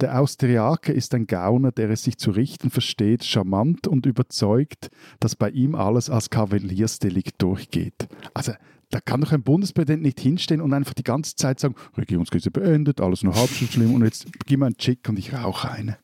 der 0.00 0.20
Austriaker 0.20 0.92
ist 0.92 1.14
ein 1.14 1.26
Gauner, 1.26 1.70
der 1.70 1.90
es 1.90 2.02
sich 2.02 2.16
zu 2.16 2.32
richten 2.32 2.70
versteht, 2.70 3.24
charmant 3.24 3.86
und 3.86 4.04
überzeugt, 4.06 4.88
dass 5.20 5.36
bei 5.36 5.50
ihm 5.50 5.74
alles 5.74 6.10
als 6.10 6.28
Kavaliersdelikt 6.30 7.40
durchgeht. 7.40 8.08
Also 8.34 8.52
da 8.92 9.00
kann 9.00 9.22
doch 9.22 9.32
ein 9.32 9.42
Bundespräsident 9.42 10.02
nicht 10.02 10.20
hinstehen 10.20 10.60
und 10.60 10.72
einfach 10.74 10.94
die 10.94 11.02
ganze 11.02 11.34
Zeit 11.34 11.58
sagen, 11.58 11.74
Regierungskrise 11.96 12.50
beendet, 12.50 13.00
alles 13.00 13.22
nur 13.22 13.34
halb 13.34 13.50
so 13.50 13.66
schlimm 13.66 13.94
und 13.94 14.04
jetzt 14.04 14.26
gib 14.46 14.60
mir 14.60 14.66
einen 14.66 14.76
Chick 14.76 15.08
und 15.08 15.18
ich 15.18 15.32
rauche 15.32 15.70
eine. 15.70 15.98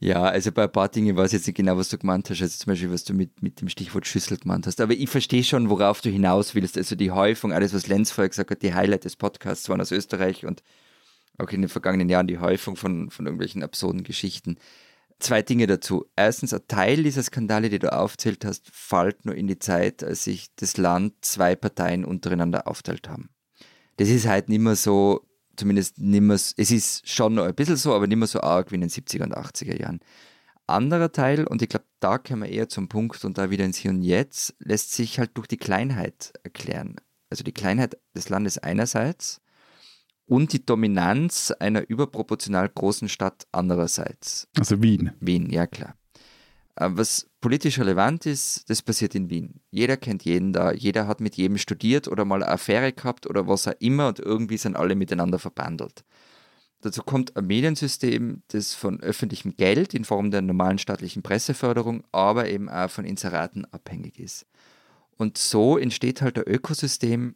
Ja, 0.00 0.22
also 0.22 0.52
bei 0.52 0.62
ein 0.62 0.72
paar 0.72 0.88
Dingen 0.88 1.16
weiß 1.16 1.32
ich 1.32 1.38
jetzt 1.40 1.46
nicht 1.48 1.56
genau, 1.56 1.76
was 1.76 1.88
du 1.88 1.98
gemeint 1.98 2.30
hast. 2.30 2.40
Also 2.40 2.56
zum 2.56 2.70
Beispiel, 2.70 2.90
was 2.92 3.02
du 3.04 3.14
mit, 3.14 3.42
mit 3.42 3.60
dem 3.60 3.68
Stichwort 3.68 4.06
Schüssel 4.06 4.38
gemeint 4.38 4.66
hast. 4.66 4.80
Aber 4.80 4.92
ich 4.92 5.10
verstehe 5.10 5.42
schon, 5.42 5.70
worauf 5.70 6.00
du 6.00 6.08
hinaus 6.08 6.54
willst. 6.54 6.78
Also 6.78 6.94
die 6.94 7.10
Häufung, 7.10 7.52
alles, 7.52 7.74
was 7.74 7.88
Lenz 7.88 8.12
vorher 8.12 8.28
gesagt 8.28 8.50
hat, 8.50 8.62
die 8.62 8.74
Highlight 8.74 9.04
des 9.04 9.16
Podcasts 9.16 9.68
waren 9.68 9.80
aus 9.80 9.90
Österreich 9.90 10.46
und 10.46 10.62
auch 11.36 11.50
in 11.50 11.62
den 11.62 11.68
vergangenen 11.68 12.08
Jahren 12.08 12.28
die 12.28 12.38
Häufung 12.38 12.76
von, 12.76 13.10
von 13.10 13.26
irgendwelchen 13.26 13.64
absurden 13.64 14.04
Geschichten. 14.04 14.58
Zwei 15.20 15.42
Dinge 15.42 15.66
dazu. 15.66 16.06
Erstens, 16.14 16.54
ein 16.54 16.60
Teil 16.68 17.02
dieser 17.02 17.22
Skandale, 17.22 17.70
die 17.70 17.80
du 17.80 17.92
aufzählt 17.92 18.44
hast, 18.44 18.68
fällt 18.72 19.24
nur 19.24 19.34
in 19.34 19.48
die 19.48 19.58
Zeit, 19.58 20.04
als 20.04 20.24
sich 20.24 20.54
das 20.56 20.76
Land 20.76 21.14
zwei 21.22 21.56
Parteien 21.56 22.04
untereinander 22.04 22.68
aufteilt 22.68 23.08
haben. 23.08 23.30
Das 23.96 24.08
ist 24.08 24.28
halt 24.28 24.48
nicht 24.48 24.60
mehr 24.60 24.76
so, 24.76 25.26
zumindest 25.56 25.98
nicht 25.98 26.20
mehr, 26.20 26.36
es 26.36 26.52
ist 26.56 27.08
schon 27.08 27.34
noch 27.34 27.46
ein 27.46 27.54
bisschen 27.54 27.76
so, 27.76 27.94
aber 27.94 28.06
nicht 28.06 28.16
mehr 28.16 28.28
so 28.28 28.40
arg 28.40 28.70
wie 28.70 28.76
in 28.76 28.82
den 28.82 28.90
70er 28.90 29.24
und 29.24 29.36
80er 29.36 29.78
Jahren. 29.80 29.98
Anderer 30.68 31.10
Teil, 31.10 31.46
und 31.46 31.62
ich 31.62 31.68
glaube, 31.68 31.86
da 31.98 32.18
kommen 32.18 32.42
wir 32.42 32.50
eher 32.50 32.68
zum 32.68 32.88
Punkt 32.88 33.24
und 33.24 33.38
da 33.38 33.50
wieder 33.50 33.64
ins 33.64 33.78
Hier 33.78 33.90
und 33.90 34.02
Jetzt, 34.02 34.54
lässt 34.60 34.92
sich 34.92 35.18
halt 35.18 35.30
durch 35.34 35.48
die 35.48 35.56
Kleinheit 35.56 36.32
erklären. 36.44 36.96
Also 37.30 37.42
die 37.42 37.52
Kleinheit 37.52 37.98
des 38.14 38.28
Landes 38.28 38.58
einerseits 38.58 39.40
und 40.28 40.52
die 40.52 40.64
Dominanz 40.64 41.52
einer 41.58 41.88
überproportional 41.88 42.68
großen 42.68 43.08
Stadt 43.08 43.46
andererseits. 43.50 44.46
Also 44.58 44.80
Wien. 44.82 45.12
Wien, 45.20 45.50
ja 45.50 45.66
klar. 45.66 45.96
Äh, 46.76 46.90
Was 46.92 47.28
politisch 47.40 47.78
relevant 47.78 48.26
ist, 48.26 48.68
das 48.68 48.82
passiert 48.82 49.14
in 49.14 49.30
Wien. 49.30 49.60
Jeder 49.70 49.96
kennt 49.96 50.24
jeden 50.24 50.52
da, 50.52 50.72
jeder 50.72 51.06
hat 51.06 51.20
mit 51.20 51.36
jedem 51.36 51.58
studiert 51.58 52.08
oder 52.08 52.24
mal 52.24 52.42
eine 52.42 52.52
Affäre 52.52 52.92
gehabt 52.92 53.26
oder 53.26 53.48
was 53.48 53.66
auch 53.66 53.74
immer 53.80 54.08
und 54.08 54.20
irgendwie 54.20 54.58
sind 54.58 54.76
alle 54.76 54.94
miteinander 54.94 55.38
verbandelt. 55.38 56.04
Dazu 56.80 57.02
kommt 57.02 57.36
ein 57.36 57.46
Mediensystem, 57.46 58.42
das 58.48 58.74
von 58.74 59.00
öffentlichem 59.00 59.56
Geld 59.56 59.94
in 59.94 60.04
Form 60.04 60.30
der 60.30 60.42
normalen 60.42 60.78
staatlichen 60.78 61.22
Presseförderung, 61.22 62.04
aber 62.12 62.48
eben 62.48 62.68
auch 62.68 62.90
von 62.90 63.04
Inseraten 63.04 63.64
abhängig 63.72 64.20
ist. 64.20 64.46
Und 65.16 65.38
so 65.38 65.76
entsteht 65.76 66.22
halt 66.22 66.38
ein 66.38 66.44
Ökosystem, 66.46 67.34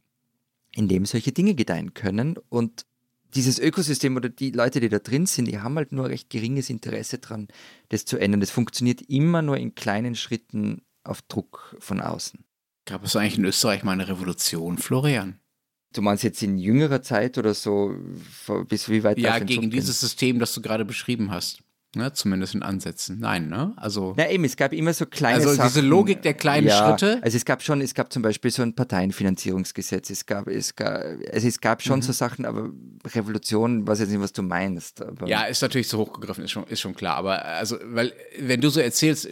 in 0.75 0.89
dem 0.89 1.07
solche 1.07 1.33
Dinge 1.33 1.55
gedeihen 1.55 1.95
können. 1.95 2.37
Und 2.49 2.87
dieses 3.35 3.59
Ökosystem 3.59 4.17
oder 4.17 4.29
die 4.29 4.51
Leute, 4.51 4.81
die 4.81 4.89
da 4.89 4.99
drin 4.99 5.27
sind, 5.27 5.47
die 5.47 5.61
haben 5.61 5.77
halt 5.77 5.93
nur 5.93 6.09
recht 6.09 6.31
geringes 6.31 6.71
Interesse 6.71 7.19
daran, 7.19 7.49
das 7.89 8.05
zu 8.05 8.19
ändern. 8.19 8.41
Das 8.41 8.51
funktioniert 8.51 9.03
immer 9.03 9.43
nur 9.43 9.57
in 9.57 9.75
kleinen 9.75 10.15
Schritten 10.15 10.83
auf 11.05 11.23
Druck 11.23 11.77
von 11.79 12.01
außen. 12.01 12.45
Gab 12.85 13.05
es 13.05 13.17
eigentlich 13.17 13.39
in 13.39 13.45
Österreich 13.45 13.85
mal 13.85 13.93
eine 13.93 14.09
Revolution, 14.09 14.77
Florian? 14.79 15.39
Du 15.93 16.03
meinst 16.03 16.25
jetzt 16.25 16.43
in 16.43 16.59
jüngerer 16.59 17.03
Zeit 17.03 17.39
oder 17.39 17.55
so, 17.55 17.95
bis 18.67 18.89
wie 18.89 19.05
weit 19.05 19.19
Ja, 19.19 19.39
gegen 19.39 19.71
dieses 19.71 20.01
System, 20.01 20.39
das 20.39 20.55
du 20.55 20.63
gerade 20.63 20.85
beschrieben 20.85 21.31
hast. 21.31 21.62
Ne, 21.94 22.11
zumindest 22.14 22.55
in 22.55 22.62
Ansätzen. 22.62 23.18
Nein, 23.20 23.50
ne? 23.50 23.74
Also. 23.76 24.14
Na 24.16 24.31
eben, 24.31 24.44
es 24.44 24.57
gab 24.57 24.72
immer 24.72 24.94
so 24.94 25.05
kleine 25.05 25.37
Also 25.37 25.52
Sachen. 25.52 25.68
diese 25.68 25.81
Logik 25.83 26.22
der 26.22 26.33
kleinen 26.33 26.66
ja, 26.68 26.88
Schritte? 26.88 27.18
Also 27.22 27.37
es 27.37 27.44
gab 27.44 27.62
schon, 27.62 27.83
es 27.83 27.92
gab 27.92 28.11
zum 28.11 28.22
Beispiel 28.22 28.50
so 28.50 28.62
ein 28.62 28.74
Parteienfinanzierungsgesetz, 28.74 30.09
es 30.11 30.24
gab, 30.24 30.48
es 30.48 30.74
gab, 30.74 31.02
also 31.33 31.46
es 31.48 31.61
gab 31.61 31.81
Mhm. 31.81 31.83
schon 31.83 32.02
so 32.02 32.12
Sachen, 32.12 32.46
aber 32.46 32.70
Revolution, 33.14 33.87
weiß 33.87 34.00
jetzt 34.00 34.11
nicht, 34.11 34.20
was 34.22 34.33
du 34.33 34.42
meinst. 34.42 35.05
Ja, 35.26 35.42
ist 35.44 35.61
natürlich 35.62 35.88
zu 35.88 35.98
hochgegriffen, 35.98 36.44
ist 36.44 36.50
schon, 36.52 36.64
ist 36.64 36.81
schon 36.81 36.94
klar. 36.94 37.16
Aber 37.16 37.44
also, 37.44 37.76
weil, 37.85 38.12
wenn 38.38 38.61
du 38.62 38.70
so 38.70 38.81
erzählst, 38.81 39.28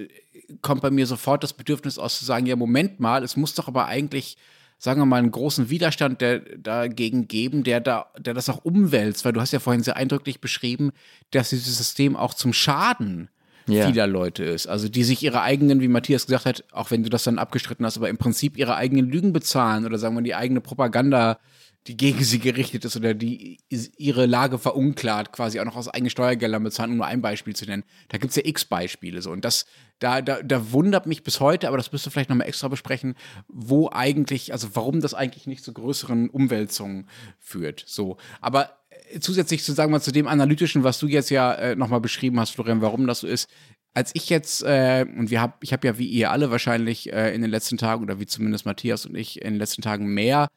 kommt 0.62 0.82
bei 0.82 0.90
mir 0.90 1.06
sofort 1.06 1.42
das 1.42 1.52
Bedürfnis 1.52 1.98
aus 1.98 2.18
zu 2.18 2.24
sagen, 2.24 2.44
ja, 2.46 2.56
Moment 2.56 3.00
mal, 3.00 3.22
es 3.24 3.36
muss 3.36 3.54
doch 3.54 3.68
aber 3.68 3.86
eigentlich, 3.86 4.36
sagen 4.80 4.98
wir 4.98 5.06
mal, 5.06 5.18
einen 5.18 5.30
großen 5.30 5.68
Widerstand 5.68 6.22
der, 6.22 6.40
dagegen 6.40 7.28
geben, 7.28 7.64
der 7.64 7.80
da, 7.80 8.06
der 8.18 8.32
das 8.32 8.48
auch 8.48 8.64
umwälzt, 8.64 9.26
weil 9.26 9.34
du 9.34 9.40
hast 9.40 9.52
ja 9.52 9.58
vorhin 9.58 9.82
sehr 9.82 9.96
eindrücklich 9.96 10.40
beschrieben, 10.40 10.92
dass 11.32 11.50
dieses 11.50 11.76
System 11.76 12.16
auch 12.16 12.32
zum 12.32 12.54
Schaden 12.54 13.28
Ja. 13.68 13.86
vieler 13.86 14.06
Leute 14.06 14.42
ist. 14.42 14.66
Also 14.66 14.88
die 14.88 15.04
sich 15.04 15.22
ihre 15.22 15.42
eigenen, 15.42 15.80
wie 15.82 15.88
Matthias 15.88 16.24
gesagt 16.24 16.46
hat, 16.46 16.64
auch 16.72 16.90
wenn 16.90 17.02
du 17.02 17.10
das 17.10 17.24
dann 17.24 17.38
abgestritten 17.38 17.84
hast, 17.84 17.98
aber 17.98 18.08
im 18.08 18.16
Prinzip 18.16 18.56
ihre 18.56 18.74
eigenen 18.74 19.10
Lügen 19.10 19.34
bezahlen 19.34 19.84
oder 19.84 19.98
sagen 19.98 20.16
wir 20.16 20.22
die 20.22 20.34
eigene 20.34 20.62
Propaganda, 20.62 21.38
die 21.86 21.96
gegen 21.96 22.22
sie 22.22 22.38
gerichtet 22.38 22.84
ist 22.84 22.96
oder 22.96 23.14
die 23.14 23.58
ihre 23.96 24.26
Lage 24.26 24.58
verunklart, 24.58 25.32
quasi 25.32 25.60
auch 25.60 25.64
noch 25.64 25.76
aus 25.76 25.88
eigenen 25.88 26.10
Steuergeldern 26.10 26.62
bezahlen, 26.62 26.90
um 26.90 26.96
nur 26.98 27.06
ein 27.06 27.22
Beispiel 27.22 27.56
zu 27.56 27.64
nennen. 27.64 27.84
Da 28.08 28.18
gibt 28.18 28.30
es 28.30 28.36
ja 28.36 28.42
x 28.44 28.66
Beispiele 28.66 29.22
so. 29.22 29.30
Und 29.30 29.44
das, 29.46 29.64
da, 29.98 30.20
da, 30.20 30.42
da 30.42 30.72
wundert 30.72 31.06
mich 31.06 31.22
bis 31.22 31.40
heute, 31.40 31.68
aber 31.68 31.78
das 31.78 31.90
müsst 31.90 32.06
ihr 32.06 32.10
vielleicht 32.10 32.28
nochmal 32.28 32.48
extra 32.48 32.68
besprechen, 32.68 33.14
wo 33.48 33.88
eigentlich, 33.90 34.52
also 34.52 34.68
warum 34.74 35.00
das 35.00 35.14
eigentlich 35.14 35.46
nicht 35.46 35.64
zu 35.64 35.72
größeren 35.72 36.28
Umwälzungen 36.28 37.08
führt. 37.38 37.82
So. 37.86 38.18
Aber 38.42 38.76
äh, 39.08 39.20
zusätzlich 39.20 39.64
zu 39.64 39.72
sagen, 39.72 39.90
mal 39.90 40.02
zu 40.02 40.12
dem 40.12 40.28
Analytischen, 40.28 40.84
was 40.84 40.98
du 40.98 41.06
jetzt 41.06 41.30
ja 41.30 41.54
äh, 41.54 41.76
nochmal 41.76 42.00
beschrieben 42.00 42.38
hast, 42.38 42.50
Florian, 42.50 42.82
warum 42.82 43.06
das 43.06 43.20
so 43.20 43.26
ist, 43.26 43.48
als 43.94 44.10
ich 44.14 44.28
jetzt, 44.28 44.62
äh, 44.62 45.06
und 45.16 45.30
wir 45.30 45.40
hab, 45.40 45.64
ich 45.64 45.72
habe 45.72 45.86
ja 45.86 45.98
wie 45.98 46.06
ihr 46.06 46.30
alle 46.30 46.50
wahrscheinlich 46.50 47.10
äh, 47.12 47.34
in 47.34 47.40
den 47.40 47.50
letzten 47.50 47.78
Tagen, 47.78 48.02
oder 48.02 48.20
wie 48.20 48.26
zumindest 48.26 48.66
Matthias 48.66 49.06
und 49.06 49.16
ich 49.16 49.40
in 49.40 49.54
den 49.54 49.58
letzten 49.58 49.82
Tagen 49.82 50.06
mehr 50.12 50.48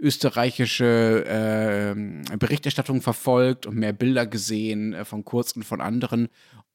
österreichische 0.00 1.94
äh, 2.32 2.36
Berichterstattung 2.36 3.02
verfolgt 3.02 3.66
und 3.66 3.76
mehr 3.76 3.92
Bilder 3.92 4.26
gesehen 4.26 4.92
äh, 4.94 5.04
von 5.04 5.24
Kurz 5.24 5.52
und 5.52 5.64
von 5.64 5.80
anderen. 5.80 6.28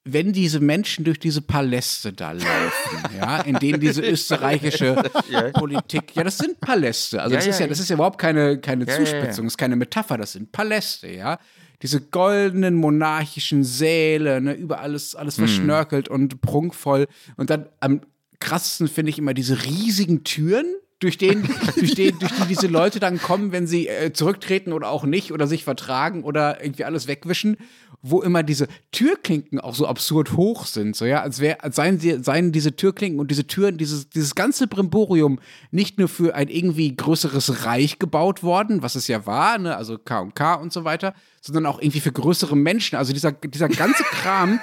Wenn 0.08 0.34
diese 0.34 0.60
Menschen 0.60 1.04
durch 1.04 1.18
diese 1.18 1.42
Paläste 1.42 2.14
da 2.14 2.32
laufen, 2.34 2.46
ja, 3.18 3.42
in 3.42 3.56
denen 3.56 3.80
diese 3.80 4.04
österreichische 4.04 4.96
Politik, 5.54 6.16
ja, 6.16 6.24
das 6.24 6.38
sind 6.38 6.60
Paläste. 6.60 7.22
Also 7.22 7.34
Ja, 7.34 7.38
das 7.40 7.48
ist 7.48 7.60
ja, 7.60 7.66
ja, 7.66 7.70
das 7.70 7.80
ist 7.80 7.90
ja 7.90 7.96
überhaupt 7.96 8.20
keine, 8.20 8.60
keine 8.60 8.86
Ja, 8.86 8.94
ja, 8.94 9.00
ja. 9.00 9.06
Zuspitzung, 9.06 9.46
das 9.46 9.54
ist 9.54 9.58
keine 9.58 9.76
Metapher, 9.76 10.18
das 10.18 10.34
sind 10.34 10.52
Paläste, 10.52 11.08
ja. 11.10 11.40
Diese 11.82 12.02
goldenen 12.02 12.76
monarchischen 12.76 13.64
Säle, 13.64 14.40
ne, 14.42 14.54
über 14.54 14.80
alles, 14.80 15.16
alles 15.16 15.38
Mhm. 15.38 15.42
verschnörkelt 15.48 16.08
und 16.08 16.40
prunkvoll. 16.42 17.08
Und 17.36 17.50
dann 17.50 17.68
am 17.80 18.02
krassesten 18.40 18.88
finde 18.88 19.10
ich 19.10 19.18
immer 19.18 19.34
diese 19.34 19.66
riesigen 19.66 20.24
Türen, 20.24 20.68
durch 21.00 21.18
den, 21.18 21.44
durch 21.78 21.94
den, 21.94 22.18
durch 22.20 22.32
die 22.32 22.48
diese 22.48 22.68
Leute 22.68 23.00
dann 23.00 23.22
kommen, 23.22 23.52
wenn 23.52 23.68
sie 23.68 23.88
äh, 23.88 24.14
zurücktreten 24.14 24.74
oder 24.74 24.90
auch 24.90 25.04
nicht 25.04 25.32
oder 25.32 25.48
sich 25.48 25.64
vertragen 25.64 26.24
oder 26.24 26.64
irgendwie 26.64 26.86
alles 26.86 27.08
wegwischen, 27.08 27.58
wo 28.02 28.22
immer 28.22 28.44
diese 28.44 28.68
Türklinken 28.92 29.60
auch 29.60 29.74
so 29.74 29.88
absurd 29.88 30.34
hoch 30.34 30.66
sind, 30.68 30.96
so 30.96 31.06
ja, 31.06 31.22
als 31.22 31.40
wäre, 31.40 31.64
als 31.64 31.76
seien 31.76 32.00
sie, 32.00 32.24
seien 32.24 32.52
diese 32.52 32.76
Türklinken 32.76 33.20
und 33.20 33.32
diese 33.32 33.48
Türen, 33.48 33.78
dieses, 33.78 34.10
dieses 34.10 34.36
ganze 34.36 34.68
Brimborium 34.68 35.40
nicht 35.72 35.98
nur 35.98 36.08
für 36.08 36.36
ein 36.36 36.48
irgendwie 36.48 36.96
größeres 36.96 37.66
Reich 37.66 38.00
gebaut 38.00 38.44
worden, 38.44 38.84
was 38.84 38.96
es 38.96 39.08
ja 39.08 39.26
war, 39.26 39.58
ne, 39.58 39.76
also 39.76 39.98
K 39.98 40.20
und 40.20 40.36
K 40.36 40.54
und 40.54 40.72
so 40.72 40.84
weiter, 40.84 41.14
sondern 41.42 41.66
auch 41.66 41.80
irgendwie 41.82 42.00
für 42.00 42.12
größere 42.12 42.56
Menschen. 42.56 42.96
Also 42.96 43.12
dieser, 43.12 43.32
dieser 43.32 43.70
ganze 43.70 44.04
Kram, 44.04 44.60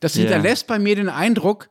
das 0.00 0.12
hinterlässt 0.16 0.66
bei 0.66 0.78
mir 0.78 0.96
den 0.96 1.08
Eindruck, 1.08 1.70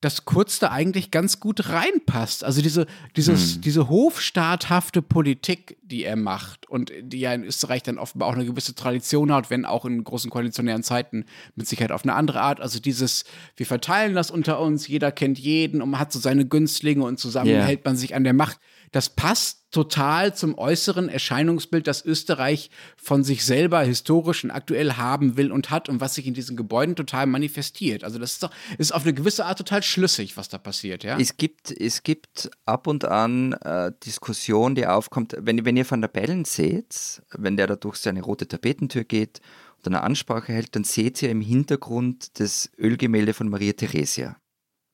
dass 0.00 0.24
Kurz 0.24 0.60
da 0.60 0.70
eigentlich 0.70 1.10
ganz 1.10 1.40
gut 1.40 1.70
reinpasst. 1.70 2.44
Also 2.44 2.62
diese, 2.62 2.86
dieses, 3.16 3.60
diese 3.60 3.88
hofstaathafte 3.88 5.02
Politik, 5.02 5.76
die 5.82 6.04
er 6.04 6.14
macht 6.14 6.68
und 6.70 6.92
die 7.02 7.18
ja 7.18 7.34
in 7.34 7.42
Österreich 7.42 7.82
dann 7.82 7.98
offenbar 7.98 8.28
auch 8.28 8.34
eine 8.34 8.44
gewisse 8.44 8.76
Tradition 8.76 9.32
hat, 9.32 9.50
wenn 9.50 9.64
auch 9.64 9.84
in 9.84 10.04
großen 10.04 10.30
koalitionären 10.30 10.84
Zeiten 10.84 11.24
mit 11.56 11.66
Sicherheit 11.66 11.90
auf 11.90 12.04
eine 12.04 12.14
andere 12.14 12.40
Art. 12.40 12.60
Also 12.60 12.78
dieses, 12.78 13.24
wir 13.56 13.66
verteilen 13.66 14.14
das 14.14 14.30
unter 14.30 14.60
uns, 14.60 14.86
jeder 14.86 15.10
kennt 15.10 15.38
jeden 15.38 15.82
und 15.82 15.90
man 15.90 16.00
hat 16.00 16.12
so 16.12 16.20
seine 16.20 16.46
Günstlinge 16.46 17.04
und 17.04 17.18
zusammen 17.18 17.50
Ja. 17.50 17.64
hält 17.64 17.84
man 17.84 17.96
sich 17.96 18.14
an 18.14 18.22
der 18.22 18.34
Macht. 18.34 18.60
Das 18.92 19.10
passt 19.10 19.58
total 19.70 20.34
zum 20.34 20.56
äußeren 20.56 21.08
Erscheinungsbild, 21.08 21.86
das 21.86 22.04
Österreich 22.04 22.70
von 22.96 23.22
sich 23.22 23.44
selber 23.44 23.80
historisch 23.80 24.44
und 24.44 24.50
aktuell 24.50 24.94
haben 24.94 25.36
will 25.36 25.52
und 25.52 25.70
hat 25.70 25.88
und 25.88 26.00
was 26.00 26.14
sich 26.14 26.26
in 26.26 26.34
diesen 26.34 26.56
Gebäuden 26.56 26.96
total 26.96 27.26
manifestiert. 27.26 28.02
Also 28.02 28.18
das 28.18 28.32
ist 28.32 28.42
doch 28.42 28.50
ist 28.78 28.92
auf 28.92 29.02
eine 29.02 29.12
gewisse 29.12 29.44
Art 29.44 29.58
total 29.58 29.82
schlüssig, 29.82 30.36
was 30.36 30.48
da 30.48 30.58
passiert, 30.58 31.04
ja? 31.04 31.18
Es 31.18 31.36
gibt, 31.36 31.70
es 31.70 32.02
gibt 32.02 32.50
ab 32.64 32.86
und 32.86 33.04
an 33.04 33.52
äh, 33.52 33.92
Diskussion, 34.04 34.74
die 34.74 34.86
aufkommt, 34.86 35.36
wenn, 35.38 35.64
wenn 35.64 35.76
ihr 35.76 35.88
Van 35.88 36.00
der 36.00 36.08
Bellen 36.08 36.44
seht, 36.44 37.22
wenn 37.32 37.56
der 37.56 37.66
da 37.66 37.76
durch 37.76 37.96
seine 37.96 38.22
rote 38.22 38.48
Tapetentür 38.48 39.04
geht 39.04 39.40
und 39.78 39.86
eine 39.86 40.02
Ansprache 40.02 40.52
hält, 40.52 40.74
dann 40.76 40.84
seht 40.84 41.20
ihr 41.22 41.30
im 41.30 41.42
Hintergrund 41.42 42.40
das 42.40 42.70
Ölgemälde 42.78 43.34
von 43.34 43.50
Maria 43.50 43.74
Theresia. 43.74 44.36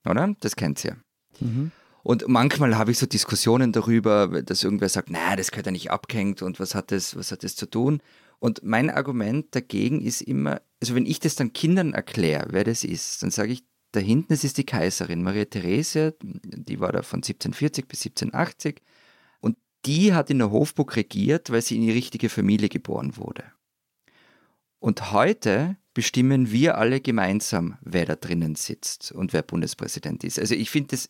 Oder? 0.09 0.35
Das 0.40 0.57
kennt 0.57 0.85
ihr. 0.85 0.96
Und 2.05 2.29
manchmal 2.29 2.77
habe 2.77 2.90
ich 2.90 2.99
so 2.99 3.07
Diskussionen 3.07 3.73
darüber, 3.73 4.43
dass 4.43 4.62
irgendwer 4.62 4.90
sagt, 4.90 5.09
na, 5.11 5.37
das 5.37 5.51
gehört 5.51 5.67
ja 5.67 5.73
nicht 5.73 5.90
abgehängt 5.90 6.43
und 6.43 6.61
was 6.61 6.75
hat 6.75 6.93
das, 6.93 7.17
was 7.17 7.33
hat 7.33 7.43
das 7.43 7.57
zu 7.57 7.64
tun? 7.64 8.03
Und 8.38 8.62
mein 8.62 8.90
Argument 8.90 9.55
dagegen 9.55 10.03
ist 10.03 10.21
immer, 10.21 10.61
also 10.83 10.95
wenn 10.95 11.07
ich 11.07 11.19
das 11.19 11.35
dann 11.35 11.55
Kindern 11.55 11.95
erkläre, 11.95 12.49
wer 12.51 12.62
das 12.62 12.85
ist, 12.85 13.23
dann 13.23 13.31
sage 13.31 13.53
ich, 13.53 13.64
da 13.93 14.01
hinten, 14.01 14.35
das 14.35 14.45
ist 14.45 14.59
die 14.59 14.67
Kaiserin 14.67 15.23
Maria 15.23 15.47
Theresia, 15.47 16.12
die 16.21 16.79
war 16.79 16.93
da 16.93 17.01
von 17.01 17.19
1740 17.19 17.88
bis 17.88 18.05
1780 18.05 18.83
und 19.40 19.57
die 19.87 20.12
hat 20.12 20.29
in 20.29 20.40
der 20.40 20.51
Hofburg 20.51 20.97
regiert, 20.97 21.49
weil 21.49 21.62
sie 21.62 21.77
in 21.77 21.83
die 21.83 21.93
richtige 21.93 22.29
Familie 22.29 22.69
geboren 22.69 23.17
wurde. 23.17 23.45
Und 24.79 25.12
heute 25.12 25.79
bestimmen 25.95 26.53
wir 26.53 26.77
alle 26.77 27.01
gemeinsam, 27.01 27.79
wer 27.81 28.05
da 28.05 28.17
drinnen 28.17 28.57
sitzt 28.57 29.11
und 29.11 29.33
wer 29.33 29.40
Bundespräsident 29.40 30.23
ist. 30.23 30.38
Also 30.38 30.55
ich 30.55 30.69
finde 30.69 30.88
das, 30.88 31.09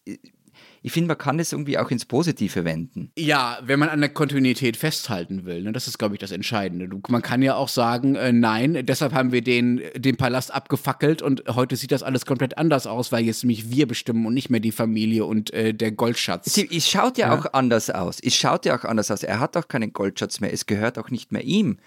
ich 0.85 0.93
finde, 0.93 1.09
man 1.09 1.17
kann 1.17 1.39
das 1.39 1.51
irgendwie 1.51 1.79
auch 1.79 1.91
ins 1.91 2.05
Positive 2.05 2.67
wenden. 2.67 3.11
Ja, 3.19 3.59
wenn 3.63 3.79
man 3.79 3.89
an 3.89 4.01
der 4.01 4.11
Kontinuität 4.11 4.77
festhalten 4.77 5.47
will, 5.47 5.63
ne, 5.63 5.73
das 5.73 5.89
ist, 5.89 5.99
glaube 5.99 6.15
ich, 6.15 6.19
das 6.21 6.31
Entscheidende. 6.31 6.89
Du, 6.89 7.01
man 7.09 7.23
kann 7.23 7.41
ja 7.41 7.55
auch 7.55 7.69
sagen, 7.71 8.17
äh, 8.17 8.33
nein, 8.33 8.85
deshalb 8.85 9.15
haben 9.15 9.33
wir 9.33 9.41
den, 9.41 9.81
den 9.97 10.19
Palast 10.19 10.53
abgefackelt 10.53 11.23
und 11.23 11.43
heute 11.49 11.77
sieht 11.77 11.91
das 11.91 12.03
alles 12.03 12.27
komplett 12.27 12.59
anders 12.59 12.87
aus, 12.87 13.13
weil 13.13 13.25
jetzt 13.25 13.45
nämlich 13.45 13.71
wir 13.71 13.89
bestimmen 13.89 14.27
und 14.27 14.35
nicht 14.35 14.51
mehr 14.51 14.61
die 14.61 14.73
Familie 14.73 15.25
und 15.25 15.55
äh, 15.55 15.73
der 15.73 15.91
Goldschatz. 15.91 16.53
Sie, 16.53 16.69
es 16.71 16.87
schaut 16.87 17.17
ja, 17.17 17.33
auch 17.35 17.55
anders 17.55 17.89
aus. 17.89 18.19
Es 18.23 18.35
schaut 18.35 18.67
ja 18.67 18.79
auch 18.79 18.85
anders 18.85 19.11
aus. 19.11 19.23
Er 19.23 19.41
hat 19.41 19.57
auch 19.57 19.69
keinen 19.69 19.95
Goldschatz 19.95 20.41
mehr. 20.41 20.53
Es 20.53 20.67
gehört 20.67 20.99
auch 20.99 21.09
nicht 21.09 21.33
mehr 21.33 21.45
ihm. 21.45 21.79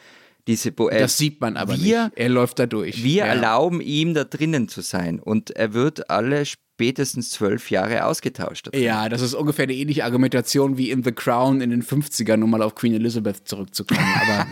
Diese 0.47 0.71
Bo 0.71 0.89
äh, 0.89 0.97
das 0.97 1.19
sieht 1.19 1.39
man 1.39 1.55
aber 1.55 1.79
wir, 1.79 2.05
nicht. 2.05 2.17
Er 2.17 2.29
läuft 2.29 2.57
da 2.57 2.65
durch. 2.65 3.03
Wir 3.03 3.17
Ja. 3.17 3.25
erlauben 3.25 3.79
ihm, 3.79 4.15
da 4.15 4.23
drinnen 4.23 4.69
zu 4.69 4.81
sein. 4.81 5.19
Und 5.19 5.51
er 5.51 5.75
wird 5.75 6.09
alle 6.09 6.45
spätestens 6.77 7.31
zwölf 7.31 7.71
Jahre 7.71 8.05
ausgetauscht. 8.05 8.67
drin. 8.67 8.83
Ja, 8.83 9.09
das 9.09 9.21
ist 9.23 9.33
ungefähr 9.33 9.63
eine 9.63 9.73
ähnliche 9.73 10.05
Argumentation 10.05 10.77
wie 10.77 10.91
in 10.91 11.03
The 11.03 11.11
Crown 11.11 11.59
in 11.59 11.71
den 11.71 11.81
50ern, 11.81 12.43
um 12.43 12.51
mal 12.51 12.61
auf 12.61 12.75
Queen 12.75 12.93
Elizabeth 12.93 13.47
zurückzukommen. 13.47 13.99
Aber 14.21 14.45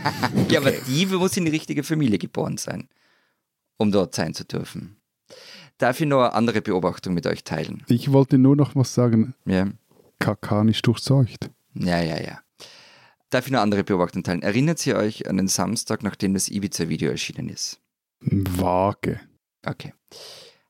Ja, 0.49 0.59
aber 0.59 0.71
die 0.71 1.05
muss 1.05 1.37
in 1.37 1.45
die 1.45 1.51
richtige 1.51 1.83
Familie 1.83 2.17
geboren 2.17 2.57
sein, 2.57 2.89
um 3.77 3.91
dort 3.91 4.15
sein 4.15 4.33
zu 4.33 4.43
dürfen. 4.43 4.97
Darf 5.77 6.01
ich 6.01 6.07
noch 6.07 6.21
eine 6.21 6.33
andere 6.33 6.61
Beobachtung 6.61 7.13
mit 7.13 7.27
euch 7.27 7.43
teilen? 7.43 7.83
Ich 7.89 8.11
wollte 8.11 8.39
nur 8.39 8.55
noch 8.55 8.75
was 8.75 8.95
sagen. 8.95 9.35
Ja, 9.45 9.67
Kakanisch 10.17 10.81
durchseucht. 10.81 11.51
ja, 11.75 12.01
ja. 12.01 12.19
ja. 12.19 12.39
Darf 13.29 13.45
ich 13.45 13.51
noch 13.51 13.59
eine 13.59 13.63
andere 13.63 13.83
Beobachtung 13.83 14.23
teilen? 14.23 14.41
Erinnert 14.41 14.83
ihr 14.87 14.95
euch 14.95 15.29
an 15.29 15.37
den 15.37 15.47
Samstag, 15.47 16.01
nachdem 16.01 16.33
das 16.33 16.49
Ibiza-Video 16.49 17.11
erschienen 17.11 17.49
ist? 17.49 17.79
Vage. 18.21 19.19
Okay. 19.63 19.93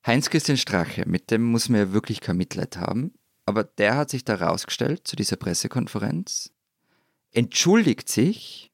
Heinz-Christian 0.05 0.57
Strache, 0.57 1.03
mit 1.07 1.31
dem 1.31 1.43
muss 1.43 1.67
man 1.67 1.79
ja 1.79 1.91
wirklich 1.91 2.21
kein 2.21 2.37
Mitleid 2.37 2.77
haben, 2.77 3.11
aber 3.47 3.63
der 3.63 3.97
hat 3.97 4.11
sich 4.11 4.23
da 4.23 4.35
rausgestellt 4.35 5.07
zu 5.07 5.15
dieser 5.15 5.35
Pressekonferenz, 5.35 6.53
entschuldigt 7.31 8.07
sich 8.07 8.71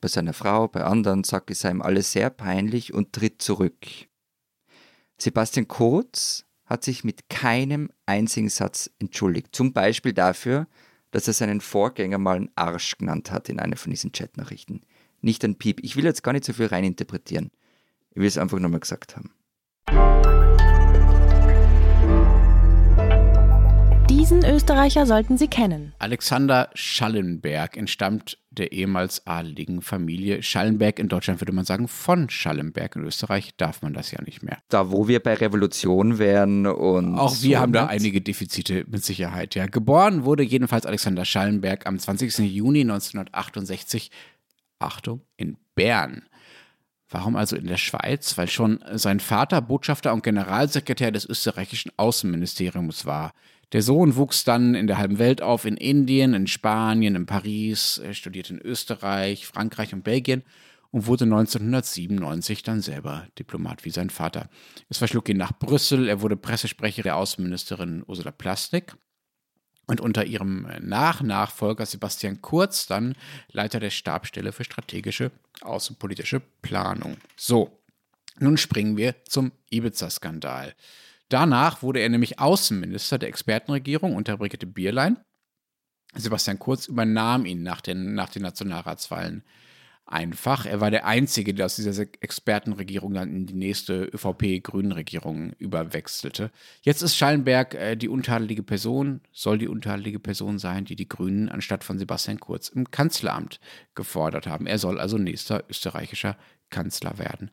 bei 0.00 0.08
seiner 0.08 0.32
Frau, 0.32 0.66
bei 0.66 0.84
anderen, 0.84 1.22
sagt, 1.22 1.50
es 1.50 1.60
sei 1.60 1.70
ihm 1.70 1.82
alles 1.82 2.12
sehr 2.12 2.30
peinlich 2.30 2.94
und 2.94 3.12
tritt 3.12 3.42
zurück. 3.42 3.76
Sebastian 5.18 5.68
Kurz 5.68 6.46
hat 6.64 6.82
sich 6.82 7.04
mit 7.04 7.28
keinem 7.28 7.90
einzigen 8.06 8.48
Satz 8.48 8.90
entschuldigt. 8.98 9.48
Zum 9.52 9.74
Beispiel 9.74 10.14
dafür, 10.14 10.66
dass 11.10 11.28
er 11.28 11.34
seinen 11.34 11.60
Vorgänger 11.60 12.16
mal 12.16 12.36
einen 12.36 12.50
Arsch 12.54 12.96
genannt 12.96 13.32
hat 13.32 13.50
in 13.50 13.60
einer 13.60 13.76
von 13.76 13.90
diesen 13.90 14.12
Chatnachrichten. 14.12 14.80
Nicht 15.20 15.44
ein 15.44 15.56
Piep. 15.56 15.80
Ich 15.82 15.96
will 15.96 16.04
jetzt 16.04 16.22
gar 16.22 16.32
nicht 16.32 16.44
so 16.44 16.54
viel 16.54 16.66
reininterpretieren. 16.66 17.50
Ich 18.12 18.16
will 18.16 18.26
es 18.28 18.38
einfach 18.38 18.58
nochmal 18.58 18.80
gesagt 18.80 19.14
haben. 19.14 19.34
Diesen 24.28 24.44
Österreicher 24.44 25.06
sollten 25.06 25.38
Sie 25.38 25.48
kennen. 25.48 25.94
Alexander 25.98 26.68
Schallenberg 26.74 27.78
entstammt 27.78 28.36
der 28.50 28.72
ehemals 28.72 29.26
adeligen 29.26 29.80
Familie 29.80 30.42
Schallenberg. 30.42 30.98
In 30.98 31.08
Deutschland 31.08 31.40
würde 31.40 31.54
man 31.54 31.64
sagen 31.64 31.88
von 31.88 32.28
Schallenberg. 32.28 32.96
In 32.96 33.04
Österreich 33.04 33.56
darf 33.56 33.80
man 33.80 33.94
das 33.94 34.10
ja 34.10 34.20
nicht 34.20 34.42
mehr. 34.42 34.58
Da, 34.68 34.92
wo 34.92 35.08
wir 35.08 35.20
bei 35.20 35.32
Revolution 35.32 36.18
wären 36.18 36.66
und. 36.66 37.18
Auch 37.18 37.40
wir 37.40 37.56
so 37.56 37.62
haben 37.62 37.72
da 37.72 37.86
einige 37.86 38.20
Defizite 38.20 38.84
mit 38.86 39.02
Sicherheit. 39.02 39.54
Ja. 39.54 39.64
Geboren 39.64 40.26
wurde 40.26 40.42
jedenfalls 40.42 40.84
Alexander 40.84 41.24
Schallenberg 41.24 41.86
am 41.86 41.98
20. 41.98 42.36
Juni 42.40 42.82
1968, 42.82 44.10
Achtung, 44.78 45.22
in 45.38 45.56
Bern. 45.74 46.24
Warum 47.08 47.34
also 47.34 47.56
in 47.56 47.66
der 47.66 47.78
Schweiz? 47.78 48.36
Weil 48.36 48.48
schon 48.48 48.84
sein 48.92 49.20
Vater 49.20 49.62
Botschafter 49.62 50.12
und 50.12 50.22
Generalsekretär 50.22 51.12
des 51.12 51.24
österreichischen 51.24 51.92
Außenministeriums 51.96 53.06
war. 53.06 53.32
Der 53.72 53.82
Sohn 53.82 54.16
wuchs 54.16 54.44
dann 54.44 54.74
in 54.74 54.86
der 54.86 54.98
halben 54.98 55.18
Welt 55.18 55.42
auf, 55.42 55.64
in 55.64 55.76
Indien, 55.76 56.32
in 56.32 56.46
Spanien, 56.46 57.14
in 57.14 57.26
Paris, 57.26 57.98
er 57.98 58.14
studierte 58.14 58.54
in 58.54 58.60
Österreich, 58.60 59.46
Frankreich 59.46 59.92
und 59.92 60.04
Belgien 60.04 60.42
und 60.90 61.06
wurde 61.06 61.24
1997 61.24 62.62
dann 62.62 62.80
selber 62.80 63.26
Diplomat 63.38 63.84
wie 63.84 63.90
sein 63.90 64.08
Vater. 64.08 64.48
Es 64.88 64.98
verschlug 64.98 65.28
ihn 65.28 65.36
nach 65.36 65.52
Brüssel, 65.52 66.08
er 66.08 66.22
wurde 66.22 66.36
Pressesprecher 66.36 67.02
der 67.02 67.16
Außenministerin 67.16 68.04
Ursula 68.06 68.30
Plastik 68.30 68.96
und 69.86 70.00
unter 70.00 70.24
ihrem 70.24 70.66
Nach-Nachfolger 70.80 71.84
Sebastian 71.84 72.40
Kurz 72.40 72.86
dann 72.86 73.16
Leiter 73.50 73.80
der 73.80 73.90
Stabstelle 73.90 74.52
für 74.52 74.64
strategische 74.64 75.30
außenpolitische 75.60 76.40
Planung. 76.62 77.16
So, 77.36 77.78
nun 78.38 78.56
springen 78.56 78.96
wir 78.96 79.24
zum 79.24 79.52
Ibiza-Skandal. 79.70 80.74
Danach 81.28 81.82
wurde 81.82 82.00
er 82.00 82.08
nämlich 82.08 82.38
Außenminister 82.38 83.18
der 83.18 83.28
Expertenregierung 83.28 84.16
unter 84.16 84.36
Brigitte 84.38 84.66
Bierlein. 84.66 85.18
Sebastian 86.14 86.58
Kurz 86.58 86.86
übernahm 86.86 87.44
ihn 87.44 87.62
nach 87.62 87.82
den, 87.82 88.14
nach 88.14 88.30
den 88.30 88.42
Nationalratswahlen 88.42 89.44
einfach. 90.08 90.66
Er 90.66 90.80
war 90.80 90.90
der 90.90 91.06
Einzige, 91.06 91.54
der 91.54 91.66
aus 91.66 91.76
dieser 91.76 92.06
Expertenregierung 92.20 93.12
dann 93.14 93.34
in 93.34 93.46
die 93.46 93.54
nächste 93.54 94.04
ÖVP-Grünen-Regierung 94.04 95.52
überwechselte. 95.58 96.50
Jetzt 96.82 97.02
ist 97.02 97.16
Schallenberg 97.16 97.74
äh, 97.74 97.96
die 97.96 98.08
untadelige 98.08 98.62
Person, 98.62 99.20
soll 99.32 99.58
die 99.58 99.68
untadelige 99.68 100.18
Person 100.18 100.58
sein, 100.58 100.84
die 100.84 100.96
die 100.96 101.08
Grünen 101.08 101.48
anstatt 101.48 101.84
von 101.84 101.98
Sebastian 101.98 102.40
Kurz 102.40 102.68
im 102.68 102.90
Kanzleramt 102.90 103.60
gefordert 103.94 104.46
haben. 104.46 104.66
Er 104.66 104.78
soll 104.78 104.98
also 104.98 105.18
nächster 105.18 105.64
österreichischer 105.68 106.36
Kanzler 106.70 107.18
werden. 107.18 107.50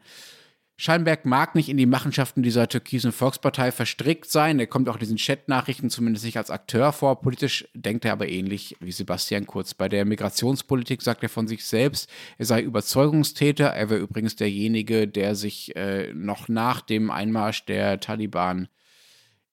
Schallenberg 0.77 1.25
mag 1.25 1.55
nicht 1.55 1.69
in 1.69 1.77
die 1.77 1.85
Machenschaften 1.85 2.43
dieser 2.43 2.67
türkisen 2.67 3.13
Volkspartei 3.13 3.71
verstrickt 3.71 4.29
sein. 4.29 4.59
Er 4.59 4.67
kommt 4.67 4.89
auch 4.89 4.95
in 4.95 4.99
diesen 4.99 5.17
Chatnachrichten 5.17 5.89
zumindest 5.89 6.25
nicht 6.25 6.37
als 6.37 6.51
Akteur 6.51 6.91
vor. 6.91 7.21
Politisch 7.21 7.65
denkt 7.73 8.03
er 8.03 8.11
aber 8.11 8.27
ähnlich 8.27 8.75
wie 8.81 8.91
Sebastian 8.91 9.45
Kurz. 9.45 9.73
Bei 9.73 9.87
der 9.87 10.03
Migrationspolitik 10.03 11.01
sagt 11.01 11.23
er 11.23 11.29
von 11.29 11.47
sich 11.47 11.63
selbst, 11.63 12.09
er 12.37 12.45
sei 12.45 12.61
Überzeugungstäter. 12.61 13.67
Er 13.67 13.89
wäre 13.89 14.01
übrigens 14.01 14.35
derjenige, 14.35 15.07
der 15.07 15.35
sich 15.35 15.73
äh, 15.77 16.13
noch 16.13 16.49
nach 16.49 16.81
dem 16.81 17.09
Einmarsch 17.09 17.65
der 17.65 18.01
Taliban 18.01 18.67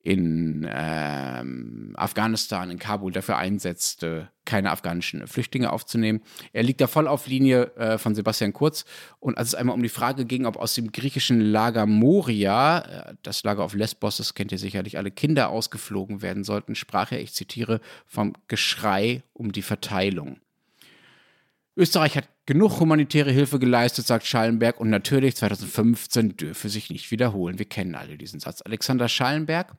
in 0.02 0.68
ähm, 0.68 1.92
Afghanistan, 1.96 2.70
in 2.70 2.80
Kabul 2.80 3.12
dafür 3.12 3.38
einsetzte, 3.38 4.30
keine 4.44 4.72
afghanischen 4.72 5.28
Flüchtlinge 5.28 5.72
aufzunehmen. 5.72 6.22
Er 6.52 6.64
liegt 6.64 6.80
da 6.80 6.88
voll 6.88 7.06
auf 7.06 7.28
Linie 7.28 7.76
äh, 7.76 7.98
von 7.98 8.16
Sebastian 8.16 8.52
Kurz. 8.52 8.84
Und 9.20 9.38
als 9.38 9.48
es 9.48 9.54
einmal 9.54 9.76
um 9.76 9.82
die 9.82 9.88
Frage 9.88 10.24
ging, 10.24 10.44
ob 10.44 10.56
aus 10.56 10.74
dem 10.74 10.90
griechischen 10.90 11.40
Lager 11.40 11.86
Moria, 11.86 12.80
äh, 12.80 13.14
das 13.22 13.44
Lager 13.44 13.62
auf 13.62 13.74
Lesbos, 13.74 14.16
das 14.16 14.34
kennt 14.34 14.50
ihr 14.50 14.58
sicherlich 14.58 14.98
alle, 14.98 15.12
Kinder 15.12 15.50
ausgeflogen 15.50 16.20
werden 16.20 16.42
sollten, 16.42 16.74
sprach 16.74 17.12
er, 17.12 17.20
ich 17.20 17.32
zitiere, 17.32 17.80
vom 18.04 18.32
Geschrei 18.48 19.22
um 19.32 19.52
die 19.52 19.62
Verteilung. 19.62 20.40
Österreich 21.76 22.16
hat 22.16 22.28
genug 22.44 22.80
humanitäre 22.80 23.30
Hilfe 23.30 23.58
geleistet, 23.58 24.06
sagt 24.06 24.26
Schallenberg, 24.26 24.78
und 24.80 24.90
natürlich 24.90 25.36
2015 25.36 26.36
dürfe 26.36 26.68
sich 26.68 26.90
nicht 26.90 27.10
wiederholen. 27.10 27.58
Wir 27.58 27.66
kennen 27.66 27.94
alle 27.94 28.18
diesen 28.18 28.40
Satz. 28.40 28.62
Alexander 28.62 29.08
Schallenberg 29.08 29.76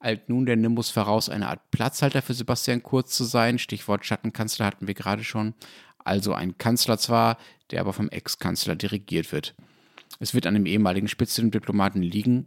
eilt 0.00 0.28
nun 0.28 0.46
der 0.46 0.56
Nimbus 0.56 0.90
voraus, 0.90 1.28
eine 1.28 1.48
Art 1.48 1.70
Platzhalter 1.70 2.22
für 2.22 2.34
Sebastian 2.34 2.82
Kurz 2.82 3.16
zu 3.16 3.24
sein. 3.24 3.58
Stichwort 3.58 4.04
Schattenkanzler 4.04 4.66
hatten 4.66 4.86
wir 4.86 4.94
gerade 4.94 5.24
schon. 5.24 5.54
Also 5.98 6.32
ein 6.32 6.56
Kanzler 6.56 6.98
zwar, 6.98 7.36
der 7.70 7.80
aber 7.80 7.92
vom 7.92 8.08
Ex-Kanzler 8.08 8.76
dirigiert 8.76 9.32
wird. 9.32 9.54
Es 10.20 10.34
wird 10.34 10.46
an 10.46 10.54
dem 10.54 10.66
ehemaligen 10.66 11.08
Spitzendiplomaten 11.08 12.02
liegen, 12.02 12.46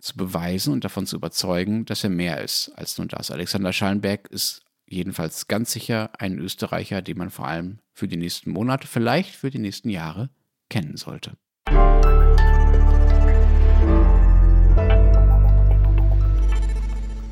zu 0.00 0.16
beweisen 0.16 0.72
und 0.72 0.84
davon 0.84 1.06
zu 1.06 1.16
überzeugen, 1.16 1.86
dass 1.86 2.04
er 2.04 2.10
mehr 2.10 2.42
ist 2.42 2.70
als 2.76 2.98
nur 2.98 3.06
das. 3.06 3.30
Alexander 3.30 3.72
Schallenberg 3.72 4.28
ist 4.28 4.62
jedenfalls 4.86 5.48
ganz 5.48 5.72
sicher 5.72 6.10
ein 6.18 6.38
Österreicher, 6.38 7.00
den 7.00 7.16
man 7.16 7.30
vor 7.30 7.48
allem 7.48 7.78
für 7.92 8.06
die 8.06 8.18
nächsten 8.18 8.50
Monate, 8.50 8.86
vielleicht 8.86 9.34
für 9.34 9.50
die 9.50 9.58
nächsten 9.58 9.88
Jahre 9.88 10.28
kennen 10.68 10.96
sollte. 10.96 11.38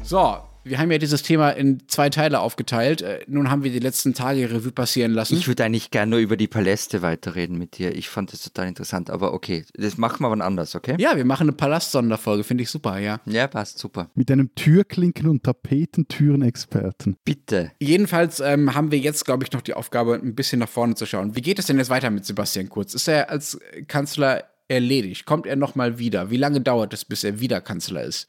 So, 0.03 0.37
wir 0.65 0.79
haben 0.79 0.91
ja 0.91 0.99
dieses 0.99 1.23
Thema 1.23 1.51
in 1.51 1.89
zwei 1.89 2.11
Teile 2.11 2.41
aufgeteilt. 2.41 3.03
Äh, 3.03 3.21
Nun 3.29 3.51
haben 3.51 3.65
wir 3.65 3.71
die 3.71 3.79
letzten 3.79 4.15
Tage 4.15 4.51
Revue 4.51 4.73
passieren 4.73 5.13
lassen. 5.13 5.37
Ich 5.37 5.49
würde 5.49 5.65
eigentlich 5.65 5.91
gerne 5.91 6.11
nur 6.11 6.19
über 6.19 6.37
die 6.37 6.49
Paläste 6.49 7.03
weiterreden 7.03 7.57
mit 7.57 7.79
dir. 7.79 7.95
Ich 7.95 8.09
fand 8.09 8.33
das 8.33 8.43
total 8.43 8.69
interessant, 8.69 9.11
aber 9.11 9.33
okay, 9.33 9.65
das 9.75 9.97
machen 9.99 10.23
wir 10.23 10.31
wann 10.31 10.43
anders, 10.43 10.75
okay? 10.75 10.97
ja, 10.99 11.17
wir 11.17 11.25
machen 11.25 11.45
eine 11.45 11.53
Palast-Sonderfolge, 11.53 12.45
finde 12.45 12.63
ich 12.63 12.71
super, 12.71 12.99
ja. 12.99 13.21
Ja, 13.27 13.47
passt, 13.47 13.79
super. 13.79 14.11
Mit 14.15 14.31
einem 14.31 14.55
Türklinken- 14.55 15.29
und 15.29 15.45
Tapetentüren-Experten. 15.45 17.17
Bitte. 17.25 17.73
Jedenfalls 17.81 18.41
ähm, 18.41 18.75
haben 18.75 18.91
wir 18.91 18.99
jetzt, 18.99 19.25
glaube 19.25 19.45
ich, 19.45 19.53
noch 19.53 19.63
die 19.63 19.75
Aufgabe, 19.75 20.15
ein 20.15 20.35
bisschen 20.35 20.59
nach 20.59 20.69
vorne 20.69 20.95
zu 20.95 21.07
schauen. 21.07 21.37
Wie 21.37 21.43
geht 21.43 21.59
es 21.59 21.67
denn 21.67 21.79
jetzt 21.79 21.91
weiter 21.91 22.11
mit 22.11 22.25
Sebastian 22.25 22.69
Kurz? 22.69 22.95
Ist 22.95 23.09
er 23.09 23.31
als 23.31 23.59
Kanzler 23.89 24.45
erledigt? 24.69 25.27
Kommt 25.27 25.47
er 25.47 25.57
nochmal 25.57 25.99
wieder? 25.99 26.31
Wie 26.31 26.37
lange 26.37 26.61
dauert 26.61 26.93
es, 26.93 27.05
bis 27.05 27.25
er 27.25 27.41
wieder 27.41 27.61
Kanzler 27.61 28.03
ist? 28.05 28.29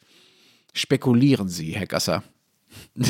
Spekulieren 0.74 1.50
Sie, 1.50 1.76
Herr 1.76 1.86
Gasser. 1.86 2.24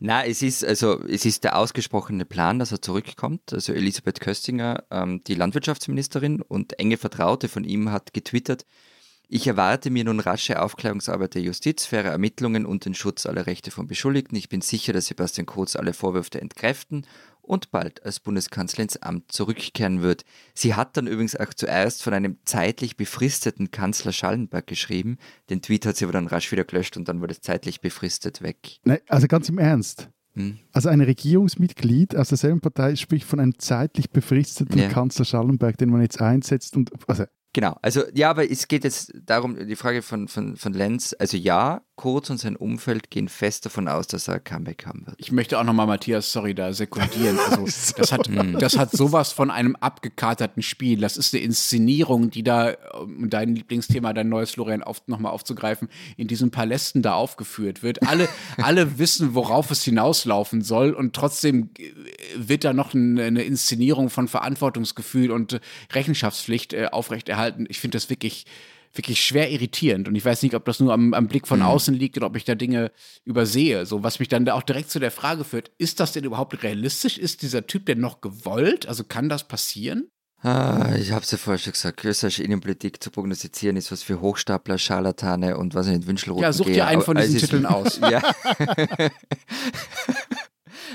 Na, 0.00 0.24
es 0.24 0.42
ist 0.42 0.64
also 0.64 1.02
es 1.04 1.24
ist 1.24 1.42
der 1.44 1.58
ausgesprochene 1.58 2.24
Plan, 2.24 2.58
dass 2.60 2.70
er 2.72 2.80
zurückkommt. 2.80 3.52
Also 3.52 3.72
Elisabeth 3.72 4.20
Köstinger, 4.20 4.84
ähm, 4.90 5.22
die 5.26 5.34
Landwirtschaftsministerin 5.34 6.40
und 6.40 6.78
enge 6.78 6.96
Vertraute 6.96 7.48
von 7.48 7.64
ihm, 7.64 7.90
hat 7.90 8.12
getwittert: 8.12 8.64
Ich 9.28 9.48
erwarte 9.48 9.90
mir 9.90 10.04
nun 10.04 10.20
rasche 10.20 10.62
Aufklärungsarbeit 10.62 11.34
der 11.34 11.42
Justiz, 11.42 11.84
faire 11.84 12.10
Ermittlungen 12.10 12.64
und 12.64 12.84
den 12.84 12.94
Schutz 12.94 13.26
aller 13.26 13.46
Rechte 13.46 13.72
von 13.72 13.88
Beschuldigten. 13.88 14.36
Ich 14.36 14.48
bin 14.48 14.60
sicher, 14.60 14.92
dass 14.92 15.06
Sebastian 15.06 15.46
Kurz 15.46 15.74
alle 15.74 15.92
Vorwürfe 15.92 16.40
entkräften 16.40 17.04
und 17.48 17.70
bald 17.70 18.04
als 18.04 18.20
Bundeskanzler 18.20 18.82
ins 18.82 18.96
Amt 18.98 19.32
zurückkehren 19.32 20.02
wird. 20.02 20.24
Sie 20.54 20.74
hat 20.74 20.96
dann 20.96 21.06
übrigens 21.06 21.34
auch 21.34 21.52
zuerst 21.54 22.02
von 22.02 22.14
einem 22.14 22.38
zeitlich 22.44 22.96
befristeten 22.96 23.70
Kanzler 23.70 24.12
Schallenberg 24.12 24.66
geschrieben. 24.66 25.18
Den 25.50 25.62
Tweet 25.62 25.86
hat 25.86 25.96
sie 25.96 26.04
aber 26.04 26.12
dann 26.12 26.26
rasch 26.26 26.52
wieder 26.52 26.64
gelöscht 26.64 26.96
und 26.96 27.08
dann 27.08 27.20
wurde 27.20 27.32
es 27.32 27.40
zeitlich 27.40 27.80
befristet 27.80 28.42
weg. 28.42 28.78
Nein, 28.84 29.00
also 29.08 29.26
ganz 29.26 29.48
im 29.48 29.58
Ernst. 29.58 30.08
Hm. 30.34 30.58
Also 30.72 30.88
ein 30.88 31.00
Regierungsmitglied 31.00 32.14
aus 32.14 32.28
derselben 32.28 32.60
Partei 32.60 32.94
spricht 32.96 33.26
von 33.26 33.40
einem 33.40 33.58
zeitlich 33.58 34.10
befristeten 34.10 34.78
Ja. 34.78 34.88
Kanzler 34.88 35.24
Schallenberg, 35.24 35.76
den 35.78 35.90
man 35.90 36.02
jetzt 36.02 36.20
einsetzt. 36.20 36.76
Und, 36.76 36.92
also, 37.08 37.24
Genau, 37.54 37.76
also 37.80 38.02
ja, 38.14 38.30
aber 38.30 38.48
es 38.48 38.68
geht 38.68 38.84
jetzt 38.84 39.12
darum, 39.24 39.56
die 39.66 39.74
Frage 39.74 40.02
von, 40.02 40.28
von, 40.28 40.56
von 40.56 40.74
Lenz, 40.74 41.16
also 41.18 41.36
ja, 41.36 41.82
Kurz 41.98 42.30
und 42.30 42.38
sein 42.38 42.54
Umfeld 42.54 43.10
gehen 43.10 43.28
fest 43.28 43.66
davon 43.66 43.88
aus, 43.88 44.06
dass 44.06 44.28
er 44.28 44.34
ein 44.34 44.44
Comeback 44.44 44.86
haben 44.86 45.04
wird. 45.04 45.16
Ich 45.18 45.32
möchte 45.32 45.58
auch 45.58 45.64
nochmal 45.64 45.88
Matthias, 45.88 46.30
sorry, 46.32 46.54
da 46.54 46.72
sekundieren. 46.72 47.36
Also, 47.48 47.64
das, 47.96 48.12
hat, 48.12 48.28
das 48.60 48.78
hat 48.78 48.92
sowas 48.92 49.32
von 49.32 49.50
einem 49.50 49.74
abgekaterten 49.74 50.62
Spiel. 50.62 51.00
Das 51.00 51.16
ist 51.16 51.34
eine 51.34 51.42
Inszenierung, 51.42 52.30
die 52.30 52.44
da, 52.44 52.74
um 53.00 53.30
dein 53.30 53.56
Lieblingsthema, 53.56 54.12
dein 54.12 54.28
neues 54.28 54.52
Florian 54.52 54.84
auf, 54.84 55.02
nochmal 55.08 55.32
aufzugreifen, 55.32 55.88
in 56.16 56.28
diesen 56.28 56.52
Palästen 56.52 57.02
da 57.02 57.14
aufgeführt 57.14 57.82
wird. 57.82 58.06
Alle, 58.06 58.28
alle 58.58 58.98
wissen, 58.98 59.34
worauf 59.34 59.72
es 59.72 59.82
hinauslaufen 59.82 60.62
soll 60.62 60.92
und 60.92 61.16
trotzdem 61.16 61.70
wird 62.36 62.62
da 62.62 62.72
noch 62.72 62.94
eine, 62.94 63.42
Inszenierung 63.42 64.08
von 64.08 64.28
Verantwortungsgefühl 64.28 65.32
und 65.32 65.60
Rechenschaftspflicht 65.92 66.74
äh, 66.74 66.88
aufrechterhalten. 66.92 67.66
Ich 67.68 67.80
finde 67.80 67.96
das 67.96 68.08
wirklich 68.08 68.46
wirklich 68.94 69.24
schwer 69.24 69.50
irritierend. 69.50 70.08
Und 70.08 70.14
ich 70.14 70.24
weiß 70.24 70.42
nicht, 70.42 70.54
ob 70.54 70.64
das 70.64 70.80
nur 70.80 70.92
am, 70.92 71.14
am 71.14 71.28
Blick 71.28 71.46
von 71.46 71.62
außen 71.62 71.94
liegt 71.94 72.16
oder 72.16 72.26
ob 72.26 72.36
ich 72.36 72.44
da 72.44 72.54
Dinge 72.54 72.90
übersehe. 73.24 73.86
So, 73.86 74.02
was 74.02 74.18
mich 74.18 74.28
dann 74.28 74.44
da 74.44 74.54
auch 74.54 74.62
direkt 74.62 74.90
zu 74.90 74.98
der 74.98 75.10
Frage 75.10 75.44
führt, 75.44 75.70
ist 75.78 76.00
das 76.00 76.12
denn 76.12 76.24
überhaupt 76.24 76.62
realistisch? 76.62 77.18
Ist 77.18 77.42
dieser 77.42 77.66
Typ 77.66 77.86
denn 77.86 78.00
noch 78.00 78.20
gewollt? 78.20 78.86
Also 78.86 79.04
kann 79.04 79.28
das 79.28 79.46
passieren? 79.46 80.10
Ah, 80.40 80.94
ich 80.96 81.10
habe 81.10 81.24
es 81.24 81.32
ja 81.32 81.38
vorher 81.38 81.58
schon 81.58 81.72
gesagt, 81.72 82.04
österreichische 82.04 82.44
Innenpolitik 82.44 83.02
zu 83.02 83.10
prognostizieren 83.10 83.76
ist 83.76 83.90
was 83.90 84.04
für 84.04 84.20
Hochstapler, 84.20 84.78
Scharlatane 84.78 85.58
und 85.58 85.74
was 85.74 85.88
in 85.88 85.94
den 85.94 86.06
Wünschelroten 86.06 86.44
Ja, 86.44 86.52
such 86.52 86.66
dir 86.66 86.86
einen 86.86 87.02
von 87.02 87.16
diesen 87.16 87.40
Titeln 87.40 87.66
aus. 87.66 87.98
Ja. 87.98 88.22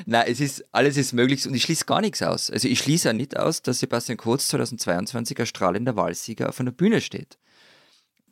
Nein, 0.06 0.26
es 0.28 0.40
ist, 0.40 0.64
alles 0.72 0.96
ist 0.96 1.12
möglich 1.12 1.46
und 1.46 1.54
ich 1.54 1.64
schließe 1.64 1.86
gar 1.86 2.00
nichts 2.00 2.22
aus. 2.24 2.50
Also 2.50 2.70
ich 2.70 2.80
schließe 2.80 3.10
auch 3.10 3.14
nicht 3.14 3.38
aus, 3.38 3.62
dass 3.62 3.80
Sebastian 3.80 4.18
Kurz 4.18 4.48
2022 4.48 5.40
als 5.40 5.50
strahlender 5.50 5.96
Wahlsieger 5.98 6.48
auf 6.50 6.60
einer 6.60 6.72
Bühne 6.72 7.02
steht. 7.02 7.38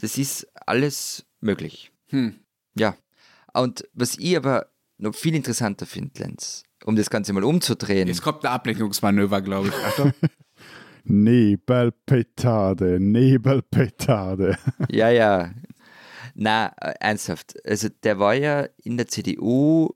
Das 0.02 0.18
ist 0.18 0.48
alles 0.66 1.26
möglich. 1.40 1.92
Hm. 2.08 2.40
Ja. 2.76 2.96
Und 3.54 3.88
was 3.94 4.18
ich 4.18 4.36
aber 4.36 4.68
noch 4.98 5.16
viel 5.16 5.36
interessanter 5.36 5.86
finde, 5.86 6.20
Lenz, 6.20 6.64
um 6.86 6.96
das 6.96 7.10
Ganze 7.10 7.34
mal 7.34 7.44
umzudrehen. 7.44 8.08
Jetzt 8.08 8.22
kommt 8.22 8.46
ein 8.46 8.52
Ablenkungsmanöver, 8.52 9.42
glaube 9.42 9.70
ich. 9.70 9.74
Achtung. 9.86 10.14
Nebelpetarde, 11.04 13.00
Nebelpetarde. 13.00 14.58
Ja, 14.90 15.10
ja. 15.10 15.54
Na, 16.34 16.74
äh, 16.80 16.94
ernsthaft. 17.00 17.56
Also 17.66 17.90
der 18.04 18.20
war 18.20 18.34
ja 18.36 18.68
in 18.78 18.98
der 18.98 19.08
CDU 19.08 19.90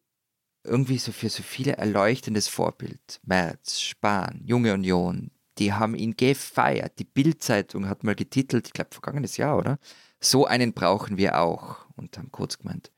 irgendwie 0.63 0.97
so 0.97 1.11
für 1.11 1.29
so 1.29 1.43
viele 1.43 1.73
erleuchtendes 1.73 2.47
Vorbild. 2.47 3.19
Merz, 3.23 3.79
Spahn, 3.79 4.41
Junge 4.43 4.73
Union, 4.73 5.31
die 5.57 5.73
haben 5.73 5.95
ihn 5.95 6.15
gefeiert. 6.15 6.99
Die 6.99 7.05
Bild-Zeitung 7.05 7.87
hat 7.87 8.03
mal 8.03 8.15
getitelt, 8.15 8.67
ich 8.67 8.73
glaube 8.73 8.91
vergangenes 8.91 9.37
Jahr, 9.37 9.57
oder? 9.57 9.79
So 10.19 10.45
einen 10.45 10.73
brauchen 10.73 11.17
wir 11.17 11.39
auch. 11.39 11.85
Und 11.95 12.17
haben 12.17 12.31
kurz 12.31 12.57
gemeint. 12.57 12.91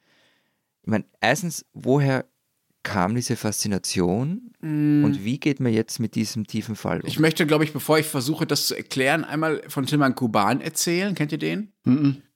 Ich 0.82 0.90
meine, 0.90 1.06
erstens, 1.22 1.66
woher 1.74 2.26
kam 2.82 3.16
diese 3.16 3.36
Faszination 3.36 4.54
und 4.62 5.26
wie 5.26 5.40
geht 5.40 5.60
man 5.60 5.74
jetzt 5.74 6.00
mit 6.00 6.16
diesem 6.16 6.48
tiefen 6.48 6.76
Fall 6.76 7.02
um? 7.02 7.08
Ich 7.08 7.20
möchte, 7.20 7.46
glaube 7.46 7.66
ich, 7.66 7.74
bevor 7.74 8.00
ich 8.00 8.06
versuche, 8.06 8.48
das 8.48 8.68
zu 8.68 8.76
erklären, 8.76 9.26
einmal 9.26 9.62
von 9.68 9.86
Tilman 9.86 10.16
Kuban 10.16 10.62
erzählen. 10.62 11.14
Kennt 11.14 11.34
ihr 11.34 11.38
den? 11.38 11.74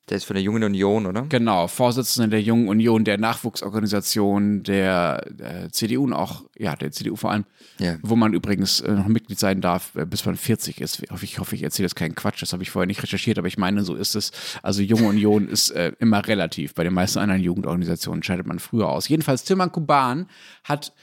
Der 0.09 0.17
ist 0.17 0.25
von 0.25 0.33
der 0.33 0.43
Jungen 0.43 0.63
Union, 0.63 1.05
oder? 1.05 1.21
Genau, 1.29 1.67
Vorsitzender 1.67 2.27
der 2.29 2.41
Jungen 2.41 2.67
Union, 2.67 3.03
der 3.05 3.17
Nachwuchsorganisation 3.17 4.63
der, 4.63 5.25
der 5.29 5.71
CDU 5.71 6.03
und 6.03 6.13
auch, 6.13 6.43
ja, 6.57 6.75
der 6.75 6.91
CDU 6.91 7.15
vor 7.15 7.31
allem, 7.31 7.45
Ja. 7.79 7.97
wo 8.01 8.15
man 8.15 8.33
übrigens 8.33 8.81
äh, 8.81 8.91
noch 8.91 9.07
Mitglied 9.07 9.39
sein 9.39 9.61
darf, 9.61 9.95
äh, 9.95 10.05
bis 10.05 10.25
man 10.25 10.35
40 10.35 10.81
ist. 10.81 11.01
Ich 11.03 11.11
hoffe, 11.11 11.25
ich, 11.25 11.39
hoffe, 11.39 11.55
ich 11.55 11.63
erzähle 11.63 11.85
jetzt 11.85 11.95
keinen 11.95 12.15
Quatsch, 12.15 12.41
das 12.41 12.51
habe 12.51 12.63
ich 12.63 12.71
vorher 12.71 12.87
nicht 12.87 13.01
recherchiert, 13.03 13.37
aber 13.37 13.47
ich 13.47 13.57
meine, 13.57 13.83
so 13.83 13.95
ist 13.95 14.15
es. 14.15 14.31
Also 14.63 14.81
Junge 14.81 15.07
Union 15.07 15.47
ist 15.47 15.69
äh, 15.71 15.93
immer 15.99 16.27
relativ. 16.27 16.73
Bei 16.73 16.83
den 16.83 16.93
meisten 16.93 17.19
anderen 17.19 17.41
Jugendorganisationen 17.41 18.23
scheidet 18.23 18.47
man 18.47 18.59
früher 18.59 18.89
aus. 18.89 19.07
Jedenfalls, 19.07 19.43
Tilman 19.43 19.71
Kuban 19.71 20.27
hat 20.63 20.93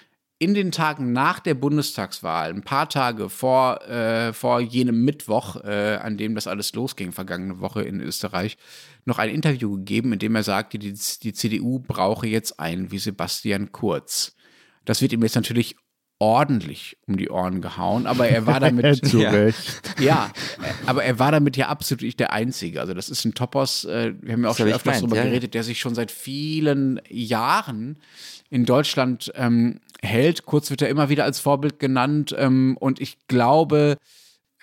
in 0.41 0.55
den 0.55 0.70
Tagen 0.70 1.12
nach 1.12 1.41
der 1.41 1.55
Bundestagswahl, 1.55 2.51
ein 2.51 2.62
paar 2.62 2.89
Tage 2.89 3.28
vor, 3.28 3.82
äh, 3.89 4.32
vor 4.32 4.61
jenem 4.61 5.05
Mittwoch, 5.05 5.57
äh, 5.64 5.99
an 6.01 6.16
dem 6.16 6.34
das 6.34 6.47
alles 6.47 6.72
losging, 6.74 7.12
vergangene 7.12 7.59
Woche 7.59 7.82
in 7.82 8.01
Österreich, 8.01 8.57
noch 9.05 9.18
ein 9.18 9.30
Interview 9.30 9.76
gegeben, 9.76 10.12
in 10.12 10.20
dem 10.20 10.36
er 10.36 10.45
sagte, 10.45 10.78
die, 10.78 10.93
die 10.93 11.32
CDU 11.32 11.80
brauche 11.80 12.28
jetzt 12.28 12.61
einen 12.61 12.93
wie 12.93 12.99
Sebastian 12.99 13.72
Kurz. 13.72 14.36
Das 14.84 15.03
wird 15.03 15.12
ihm 15.12 15.22
jetzt 15.22 15.34
natürlich 15.34 15.74
ordentlich 16.20 16.97
um 17.07 17.16
die 17.16 17.30
Ohren 17.30 17.61
gehauen, 17.61 18.07
aber 18.07 18.28
er 18.28 18.47
war 18.47 18.61
damit 18.61 19.07
Zu 19.07 19.18
Ja. 19.22 19.30
Recht. 19.30 19.95
ja, 20.01 20.30
aber 20.86 21.05
er 21.05 21.18
war 21.18 21.32
damit 21.32 21.57
ja 21.57 21.68
absolut 21.68 22.03
nicht 22.03 22.20
der 22.20 22.32
Einzige. 22.32 22.80
Also 22.80 22.95
das 22.95 23.09
ist 23.09 23.24
ein 23.24 23.34
Topos, 23.34 23.84
äh, 23.84 24.14
wir 24.20 24.34
haben 24.34 24.43
ja 24.43 24.51
auch 24.51 24.57
Das 24.57 24.66
schon 24.66 24.74
öfters 24.74 24.99
darüber 24.99 25.16
ja, 25.16 25.22
ja. 25.22 25.28
geredet, 25.28 25.55
der 25.55 25.62
sich 25.64 25.80
schon 25.80 25.95
seit 25.95 26.11
vielen 26.11 27.01
Jahren 27.09 27.99
in 28.51 28.64
Deutschland 28.64 29.32
ähm, 29.34 29.80
hält. 30.03 30.46
Kurz 30.46 30.70
wird 30.70 30.82
er 30.82 30.88
immer 30.88 31.09
wieder 31.09 31.24
als 31.24 31.40
Vorbild 31.40 31.78
genannt 31.78 32.34
ähm, 32.36 32.76
und 32.80 33.01
ich 33.01 33.18
glaube, 33.28 33.96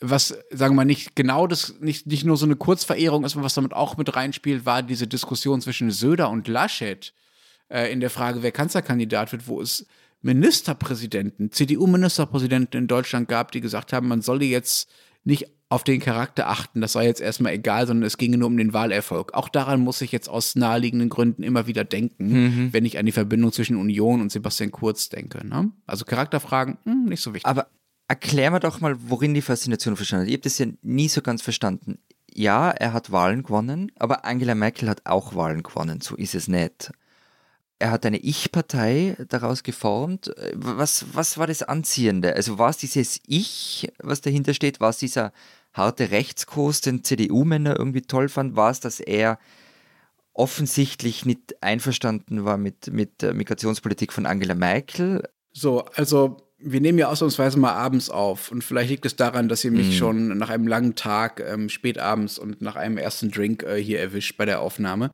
was, 0.01 0.37
sagen 0.51 0.73
wir 0.73 0.77
mal, 0.77 0.85
nicht 0.85 1.15
genau 1.15 1.47
das, 1.47 1.75
nicht, 1.79 2.05
nicht 2.07 2.25
nur 2.25 2.37
so 2.37 2.45
eine 2.45 2.55
Kurzverehrung 2.55 3.23
ist, 3.23 3.41
was 3.41 3.53
damit 3.53 3.73
auch 3.73 3.97
mit 3.97 4.15
reinspielt, 4.15 4.65
war 4.65 4.83
diese 4.83 5.07
Diskussion 5.07 5.61
zwischen 5.61 5.91
Söder 5.91 6.29
und 6.29 6.47
Laschet 6.47 7.13
äh, 7.69 7.91
in 7.91 7.99
der 7.99 8.09
Frage, 8.09 8.43
wer 8.43 8.51
Kanzlerkandidat 8.51 9.31
wird, 9.31 9.47
wo 9.47 9.61
es 9.61 9.85
Ministerpräsidenten, 10.21 11.51
CDU-Ministerpräsidenten 11.51 12.77
in 12.77 12.87
Deutschland 12.87 13.27
gab, 13.27 13.51
die 13.51 13.61
gesagt 13.61 13.93
haben, 13.93 14.07
man 14.07 14.21
solle 14.21 14.45
jetzt 14.45 14.89
nicht 15.23 15.47
auf 15.69 15.83
den 15.83 15.99
Charakter 15.99 16.47
achten, 16.47 16.81
das 16.81 16.93
sei 16.93 17.05
jetzt 17.05 17.21
erstmal 17.21 17.53
egal, 17.53 17.87
sondern 17.87 18.05
es 18.05 18.17
ginge 18.17 18.37
nur 18.37 18.47
um 18.47 18.57
den 18.57 18.73
Wahlerfolg. 18.73 19.33
Auch 19.33 19.49
daran 19.49 19.81
muss 19.81 20.01
ich 20.01 20.11
jetzt 20.11 20.29
aus 20.29 20.55
naheliegenden 20.55 21.09
Gründen 21.09 21.41
immer 21.41 21.65
wieder 21.65 21.83
denken, 21.83 22.69
wenn 22.71 22.85
ich 22.85 22.99
an 22.99 23.05
die 23.05 23.11
Verbindung 23.11 23.51
zwischen 23.51 23.77
Union 23.77 24.21
und 24.21 24.31
Sebastian 24.31 24.71
Kurz 24.71 25.09
denke. 25.09 25.45
Ne? 25.45 25.71
Also 25.87 26.05
Charakterfragen, 26.05 26.77
hm, 26.83 27.05
nicht 27.05 27.21
so 27.21 27.33
wichtig. 27.33 27.47
Aber 27.47 27.67
erklär 28.07 28.51
mir 28.51 28.59
doch 28.59 28.79
mal, 28.79 28.95
worin 29.09 29.33
die 29.33 29.41
Faszination 29.41 29.95
verstanden 29.95 30.25
hat. 30.25 30.29
Ich 30.29 30.35
habe 30.35 30.43
das 30.43 30.59
ja 30.59 30.67
nie 30.83 31.07
so 31.07 31.21
ganz 31.21 31.41
verstanden. 31.41 31.97
Ja, 32.31 32.69
er 32.69 32.93
hat 32.93 33.11
Wahlen 33.11 33.43
gewonnen, 33.43 33.91
aber 33.97 34.25
Angela 34.25 34.55
Merkel 34.55 34.89
hat 34.89 35.05
auch 35.05 35.35
Wahlen 35.35 35.63
gewonnen, 35.63 36.01
so 36.01 36.15
ist 36.15 36.35
es 36.35 36.47
nicht. 36.47 36.91
Er 37.85 37.91
hat 37.91 38.03
eine 38.03 38.17
Ich-Partei 38.17 39.15
daraus 39.29 39.61
geformt. 39.61 40.33
Was, 40.55 41.05
was 41.13 41.37
war 41.37 41.45
das 41.45 41.61
Anziehende? 41.61 42.35
Also 42.35 42.57
war 42.57 42.71
es 42.71 42.77
dieses 42.77 43.19
Ich, 43.27 43.87
was 43.99 44.21
dahinter 44.21 44.55
steht? 44.55 44.79
War 44.79 44.89
es 44.89 44.97
dieser 44.97 45.31
harte 45.71 46.09
Rechtskurs, 46.09 46.81
den 46.81 47.03
CDU-Männer 47.03 47.77
irgendwie 47.77 48.01
toll 48.01 48.27
fand? 48.27 48.55
War 48.55 48.71
es, 48.71 48.79
dass 48.79 48.99
er 48.99 49.37
offensichtlich 50.33 51.27
nicht 51.27 51.61
einverstanden 51.61 52.43
war 52.43 52.57
mit, 52.57 52.91
mit 52.91 53.21
der 53.21 53.35
Migrationspolitik 53.35 54.13
von 54.13 54.25
Angela 54.25 54.55
Merkel? 54.55 55.21
So, 55.53 55.85
also 55.93 56.37
wir 56.57 56.81
nehmen 56.81 56.97
ja 56.97 57.09
ausnahmsweise 57.09 57.59
mal 57.59 57.73
abends 57.73 58.09
auf 58.09 58.51
und 58.51 58.63
vielleicht 58.63 58.89
liegt 58.89 59.05
es 59.05 59.15
daran, 59.15 59.47
dass 59.47 59.63
ihr 59.63 59.69
mich 59.69 59.95
schon 59.95 60.35
nach 60.39 60.49
einem 60.49 60.67
langen 60.67 60.95
Tag 60.95 61.39
ähm, 61.39 61.69
spätabends 61.69 62.39
und 62.39 62.63
nach 62.63 62.77
einem 62.77 62.97
ersten 62.97 63.29
Drink 63.29 63.61
äh, 63.61 63.75
hier 63.75 63.99
erwischt 63.99 64.37
bei 64.37 64.45
der 64.45 64.61
Aufnahme. 64.61 65.11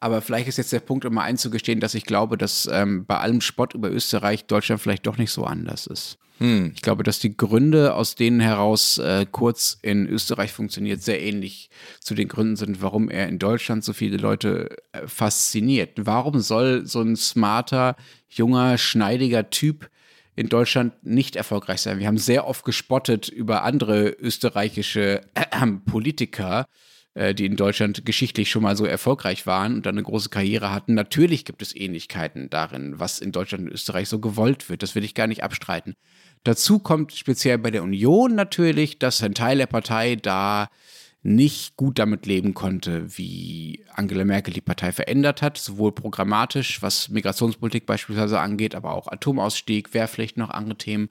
Aber 0.00 0.22
vielleicht 0.22 0.48
ist 0.48 0.56
jetzt 0.56 0.72
der 0.72 0.80
Punkt, 0.80 1.04
um 1.04 1.14
mal 1.14 1.24
einzugestehen, 1.24 1.78
dass 1.78 1.94
ich 1.94 2.04
glaube, 2.04 2.38
dass 2.38 2.68
ähm, 2.72 3.04
bei 3.04 3.18
allem 3.18 3.42
Spott 3.42 3.74
über 3.74 3.90
Österreich 3.90 4.46
Deutschland 4.46 4.80
vielleicht 4.80 5.06
doch 5.06 5.18
nicht 5.18 5.30
so 5.30 5.44
anders 5.44 5.86
ist. 5.86 6.18
Hm. 6.38 6.72
Ich 6.74 6.80
glaube, 6.80 7.02
dass 7.02 7.18
die 7.18 7.36
Gründe, 7.36 7.94
aus 7.94 8.14
denen 8.14 8.40
heraus 8.40 8.96
äh, 8.96 9.26
Kurz 9.30 9.78
in 9.82 10.06
Österreich 10.06 10.52
funktioniert, 10.52 11.02
sehr 11.02 11.20
ähnlich 11.20 11.68
zu 12.00 12.14
den 12.14 12.28
Gründen 12.28 12.56
sind, 12.56 12.80
warum 12.80 13.10
er 13.10 13.28
in 13.28 13.38
Deutschland 13.38 13.84
so 13.84 13.92
viele 13.92 14.16
Leute 14.16 14.74
äh, 14.92 15.06
fasziniert. 15.06 15.90
Warum 15.96 16.40
soll 16.40 16.86
so 16.86 17.02
ein 17.02 17.16
smarter, 17.16 17.94
junger, 18.30 18.78
schneidiger 18.78 19.50
Typ 19.50 19.90
in 20.34 20.48
Deutschland 20.48 20.94
nicht 21.04 21.36
erfolgreich 21.36 21.82
sein? 21.82 21.98
Wir 21.98 22.06
haben 22.06 22.16
sehr 22.16 22.46
oft 22.46 22.64
gespottet 22.64 23.28
über 23.28 23.62
andere 23.64 24.08
österreichische 24.08 25.20
äh, 25.34 25.66
Politiker, 25.84 26.64
äh, 27.14 27.34
die 27.34 27.46
in 27.46 27.56
Deutschland 27.56 28.04
geschichtlich 28.04 28.50
schon 28.50 28.62
mal 28.62 28.76
so 28.76 28.84
erfolgreich 28.84 29.46
waren 29.46 29.74
und 29.74 29.86
dann 29.86 29.96
eine 29.96 30.04
große 30.04 30.28
Karriere 30.28 30.72
hatten. 30.72 30.94
Natürlich 30.94 31.44
gibt 31.44 31.62
es 31.62 31.74
Ähnlichkeiten 31.74 32.50
darin, 32.50 33.00
was 33.00 33.18
in 33.18 33.32
Deutschland 33.32 33.64
und 33.64 33.72
Österreich 33.72 34.08
so 34.08 34.20
gewollt 34.20 34.68
wird. 34.68 34.82
Das 34.82 34.94
will 34.94 35.04
ich 35.04 35.14
gar 35.14 35.26
nicht 35.26 35.42
abstreiten. 35.42 35.94
Dazu 36.44 36.78
kommt 36.78 37.12
speziell 37.12 37.58
bei 37.58 37.70
der 37.70 37.82
Union 37.82 38.34
natürlich, 38.34 38.98
dass 38.98 39.22
ein 39.22 39.34
Teil 39.34 39.58
der 39.58 39.66
Partei 39.66 40.16
da 40.16 40.68
nicht 41.22 41.76
gut 41.76 41.98
damit 41.98 42.24
leben 42.24 42.54
konnte, 42.54 43.18
wie 43.18 43.84
Angela 43.92 44.24
Merkel 44.24 44.54
die 44.54 44.62
Partei 44.62 44.90
verändert 44.90 45.42
hat, 45.42 45.58
sowohl 45.58 45.92
programmatisch, 45.92 46.80
was 46.80 47.10
Migrationspolitik 47.10 47.84
beispielsweise 47.84 48.40
angeht, 48.40 48.74
aber 48.74 48.94
auch 48.94 49.06
Atomausstieg, 49.06 49.92
Wehrpflicht, 49.92 50.38
noch 50.38 50.50
andere 50.50 50.78
Themen, 50.78 51.10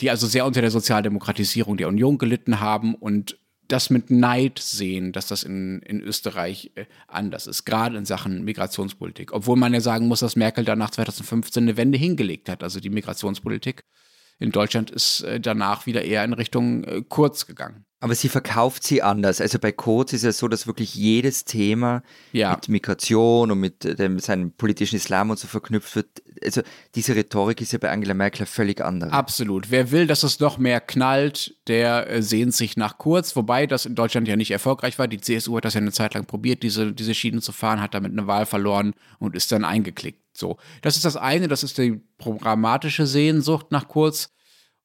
die 0.00 0.08
also 0.08 0.26
sehr 0.26 0.46
unter 0.46 0.62
der 0.62 0.70
Sozialdemokratisierung 0.70 1.76
der 1.76 1.88
Union 1.88 2.16
gelitten 2.16 2.60
haben 2.60 2.94
und 2.94 3.36
das 3.72 3.90
mit 3.90 4.10
Neid 4.10 4.58
sehen, 4.58 5.12
dass 5.12 5.28
das 5.28 5.42
in, 5.42 5.80
in 5.82 6.00
Österreich 6.00 6.72
äh, 6.74 6.86
anders 7.06 7.46
ist, 7.46 7.64
gerade 7.64 7.96
in 7.96 8.04
Sachen 8.04 8.44
Migrationspolitik. 8.44 9.32
Obwohl 9.32 9.56
man 9.56 9.74
ja 9.74 9.80
sagen 9.80 10.08
muss, 10.08 10.20
dass 10.20 10.36
Merkel 10.36 10.64
dann 10.64 10.78
nach 10.78 10.90
2015 10.90 11.64
eine 11.64 11.76
Wende 11.76 11.98
hingelegt 11.98 12.48
hat. 12.48 12.62
Also 12.62 12.80
die 12.80 12.90
Migrationspolitik 12.90 13.84
in 14.38 14.50
Deutschland 14.52 14.90
ist 14.90 15.22
äh, 15.22 15.40
danach 15.40 15.86
wieder 15.86 16.04
eher 16.04 16.24
in 16.24 16.32
Richtung 16.32 16.84
äh, 16.84 17.02
Kurz 17.08 17.46
gegangen. 17.46 17.84
Aber 18.02 18.14
sie 18.14 18.30
verkauft 18.30 18.82
sie 18.82 19.02
anders. 19.02 19.42
Also 19.42 19.58
bei 19.58 19.72
Kurz 19.72 20.14
ist 20.14 20.24
es 20.24 20.38
so, 20.38 20.48
dass 20.48 20.66
wirklich 20.66 20.94
jedes 20.94 21.44
Thema 21.44 22.02
Ja. 22.32 22.52
mit 22.52 22.68
Migration 22.70 23.50
und 23.50 23.60
mit 23.60 23.84
dem, 23.98 24.18
seinem 24.18 24.52
politischen 24.52 24.96
Islam 24.96 25.28
und 25.28 25.38
so 25.38 25.46
verknüpft 25.46 25.94
wird. 25.96 26.22
Also 26.42 26.62
diese 26.94 27.14
Rhetorik 27.14 27.60
ist 27.60 27.72
ja 27.72 27.78
bei 27.78 27.90
Angela 27.90 28.14
Merkel 28.14 28.46
völlig 28.46 28.80
anders. 28.80 29.12
Absolut. 29.12 29.70
Wer 29.70 29.90
will, 29.90 30.06
dass 30.06 30.22
es 30.22 30.40
noch 30.40 30.56
mehr 30.56 30.80
knallt, 30.80 31.54
der 31.66 32.08
äh, 32.08 32.22
sehnt 32.22 32.54
sich 32.54 32.78
nach 32.78 32.96
Kurz, 32.96 33.36
wobei 33.36 33.66
das 33.66 33.84
in 33.84 33.94
Deutschland 33.94 34.26
ja 34.28 34.36
nicht 34.36 34.50
erfolgreich 34.50 34.98
war. 34.98 35.06
Die 35.06 35.20
CSU 35.20 35.58
hat 35.58 35.66
das 35.66 35.74
ja 35.74 35.80
eine 35.82 35.92
Zeit 35.92 36.14
lang 36.14 36.24
probiert, 36.24 36.62
diese, 36.62 36.94
diese 36.94 37.12
Schienen 37.14 37.42
zu 37.42 37.52
fahren, 37.52 37.82
hat 37.82 37.92
damit 37.92 38.12
eine 38.12 38.26
Wahl 38.26 38.46
verloren 38.46 38.94
und 39.18 39.36
ist 39.36 39.52
dann 39.52 39.64
eingeklickt. 39.64 40.22
So. 40.32 40.56
Das 40.80 40.96
ist 40.96 41.04
das 41.04 41.16
eine, 41.18 41.48
das 41.48 41.62
ist 41.62 41.76
die 41.76 42.00
programmatische 42.16 43.06
Sehnsucht 43.06 43.66
nach 43.72 43.88
Kurz. 43.88 44.30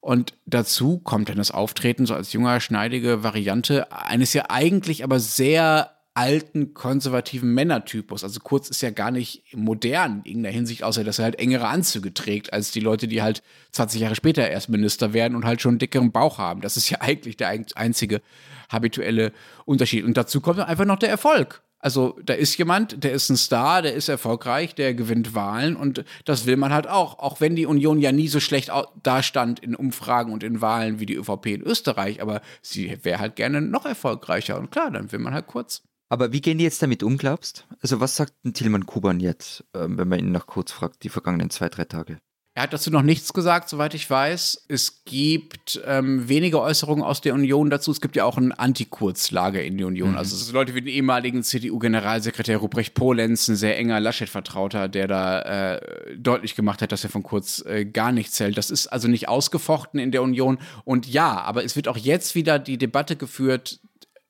Und 0.05 0.35
dazu 0.45 0.99
kommt 0.99 1.29
dann 1.29 1.37
das 1.37 1.49
Auftreten 1.49 2.05
so 2.05 2.13
als 2.13 2.31
junger, 2.31 2.59
schneidige 2.59 3.23
Variante 3.23 3.91
eines 3.91 4.33
ja 4.33 4.43
eigentlich 4.49 5.03
aber 5.03 5.19
sehr 5.19 5.95
alten, 6.13 6.75
konservativen 6.75 7.51
Männertypus. 7.55 8.23
Also 8.23 8.39
Kurz 8.39 8.69
ist 8.69 8.83
ja 8.83 8.91
gar 8.91 9.09
nicht 9.09 9.41
modern 9.55 10.19
in 10.19 10.25
irgendeiner 10.33 10.53
Hinsicht, 10.53 10.83
außer 10.83 11.03
dass 11.03 11.17
er 11.17 11.25
halt 11.25 11.39
engere 11.39 11.67
Anzüge 11.67 12.13
trägt, 12.13 12.53
als 12.53 12.69
die 12.69 12.81
Leute, 12.81 13.07
die 13.07 13.23
halt 13.23 13.41
20 13.71 13.99
Jahre 13.99 14.13
später 14.13 14.47
erst 14.47 14.69
Minister 14.69 15.13
werden 15.13 15.35
und 15.35 15.43
halt 15.43 15.59
schon 15.59 15.71
einen 15.71 15.79
dickeren 15.79 16.11
Bauch 16.11 16.37
haben. 16.37 16.61
Das 16.61 16.77
ist 16.77 16.87
ja 16.87 16.97
eigentlich 17.01 17.35
der 17.35 17.47
ein- 17.47 17.65
einzige 17.73 18.21
habituelle 18.69 19.31
Unterschied. 19.65 20.05
Und 20.05 20.17
dazu 20.17 20.39
kommt 20.39 20.59
einfach 20.59 20.85
noch 20.85 20.99
der 20.99 21.09
Erfolg. 21.09 21.63
Also 21.85 22.17
da 22.25 22.33
ist 22.33 22.57
jemand, 22.57 23.03
der 23.03 23.11
ist 23.11 23.29
ein 23.29 23.37
Star, 23.37 23.83
der 23.83 23.93
ist 23.93 24.09
erfolgreich, 24.09 24.73
der 24.73 24.95
gewinnt 24.95 25.35
Wahlen 25.35 25.75
und 25.75 26.03
das 26.25 26.47
will 26.47 26.57
man 26.57 26.73
halt 26.73 26.87
auch. 26.87 27.19
Auch 27.19 27.41
wenn 27.41 27.55
die 27.55 27.67
Union 27.67 27.99
ja 27.99 28.11
nie 28.11 28.27
so 28.27 28.39
schlecht 28.39 28.71
dastand 29.03 29.59
in 29.59 29.75
Umfragen 29.75 30.33
und 30.33 30.41
in 30.41 30.61
Wahlen 30.61 30.99
wie 30.99 31.05
die 31.05 31.13
ÖVP 31.13 31.45
in 31.45 31.61
Österreich, 31.61 32.23
aber 32.23 32.41
sie 32.63 32.97
wäre 33.03 33.19
halt 33.19 33.35
gerne 33.35 33.61
noch 33.61 33.85
erfolgreicher 33.85 34.57
und 34.57 34.71
klar, 34.71 34.89
dann 34.89 35.11
will 35.11 35.19
man 35.19 35.35
halt 35.35 35.45
kurz. 35.45 35.83
Aber 36.09 36.33
wie 36.33 36.41
gehen 36.41 36.57
die 36.57 36.63
jetzt 36.63 36.81
damit 36.81 37.03
um, 37.03 37.19
glaubst? 37.19 37.67
Also 37.81 37.99
was 37.99 38.15
sagt 38.15 38.33
Tilman 38.55 38.87
Kuban 38.87 39.19
jetzt, 39.19 39.63
ähm, 39.75 39.99
wenn 39.99 40.07
man 40.07 40.17
ihn 40.17 40.31
nach 40.31 40.47
Kurz 40.47 40.71
fragt, 40.71 41.03
die 41.03 41.09
vergangenen 41.09 41.51
zwei, 41.51 41.69
drei 41.69 41.85
Tage? 41.85 42.17
Er 42.57 42.63
hat 42.63 42.71
dazu 42.71 42.89
noch 42.89 43.01
nichts 43.01 43.33
gesagt, 43.33 43.67
soweit 43.67 43.93
ich 43.95 44.09
weiß. 44.09 44.63
Es 44.69 45.03
gibt 45.03 45.81
ähm, 45.85 46.29
wenige 46.29 46.61
Äußerungen 46.61 47.03
aus 47.03 47.19
der 47.19 47.33
Union 47.33 47.69
dazu. 47.69 47.91
Es 47.91 47.99
gibt 47.99 48.15
ja 48.15 48.23
auch 48.23 48.37
ein 48.37 48.53
Anti-Kurz-Lager 48.53 49.61
in 49.61 49.77
der 49.77 49.87
Union. 49.87 50.15
Also 50.15 50.37
es 50.37 50.45
sind 50.45 50.53
Leute 50.53 50.73
wie 50.73 50.79
den 50.79 50.87
ehemaligen 50.93 51.43
CDU-Generalsekretär 51.43 52.55
Ruprecht 52.55 52.93
Polenz, 52.93 53.49
ein 53.49 53.57
sehr 53.57 53.77
enger 53.77 53.99
Laschet-Vertrauter, 53.99 54.87
der 54.87 55.07
da 55.09 55.41
äh, 55.75 55.81
deutlich 56.17 56.55
gemacht 56.55 56.81
hat, 56.81 56.93
dass 56.93 57.03
er 57.03 57.09
von 57.09 57.23
Kurz 57.23 57.61
äh, 57.65 57.83
gar 57.83 58.13
nichts 58.13 58.39
hält. 58.39 58.57
Das 58.57 58.71
ist 58.71 58.87
also 58.87 59.09
nicht 59.09 59.27
ausgefochten 59.27 59.99
in 59.99 60.11
der 60.11 60.21
Union. 60.23 60.57
Und 60.85 61.07
ja, 61.07 61.41
aber 61.41 61.65
es 61.65 61.75
wird 61.75 61.89
auch 61.89 61.97
jetzt 61.97 62.35
wieder 62.35 62.57
die 62.57 62.77
Debatte 62.77 63.17
geführt, 63.17 63.81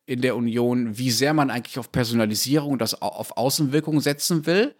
in 0.07 0.21
der 0.21 0.35
Union, 0.35 0.97
wie 0.97 1.11
sehr 1.11 1.33
man 1.35 1.51
eigentlich 1.51 1.77
auf 1.77 1.91
Personalisierung 1.91 2.73
und 2.73 2.79
das 2.81 3.01
au- 3.01 3.07
auf 3.07 3.37
Außenwirkung 3.37 4.01
setzen 4.01 4.45
will. 4.47 4.73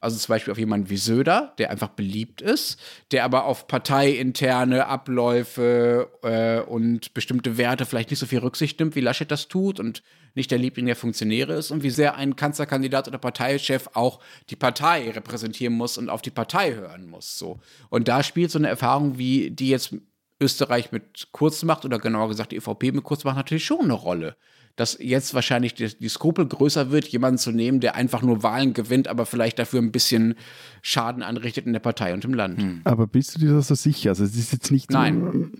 Also 0.00 0.16
zum 0.16 0.32
Beispiel 0.32 0.52
auf 0.52 0.58
jemanden 0.58 0.90
wie 0.90 0.96
Söder, 0.96 1.54
der 1.58 1.70
einfach 1.70 1.88
beliebt 1.88 2.40
ist, 2.40 2.78
der 3.10 3.24
aber 3.24 3.44
auf 3.46 3.66
parteiinterne 3.66 4.86
Abläufe 4.86 6.08
äh, 6.22 6.60
und 6.60 7.14
bestimmte 7.14 7.58
Werte 7.58 7.84
vielleicht 7.84 8.10
nicht 8.10 8.20
so 8.20 8.26
viel 8.26 8.38
Rücksicht 8.38 8.78
nimmt, 8.78 8.94
wie 8.94 9.00
Laschet 9.00 9.30
das 9.30 9.48
tut 9.48 9.80
und 9.80 10.04
nicht 10.34 10.52
der 10.52 10.58
Liebling 10.58 10.86
der 10.86 10.94
Funktionäre 10.94 11.54
ist 11.54 11.72
und 11.72 11.82
wie 11.82 11.90
sehr 11.90 12.14
ein 12.14 12.36
Kanzlerkandidat 12.36 13.08
oder 13.08 13.18
Parteichef 13.18 13.90
auch 13.94 14.20
die 14.50 14.56
Partei 14.56 15.10
repräsentieren 15.10 15.74
muss 15.74 15.98
und 15.98 16.10
auf 16.10 16.22
die 16.22 16.30
Partei 16.30 16.74
hören 16.74 17.08
muss. 17.08 17.36
So. 17.36 17.58
Und 17.90 18.06
da 18.06 18.22
spielt 18.22 18.52
so 18.52 18.58
eine 18.58 18.68
Erfahrung, 18.68 19.18
wie 19.18 19.50
die 19.50 19.68
jetzt 19.68 19.94
Österreich 20.40 20.92
mit 20.92 21.28
Kurz 21.32 21.64
macht 21.64 21.84
oder 21.84 21.98
genauer 21.98 22.28
gesagt 22.28 22.52
die 22.52 22.56
EVP 22.56 22.92
mit 22.92 23.02
Kurz 23.02 23.24
macht, 23.24 23.36
natürlich 23.36 23.64
schon 23.64 23.80
eine 23.80 23.94
Rolle 23.94 24.36
dass 24.78 24.96
jetzt 25.00 25.34
wahrscheinlich 25.34 25.74
die, 25.74 25.88
die 25.98 26.08
Skrupel 26.08 26.46
größer 26.46 26.90
wird, 26.90 27.08
jemanden 27.08 27.38
zu 27.38 27.50
nehmen, 27.50 27.80
der 27.80 27.94
einfach 27.96 28.22
nur 28.22 28.42
Wahlen 28.42 28.72
gewinnt, 28.74 29.08
aber 29.08 29.26
vielleicht 29.26 29.58
dafür 29.58 29.80
ein 29.82 29.92
bisschen 29.92 30.34
Schaden 30.82 31.22
anrichtet 31.22 31.66
in 31.66 31.72
der 31.72 31.80
Partei 31.80 32.14
und 32.14 32.24
im 32.24 32.32
Land. 32.34 32.62
Aber 32.84 33.06
bist 33.06 33.34
du 33.34 33.40
dir 33.40 33.52
da 33.52 33.60
so 33.62 33.74
sicher? 33.74 34.10
Also 34.10 34.24
es 34.24 34.36
ist 34.36 34.52
jetzt 34.52 34.70
nicht 34.70 34.90
Nein. 34.90 35.50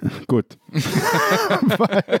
so. 0.00 0.10
Gut. 0.26 0.56
Weil- 1.78 2.20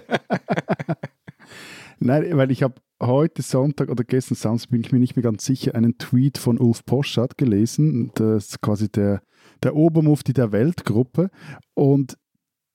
Nein, 2.00 2.36
weil 2.36 2.50
ich 2.50 2.62
habe 2.62 2.74
heute 3.02 3.42
Sonntag 3.42 3.90
oder 3.90 4.04
gestern 4.04 4.34
Samstag 4.34 4.70
bin 4.70 4.80
ich 4.80 4.90
mir 4.92 4.98
nicht 4.98 5.16
mehr 5.16 5.22
ganz 5.22 5.44
sicher 5.44 5.74
einen 5.74 5.98
Tweet 5.98 6.38
von 6.38 6.58
Ulf 6.58 6.84
Poschardt 6.84 7.36
gelesen. 7.38 8.10
Das 8.14 8.46
ist 8.48 8.60
quasi 8.62 8.90
der, 8.90 9.22
der 9.62 9.76
Obermufti 9.76 10.32
der 10.32 10.50
Weltgruppe. 10.52 11.30
Und 11.74 12.16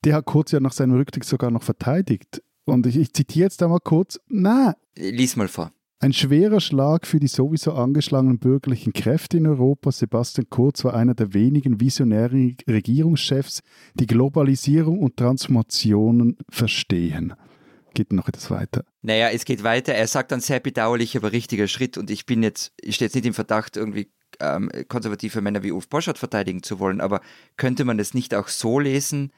der 0.03 0.15
hat 0.15 0.25
kurz 0.25 0.51
ja 0.51 0.59
nach 0.59 0.73
seinem 0.73 0.95
Rücktritt 0.95 1.23
sogar 1.25 1.49
noch 1.49 1.63
verteidigt. 1.63 2.43
Und 2.65 2.85
ich, 2.87 2.97
ich 2.97 3.13
zitiere 3.13 3.45
jetzt 3.45 3.61
einmal 3.63 3.79
kurz. 3.79 4.19
Na, 4.27 4.75
Lies 4.97 5.35
mal 5.35 5.47
vor. 5.47 5.71
Ein 5.99 6.13
schwerer 6.13 6.59
Schlag 6.59 7.07
für 7.07 7.19
die 7.19 7.27
sowieso 7.27 7.71
angeschlagenen 7.73 8.37
bürgerlichen 8.37 8.91
Kräfte 8.91 9.37
in 9.37 9.47
Europa. 9.47 9.91
Sebastian 9.91 10.47
Kurz 10.49 10.83
war 10.83 10.93
einer 10.93 11.15
der 11.15 11.33
wenigen 11.33 11.79
visionären 11.79 12.57
Regierungschefs, 12.67 13.61
die 13.93 14.05
Globalisierung 14.05 14.99
und 14.99 15.17
Transformationen 15.17 16.37
verstehen. 16.49 17.33
Geht 17.93 18.11
noch 18.11 18.27
etwas 18.27 18.51
weiter. 18.51 18.83
Naja, 19.03 19.29
es 19.29 19.45
geht 19.45 19.63
weiter. 19.63 19.93
Er 19.93 20.07
sagt 20.07 20.33
dann 20.33 20.41
sehr 20.41 20.59
bedauerlich, 20.59 21.15
aber 21.15 21.31
richtiger 21.31 21.67
Schritt. 21.67 21.97
Und 21.97 22.11
ich 22.11 22.25
bin 22.25 22.43
jetzt, 22.43 22.73
ich 22.81 22.95
stehe 22.95 23.07
jetzt 23.07 23.15
nicht 23.15 23.25
im 23.25 23.33
Verdacht, 23.33 23.77
irgendwie 23.77 24.11
ähm, 24.41 24.69
konservative 24.89 25.39
Männer 25.41 25.63
wie 25.63 25.71
Ulf 25.71 25.87
Boschert 25.87 26.17
verteidigen 26.17 26.61
zu 26.61 26.79
wollen, 26.79 26.99
aber 26.99 27.21
könnte 27.55 27.85
man 27.85 27.99
es 27.99 28.13
nicht 28.13 28.35
auch 28.35 28.49
so 28.49 28.79
lesen, 28.79 29.31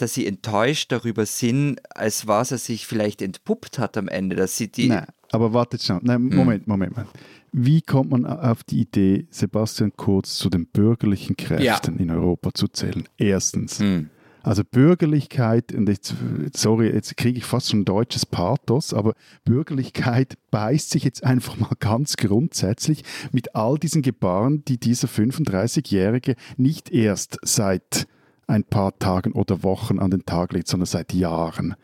dass 0.00 0.14
sie 0.14 0.26
enttäuscht 0.26 0.92
darüber 0.92 1.26
sind, 1.26 1.80
als 1.94 2.26
was 2.26 2.52
er 2.52 2.58
sich 2.58 2.86
vielleicht 2.86 3.22
entpuppt 3.22 3.78
hat 3.78 3.96
am 3.96 4.08
Ende, 4.08 4.36
dass 4.36 4.56
sie 4.56 4.68
die. 4.68 4.88
Nein, 4.88 5.06
aber 5.32 5.52
wartet 5.52 5.82
schon. 5.82 6.00
Nein, 6.02 6.22
Moment, 6.22 6.66
Moment, 6.66 6.96
Moment. 6.96 7.10
Wie 7.52 7.82
kommt 7.82 8.10
man 8.10 8.26
auf 8.26 8.62
die 8.62 8.80
Idee, 8.80 9.26
Sebastian 9.30 9.92
Kurz 9.96 10.36
zu 10.36 10.50
den 10.50 10.66
bürgerlichen 10.66 11.36
Kräften 11.36 11.98
in 11.98 12.10
Europa 12.10 12.54
zu 12.54 12.68
zählen? 12.68 13.08
Erstens. 13.16 13.80
Hm. 13.80 14.10
Also 14.42 14.62
Bürgerlichkeit, 14.64 15.72
und 15.74 15.88
jetzt, 15.88 16.14
sorry, 16.54 16.90
jetzt 16.90 17.16
kriege 17.16 17.38
ich 17.38 17.44
fast 17.44 17.70
schon 17.70 17.80
ein 17.80 17.84
deutsches 17.84 18.24
Pathos, 18.24 18.94
aber 18.94 19.14
Bürgerlichkeit 19.44 20.38
beißt 20.50 20.90
sich 20.90 21.04
jetzt 21.04 21.24
einfach 21.24 21.58
mal 21.58 21.72
ganz 21.78 22.16
grundsätzlich 22.16 23.04
mit 23.32 23.54
all 23.54 23.78
diesen 23.78 24.00
Gebaren, 24.00 24.64
die 24.64 24.78
dieser 24.78 25.08
35-Jährige 25.08 26.36
nicht 26.56 26.90
erst 26.90 27.38
seit 27.42 28.06
ein 28.50 28.64
paar 28.64 28.98
Tagen 28.98 29.32
oder 29.32 29.62
Wochen 29.62 29.98
an 29.98 30.10
den 30.10 30.26
Tag 30.26 30.52
legt, 30.52 30.68
sondern 30.68 30.86
seit 30.86 31.12
Jahren. 31.14 31.74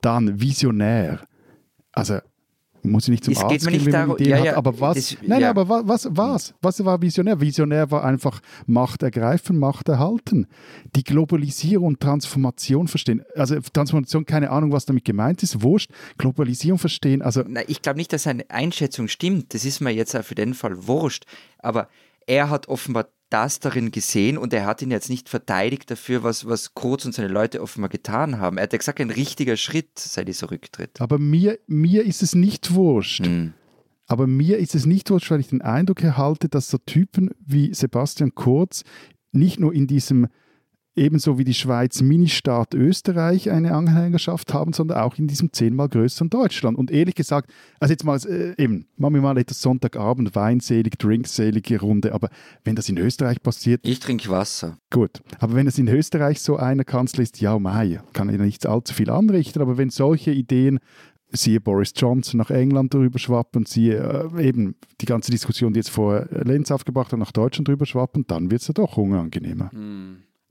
Dann 0.00 0.40
visionär. 0.40 1.20
Also 1.92 2.18
muss 2.84 3.04
ich 3.04 3.10
nicht 3.10 3.24
zum 3.24 3.32
Es 3.32 3.40
Arzt 3.40 3.50
geht 3.50 3.64
mir 3.64 3.70
gehen, 3.72 3.78
nicht 3.78 3.86
wenn 3.86 3.92
man 3.92 4.00
darum- 4.08 4.16
Ideen 4.16 4.30
ja, 4.30 4.38
hat, 4.38 4.44
ja, 4.46 4.56
aber 4.56 4.80
was? 4.80 4.94
das- 4.96 5.16
nein, 5.26 5.40
ja. 5.40 5.50
aber 5.50 5.68
wa- 5.68 5.82
was, 5.84 6.08
was? 6.12 6.54
Was 6.62 6.84
war 6.84 7.02
visionär? 7.02 7.40
Visionär 7.40 7.90
war 7.90 8.04
einfach 8.04 8.40
Macht 8.66 9.02
ergreifen, 9.02 9.58
Macht 9.58 9.88
erhalten. 9.88 10.46
Die 10.94 11.02
Globalisierung 11.02 11.86
und 11.88 12.00
Transformation 12.00 12.86
verstehen. 12.86 13.22
Also 13.34 13.58
Transformation, 13.72 14.24
keine 14.24 14.50
Ahnung, 14.50 14.70
was 14.70 14.86
damit 14.86 15.04
gemeint 15.04 15.42
ist, 15.42 15.60
wurscht. 15.62 15.90
Globalisierung 16.18 16.78
verstehen, 16.78 17.20
also 17.20 17.42
Na, 17.48 17.62
ich 17.66 17.82
glaube 17.82 17.98
nicht, 17.98 18.12
dass 18.12 18.22
seine 18.22 18.48
Einschätzung 18.48 19.08
stimmt. 19.08 19.54
Das 19.54 19.64
ist 19.64 19.80
mir 19.80 19.90
jetzt 19.90 20.14
auch 20.14 20.24
für 20.24 20.36
den 20.36 20.54
Fall 20.54 20.86
wurscht. 20.86 21.24
Aber 21.58 21.88
er 22.26 22.48
hat 22.48 22.68
offenbar 22.68 23.08
das 23.30 23.60
darin 23.60 23.90
gesehen 23.90 24.38
und 24.38 24.52
er 24.52 24.66
hat 24.66 24.82
ihn 24.82 24.90
jetzt 24.90 25.10
nicht 25.10 25.28
verteidigt 25.28 25.90
dafür, 25.90 26.22
was, 26.22 26.46
was 26.46 26.74
Kurz 26.74 27.04
und 27.04 27.14
seine 27.14 27.28
Leute 27.28 27.60
offenbar 27.60 27.90
getan 27.90 28.38
haben. 28.38 28.56
Er 28.56 28.64
hat 28.64 28.72
ja 28.72 28.78
gesagt, 28.78 29.00
ein 29.00 29.10
richtiger 29.10 29.56
Schritt 29.56 29.98
sei 29.98 30.24
dieser 30.24 30.50
Rücktritt. 30.50 31.00
aber 31.00 31.18
mir, 31.18 31.58
mir 31.66 32.04
ist 32.04 32.22
es 32.22 32.34
nicht 32.34 32.74
wurscht. 32.74 33.26
Hm. 33.26 33.52
Aber 34.06 34.26
mir 34.26 34.56
ist 34.56 34.74
es 34.74 34.86
nicht 34.86 35.10
wurscht, 35.10 35.30
weil 35.30 35.40
ich 35.40 35.48
den 35.48 35.60
Eindruck 35.60 36.02
erhalte, 36.02 36.48
dass 36.48 36.70
so 36.70 36.78
Typen 36.78 37.30
wie 37.44 37.74
Sebastian 37.74 38.34
Kurz 38.34 38.84
nicht 39.32 39.60
nur 39.60 39.74
in 39.74 39.86
diesem, 39.86 40.28
ebenso 40.98 41.38
wie 41.38 41.44
die 41.44 41.54
Schweiz, 41.54 42.02
Ministaat 42.02 42.74
Österreich 42.74 43.50
eine 43.50 43.74
Anhängerschaft 43.74 44.52
haben, 44.52 44.72
sondern 44.72 44.98
auch 44.98 45.16
in 45.16 45.26
diesem 45.26 45.52
zehnmal 45.52 45.88
größeren 45.88 46.28
Deutschland. 46.28 46.76
Und 46.76 46.90
ehrlich 46.90 47.14
gesagt, 47.14 47.50
also 47.80 47.92
jetzt 47.92 48.04
mal, 48.04 48.18
äh, 48.26 48.54
eben, 48.62 48.86
machen 48.96 49.14
wir 49.14 49.22
mal 49.22 49.38
etwas 49.38 49.60
Sonntagabend, 49.60 50.34
weinselig, 50.34 50.98
drinkselige 50.98 51.80
Runde, 51.80 52.12
aber 52.12 52.28
wenn 52.64 52.76
das 52.76 52.88
in 52.88 52.98
Österreich 52.98 53.42
passiert, 53.42 53.80
Ich 53.84 54.00
trinke 54.00 54.28
Wasser. 54.28 54.78
Gut, 54.90 55.22
aber 55.38 55.54
wenn 55.54 55.66
es 55.66 55.78
in 55.78 55.88
Österreich 55.88 56.40
so 56.40 56.56
einer 56.56 56.84
Kanzler 56.84 57.22
ist, 57.22 57.40
ja, 57.40 57.58
mei, 57.58 58.00
kann 58.12 58.28
er 58.28 58.38
nicht 58.38 58.66
allzu 58.66 58.94
viel 58.94 59.10
anrichten, 59.10 59.62
aber 59.62 59.78
wenn 59.78 59.90
solche 59.90 60.32
Ideen, 60.32 60.80
siehe 61.30 61.60
Boris 61.60 61.92
Johnson 61.94 62.38
nach 62.38 62.50
England 62.50 62.94
drüber 62.94 63.18
schwappen, 63.18 63.66
siehe 63.66 64.30
äh, 64.34 64.48
eben 64.48 64.76
die 65.00 65.06
ganze 65.06 65.30
Diskussion, 65.30 65.72
die 65.72 65.78
jetzt 65.78 65.90
vor 65.90 66.26
Lenz 66.30 66.70
aufgebracht 66.70 67.12
hat, 67.12 67.18
nach 67.18 67.32
Deutschland 67.32 67.68
drüber 67.68 67.86
schwappen, 67.86 68.26
dann 68.26 68.50
wird 68.50 68.62
es 68.62 68.68
ja 68.68 68.74
doch 68.74 68.96
unangenehmer. 68.96 69.70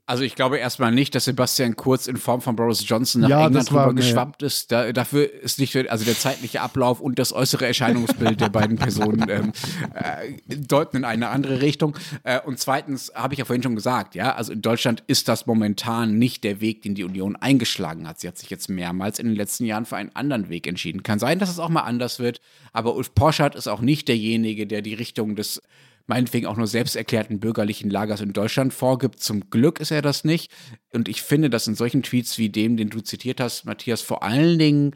Also 0.08 0.22
ich 0.24 0.36
glaube 0.36 0.56
erstmal 0.56 0.90
nicht, 0.90 1.14
dass 1.14 1.26
Sebastian 1.26 1.76
Kurz 1.76 2.06
in 2.06 2.16
Form 2.16 2.40
von 2.40 2.56
Boris 2.56 2.82
Johnson 2.88 3.20
nach 3.20 3.28
Ja, 3.28 3.46
England 3.46 3.70
mir- 3.70 3.92
geschwappt 3.92 4.42
ist. 4.42 4.72
Da, 4.72 4.90
dafür 4.90 5.30
ist 5.30 5.58
nicht, 5.58 5.76
also 5.90 6.06
der 6.06 6.16
zeitliche 6.16 6.62
Ablauf 6.62 7.02
und 7.02 7.18
das 7.18 7.34
äußere 7.34 7.66
Erscheinungsbild 7.66 8.40
der 8.40 8.48
beiden 8.48 8.78
Personen 8.78 9.26
ähm, 9.28 9.52
äh, 9.92 10.56
deuten 10.56 10.96
in 10.96 11.04
eine 11.04 11.28
andere 11.28 11.60
Richtung. 11.60 11.94
Äh, 12.22 12.40
und 12.40 12.58
zweitens 12.58 13.12
habe 13.14 13.34
ich 13.34 13.38
ja 13.38 13.44
vorhin 13.44 13.62
schon 13.62 13.74
gesagt, 13.74 14.14
ja, 14.14 14.34
also 14.34 14.50
in 14.50 14.62
Deutschland 14.62 15.04
ist 15.08 15.28
das 15.28 15.44
momentan 15.44 16.18
nicht 16.18 16.42
der 16.42 16.62
Weg, 16.62 16.80
den 16.80 16.94
die 16.94 17.04
Union 17.04 17.36
eingeschlagen 17.36 18.08
hat. 18.08 18.18
Sie 18.18 18.28
hat 18.28 18.38
sich 18.38 18.48
jetzt 18.48 18.70
mehrmals 18.70 19.18
in 19.18 19.26
den 19.26 19.36
letzten 19.36 19.66
Jahren 19.66 19.84
für 19.84 19.96
einen 19.96 20.16
anderen 20.16 20.48
Weg 20.48 20.66
entschieden. 20.66 21.02
Kann 21.02 21.18
sein, 21.18 21.38
dass 21.38 21.50
es 21.50 21.58
auch 21.58 21.68
mal 21.68 21.82
anders 21.82 22.18
wird, 22.18 22.40
aber 22.72 22.96
Ulf 22.96 23.14
Poschardt 23.14 23.54
ist 23.54 23.68
auch 23.68 23.82
nicht 23.82 24.08
derjenige, 24.08 24.66
der 24.66 24.80
die 24.80 24.94
Richtung 24.94 25.36
des 25.36 25.60
meinetwegen 26.08 26.46
auch 26.46 26.56
nur 26.56 26.66
selbsterklärten 26.66 27.38
bürgerlichen 27.38 27.90
Lagers 27.90 28.20
in 28.20 28.32
Deutschland 28.32 28.74
vorgibt. 28.74 29.20
Zum 29.20 29.50
Glück 29.50 29.78
ist 29.78 29.90
er 29.90 30.02
das 30.02 30.24
nicht. 30.24 30.50
Und 30.92 31.08
ich 31.08 31.22
finde, 31.22 31.50
dass 31.50 31.68
in 31.68 31.74
solchen 31.74 32.02
Tweets 32.02 32.38
wie 32.38 32.48
dem, 32.48 32.76
den 32.76 32.88
du 32.90 33.00
zitiert 33.00 33.40
hast, 33.40 33.66
Matthias, 33.66 34.00
vor 34.00 34.22
allen 34.22 34.58
Dingen 34.58 34.94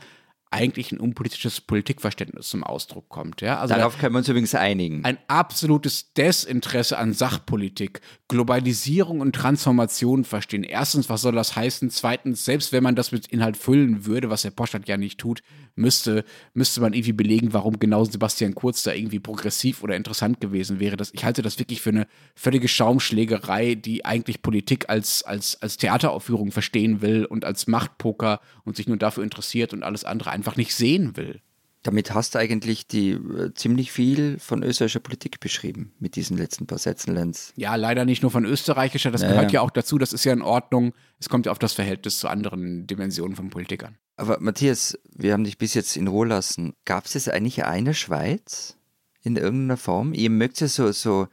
eigentlich 0.53 0.93
ein 0.93 1.01
unpolitisches 1.01 1.61
Politikverständnis 1.61 2.49
zum 2.49 2.63
Ausdruck 2.63 3.09
kommt. 3.09 3.41
Ja? 3.41 3.59
Also 3.59 3.75
Darauf 3.75 3.99
können 3.99 4.15
wir 4.15 4.19
uns 4.19 4.29
übrigens 4.29 4.55
einigen. 4.55 5.05
ein 5.05 5.19
absolutes 5.29 6.13
Desinteresse 6.13 6.99
an 6.99 7.13
Sachpolitik, 7.13 8.01
Globalisierung 8.29 9.21
und 9.21 9.35
Transformation 9.35 10.25
verstehen. 10.25 10.65
Erstens, 10.65 11.09
was 11.09 11.23
soll 11.23 11.33
das 11.33 11.57
heißen? 11.57 11.91
Zweitens, 11.91 12.45
selbst 12.45 12.73
wenn 12.73 12.83
man 12.83 12.97
das 12.97 13.13
mit 13.13 13.27
Inhalt 13.29 13.57
füllen 13.57 14.07
würde, 14.07 14.31
was 14.31 14.43
der 14.43 14.51
Postadt 14.51 14.89
ja 14.89 14.97
nicht 14.97 15.19
tut, 15.19 15.43
müsste, 15.75 16.25
müsste 16.55 16.81
man 16.81 16.93
irgendwie 16.93 17.13
belegen, 17.13 17.53
warum 17.53 17.79
genau 17.79 18.05
Sebastian 18.05 18.55
Kurz 18.55 18.83
da 18.83 18.93
irgendwie 18.93 19.21
progressiv 19.21 19.83
oder 19.83 19.97
interessant 19.97 20.41
gewesen 20.41 20.81
wäre. 20.81 20.97
Das, 20.97 21.13
ich 21.15 21.25
halte 21.25 21.43
das 21.43 21.59
wirklich 21.59 21.81
für 21.81 21.91
eine 21.91 22.07
völlige 22.35 22.69
Schaumschlägerei, 22.69 23.75
die 23.75 24.05
eigentlich 24.05 24.43
Politik 24.43 24.89
als, 24.89 25.23
als, 25.23 25.61
als 25.63 25.77
Theateraufführung 25.77 26.53
verstehen 26.53 27.01
will 27.01 27.25
und 27.25 27.45
als 27.45 27.67
Machtpoker 27.67 28.41
und 28.65 28.77
sich 28.77 28.87
nur 28.87 28.97
dafür 28.97 29.25
interessiert 29.25 29.73
und 29.73 29.83
alles 29.83 30.05
andere 30.05 30.31
einfach 30.43 30.57
nicht 30.57 30.75
sehen 30.75 31.17
will. 31.17 31.41
Damit 31.85 32.15
hast 32.15 32.35
du 32.35 32.39
eigentlich 32.39 32.87
die 32.87 33.11
äh, 33.11 33.53
ziemlich 33.55 33.91
viel 33.91 34.39
von 34.39 34.63
österreichischer 34.63 35.01
Politik 35.01 35.41
beschrieben 35.41 35.93
mit 35.99 36.15
diesen 36.15 36.37
letzten 36.37 36.67
paar 36.67 36.79
Sätzen, 36.79 37.13
Lenz. 37.15 37.53
Ja, 37.57 37.75
leider 37.75 38.05
nicht 38.05 38.23
nur 38.23 38.31
von 38.31 38.45
österreichischer, 38.45 39.11
das 39.11 39.23
Ja, 39.23 39.31
gehört 39.31 39.53
ja. 39.53 39.61
auch 39.63 39.71
dazu, 39.71 39.99
das 39.99 40.13
ist 40.13 40.25
ja 40.25 40.33
in 40.33 40.43
Ordnung. 40.43 40.95
Es 41.19 41.29
kommt 41.29 41.47
ja 41.47 41.53
auf 41.53 41.59
das 41.59 41.73
Verhältnis 41.73 42.19
zu 42.19 42.29
anderen 42.29 42.87
Dimensionen 42.87 43.35
von 43.35 43.51
Politik 43.51 43.85
an. 43.85 43.97
Aber 44.17 44.39
Matthias, 44.41 44.97
wir 45.13 45.33
haben 45.33 45.43
dich 45.43 45.59
bis 45.59 45.75
jetzt 45.75 45.97
in 45.97 46.07
Ruhe 46.07 46.27
lassen. 46.29 46.75
Gab 46.85 47.07
es 47.07 47.29
eigentlich 47.29 47.65
eine 47.65 47.95
Schweiz 47.95 48.77
in 49.23 49.37
irgendeiner 49.37 49.77
Form? 49.77 50.13
Ihr 50.13 50.31
mögt 50.31 50.61
ja 50.61 50.69
so, 50.69 50.93
so 50.93 51.27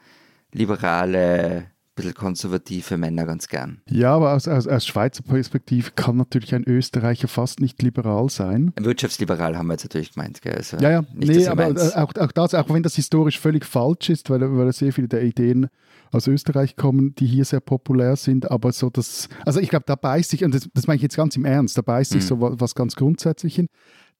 liberale, 0.51 1.69
bisschen 1.99 2.15
konservative 2.15 2.97
Männer 2.97 3.25
ganz 3.25 3.47
gern. 3.47 3.81
Ja, 3.89 4.15
aber 4.15 4.33
aus, 4.33 4.47
aus, 4.47 4.67
aus 4.67 4.85
Schweizer 4.85 5.23
Perspektive 5.23 5.91
kann 5.91 6.17
natürlich 6.17 6.53
ein 6.55 6.63
Österreicher 6.63 7.27
fast 7.27 7.59
nicht 7.59 7.81
liberal 7.81 8.29
sein. 8.29 8.73
Wirtschaftsliberal 8.79 9.57
haben 9.57 9.67
wir 9.67 9.73
jetzt 9.73 9.83
natürlich 9.85 10.13
gemeint, 10.13 10.41
gell? 10.41 10.55
Also 10.55 10.77
Ja, 10.77 10.91
ja, 10.91 11.01
nicht, 11.13 11.29
nee, 11.29 11.47
aber 11.47 11.67
auch, 11.95 12.15
auch 12.15 12.31
das, 12.31 12.53
auch 12.53 12.69
wenn 12.69 12.83
das 12.83 12.95
historisch 12.95 13.39
völlig 13.39 13.65
falsch 13.65 14.09
ist, 14.09 14.29
weil, 14.29 14.41
weil 14.41 14.71
sehr 14.73 14.93
viele 14.93 15.07
der 15.07 15.23
Ideen 15.23 15.67
aus 16.11 16.27
Österreich 16.27 16.75
kommen, 16.75 17.13
die 17.15 17.27
hier 17.27 17.45
sehr 17.45 17.59
populär 17.59 18.15
sind, 18.15 18.49
aber 18.49 18.71
so 18.71 18.89
das, 18.89 19.29
also 19.45 19.59
ich 19.59 19.69
glaube, 19.69 19.85
da 19.85 19.95
beißt 19.95 20.31
sich, 20.31 20.43
und 20.43 20.55
das, 20.55 20.67
das 20.73 20.87
meine 20.87 20.97
ich 20.97 21.03
jetzt 21.03 21.15
ganz 21.15 21.35
im 21.35 21.45
Ernst, 21.45 21.77
da 21.77 21.81
beißt 21.81 22.11
sich 22.11 22.23
Mhm. 22.23 22.27
so 22.27 22.41
was, 22.41 22.53
was 22.59 22.75
ganz 22.75 22.95
grundsätzlich 22.95 23.55
hin. 23.55 23.67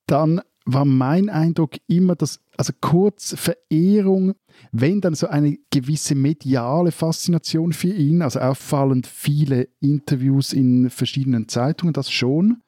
Dann 0.05 0.41
war 0.73 0.85
mein 0.85 1.29
Eindruck 1.29 1.75
immer, 1.87 2.15
dass, 2.15 2.39
also 2.57 2.73
kurz 2.81 3.35
Verehrung, 3.37 4.33
wenn 4.71 5.01
dann 5.01 5.15
so 5.15 5.27
eine 5.27 5.57
gewisse 5.71 6.15
mediale 6.15 6.91
Faszination 6.91 7.73
für 7.73 7.93
ihn, 7.93 8.21
also 8.21 8.39
auffallend 8.39 9.07
viele 9.07 9.69
Interviews 9.79 10.53
in 10.53 10.89
verschiedenen 10.89 11.47
Zeitungen, 11.47 11.93
das 11.93 12.11
schon, 12.11 12.61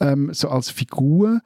ähm, 0.00 0.30
so 0.32 0.48
als 0.48 0.70
Figur, 0.70 1.40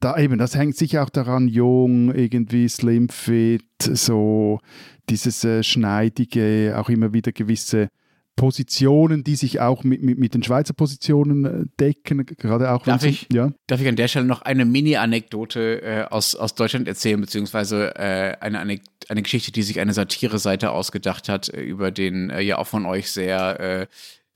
da 0.00 0.18
eben, 0.18 0.38
das 0.38 0.54
hängt 0.54 0.76
sicher 0.76 1.02
auch 1.02 1.10
daran, 1.10 1.48
jung, 1.48 2.14
irgendwie 2.14 2.68
slim 2.68 3.08
fit, 3.08 3.64
so 3.80 4.60
dieses 5.08 5.42
äh, 5.44 5.62
schneidige, 5.62 6.74
auch 6.78 6.88
immer 6.88 7.12
wieder 7.12 7.32
gewisse 7.32 7.88
Positionen, 8.36 9.24
die 9.24 9.34
sich 9.34 9.60
auch 9.60 9.82
mit, 9.82 10.02
mit, 10.02 10.18
mit 10.18 10.34
den 10.34 10.42
Schweizer 10.42 10.74
Positionen 10.74 11.44
äh, 11.44 11.64
decken, 11.80 12.24
gerade 12.26 12.70
auch 12.70 12.84
Darf 12.84 13.02
ich? 13.02 13.26
ja. 13.32 13.50
Darf 13.66 13.80
ich 13.80 13.88
an 13.88 13.96
der 13.96 14.08
Stelle 14.08 14.26
noch 14.26 14.42
eine 14.42 14.66
Mini-Anekdote 14.66 15.82
äh, 15.82 16.02
aus, 16.04 16.34
aus 16.34 16.54
Deutschland 16.54 16.86
erzählen, 16.86 17.20
beziehungsweise 17.20 17.96
äh, 17.96 18.36
eine, 18.40 18.60
Anek 18.60 18.82
eine 19.08 19.22
Geschichte, 19.22 19.52
die 19.52 19.62
sich 19.62 19.80
eine 19.80 19.94
Satire-Seite 19.94 20.70
ausgedacht 20.70 21.30
hat, 21.30 21.48
äh, 21.48 21.62
über 21.62 21.90
den 21.90 22.28
äh, 22.28 22.42
ja 22.42 22.58
auch 22.58 22.66
von 22.66 22.84
euch 22.84 23.10
sehr 23.10 23.58
äh, 23.58 23.86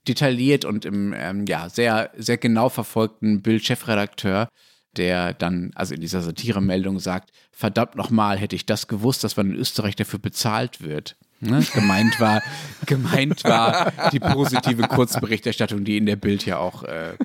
detailliert 0.07 0.65
und 0.65 0.83
im 0.83 1.13
ähm, 1.15 1.45
ja 1.45 1.69
sehr, 1.69 2.09
sehr 2.17 2.37
genau 2.37 2.69
verfolgten 2.69 3.43
Bild-Chefredakteur, 3.43 4.49
der 4.97 5.33
dann, 5.33 5.71
also 5.75 5.93
in 5.93 6.01
dieser 6.01 6.21
Satire-Meldung 6.21 6.97
sagt, 6.97 7.31
verdammt 7.51 7.95
nochmal, 7.95 8.39
hätte 8.39 8.55
ich 8.55 8.65
das 8.65 8.87
gewusst, 8.87 9.23
dass 9.23 9.37
man 9.37 9.51
in 9.51 9.55
Österreich 9.55 9.95
dafür 9.95 10.19
bezahlt 10.19 10.81
wird. 10.81 11.17
Ne? 11.41 11.63
Gemeint 11.73 12.19
war, 12.19 12.41
gemeint 12.85 13.43
war 13.43 13.91
die 14.11 14.19
positive 14.19 14.83
Kurzberichterstattung, 14.83 15.83
die 15.83 15.97
in 15.97 16.05
der 16.05 16.15
Bild 16.15 16.45
ja 16.45 16.57
auch 16.57 16.83
äh, 16.83 17.15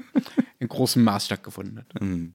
in 0.58 0.68
großem 0.68 1.04
Maß 1.04 1.26
stattgefunden 1.26 1.78
hat. 1.78 2.00
Mhm. 2.00 2.34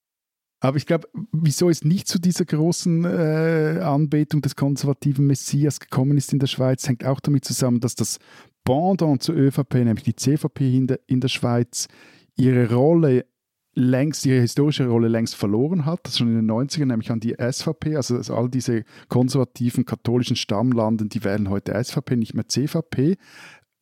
Aber 0.64 0.78
ich 0.78 0.86
glaube, 0.86 1.08
wieso 1.32 1.70
es 1.72 1.84
nicht 1.84 2.08
zu 2.08 2.20
dieser 2.20 2.46
großen 2.46 3.04
äh, 3.04 3.80
Anbetung 3.82 4.44
des 4.44 4.56
konservativen 4.56 5.26
Messias 5.26 5.80
gekommen 5.80 6.18
ist 6.18 6.32
in 6.34 6.40
der 6.40 6.48
Schweiz, 6.48 6.88
hängt 6.88 7.04
auch 7.04 7.20
damit 7.20 7.46
zusammen, 7.46 7.80
dass 7.80 7.96
das 7.96 8.20
Pendant 8.64 9.24
zur 9.24 9.36
ÖVP, 9.36 9.74
nämlich 9.74 10.04
die 10.04 10.16
CVP 10.16 10.78
in 10.78 10.86
der, 10.86 11.00
in 11.08 11.20
der 11.20 11.30
Schweiz, 11.30 11.88
ihre 12.36 12.72
Rolle 12.72 13.26
längst, 13.74 14.26
ihre 14.26 14.42
historische 14.42 14.88
Rolle 14.88 15.08
längst 15.08 15.36
verloren 15.36 15.86
hat. 15.86 16.08
Schon 16.10 16.28
in 16.28 16.48
den 16.48 16.52
90ern, 16.52 16.86
nämlich 16.86 17.12
an 17.12 17.20
die 17.20 17.36
SVP. 17.40 17.96
Also, 17.96 18.18
also 18.18 18.36
all 18.36 18.50
diese 18.50 18.84
konservativen 19.08 19.86
katholischen 19.86 20.36
Stammlanden, 20.36 21.10
die 21.10 21.24
wählen 21.24 21.50
heute 21.50 21.82
SVP, 21.82 22.16
nicht 22.18 22.34
mehr 22.34 22.48
CVP. 22.48 23.18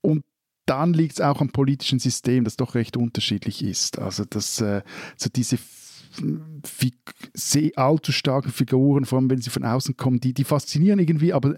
Und 0.01 0.23
dann 0.65 0.93
liegt 0.93 1.13
es 1.13 1.21
auch 1.21 1.41
am 1.41 1.49
politischen 1.49 1.99
System, 1.99 2.43
das 2.43 2.55
doch 2.55 2.75
recht 2.75 2.95
unterschiedlich 2.95 3.63
ist. 3.63 3.97
Also 3.97 4.23
dass 4.23 4.61
äh, 4.61 4.83
so 5.17 5.29
diese 5.33 5.57
sehr 7.33 7.71
allzu 7.75 8.11
starken 8.11 8.51
Figuren, 8.51 9.05
vor 9.05 9.19
allem 9.19 9.29
wenn 9.29 9.41
sie 9.41 9.49
von 9.49 9.63
außen 9.63 9.97
kommen, 9.97 10.19
die, 10.19 10.33
die 10.33 10.43
faszinieren 10.43 10.99
irgendwie, 10.99 11.33
aber 11.33 11.55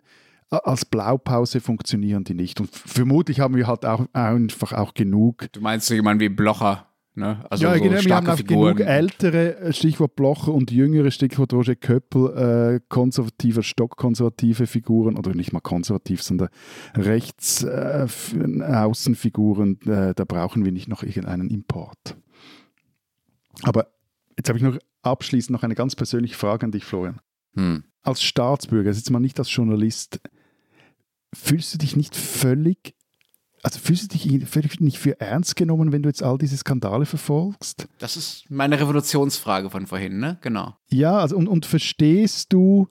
als 0.49 0.85
Blaupause 0.85 1.61
funktionieren 1.61 2.23
die 2.23 2.33
nicht. 2.33 2.59
Und 2.59 2.69
vermutlich 2.69 3.39
haben 3.39 3.55
wir 3.55 3.67
halt 3.67 3.85
auch 3.85 4.05
einfach 4.13 4.73
auch 4.73 4.93
genug. 4.93 5.47
Du 5.53 5.61
meinst 5.61 5.87
so 5.87 5.93
jemanden 5.93 6.19
wie 6.19 6.29
Blocher, 6.29 6.90
ne? 7.15 7.43
Also 7.49 7.65
ja, 7.65 7.75
so 7.75 7.83
genau, 7.83 8.01
wir 8.03 8.15
haben 8.15 8.27
auch 8.27 8.37
Figuren. 8.37 8.75
genug 8.75 8.89
ältere, 8.89 9.57
äh, 9.57 9.73
Stichwort 9.73 10.15
Blocher, 10.15 10.53
und 10.53 10.71
jüngere, 10.71 11.11
Stichwort 11.11 11.53
Roger 11.53 11.75
Köppel, 11.75 12.75
äh, 12.75 12.79
konservative, 12.89 13.63
stockkonservative 13.63 14.67
Figuren, 14.67 15.17
oder 15.17 15.33
nicht 15.33 15.53
mal 15.53 15.59
konservativ, 15.59 16.21
sondern 16.21 16.49
rechts 16.95 17.63
äh, 17.63 18.07
Außenfiguren, 18.63 19.81
äh, 19.81 20.13
da 20.15 20.25
brauchen 20.25 20.65
wir 20.65 20.71
nicht 20.71 20.87
noch 20.87 21.03
irgendeinen 21.03 21.49
Import. 21.49 22.17
Aber 23.63 23.87
jetzt 24.37 24.49
habe 24.49 24.57
ich 24.57 24.63
noch 24.63 24.77
abschließend 25.03 25.51
noch 25.51 25.63
eine 25.63 25.75
ganz 25.75 25.95
persönliche 25.95 26.35
Frage 26.35 26.65
an 26.65 26.71
dich, 26.71 26.85
Florian. 26.85 27.19
Hm. 27.55 27.83
Als 28.03 28.23
Staatsbürger, 28.23 28.91
jetzt 28.91 29.09
mal 29.11 29.19
nicht 29.19 29.37
als 29.39 29.53
Journalist, 29.53 30.19
fühlst 31.33 31.73
du 31.73 31.77
dich 31.77 31.95
nicht 31.95 32.15
völlig, 32.15 32.95
also 33.63 33.79
fühlst 33.79 34.03
du 34.03 34.17
dich 34.17 34.47
völlig 34.47 34.79
nicht 34.79 34.97
für 34.97 35.19
ernst 35.19 35.55
genommen, 35.55 35.91
wenn 35.91 36.03
du 36.03 36.09
jetzt 36.09 36.23
all 36.23 36.37
diese 36.37 36.57
Skandale 36.57 37.05
verfolgst? 37.05 37.87
Das 37.99 38.17
ist 38.17 38.45
meine 38.49 38.79
Revolutionsfrage 38.79 39.69
von 39.69 39.87
vorhin, 39.87 40.19
ne? 40.19 40.37
Genau. 40.41 40.75
Ja, 40.89 41.19
also 41.19 41.37
und, 41.37 41.47
und 41.47 41.65
verstehst 41.65 42.53
du 42.53 42.87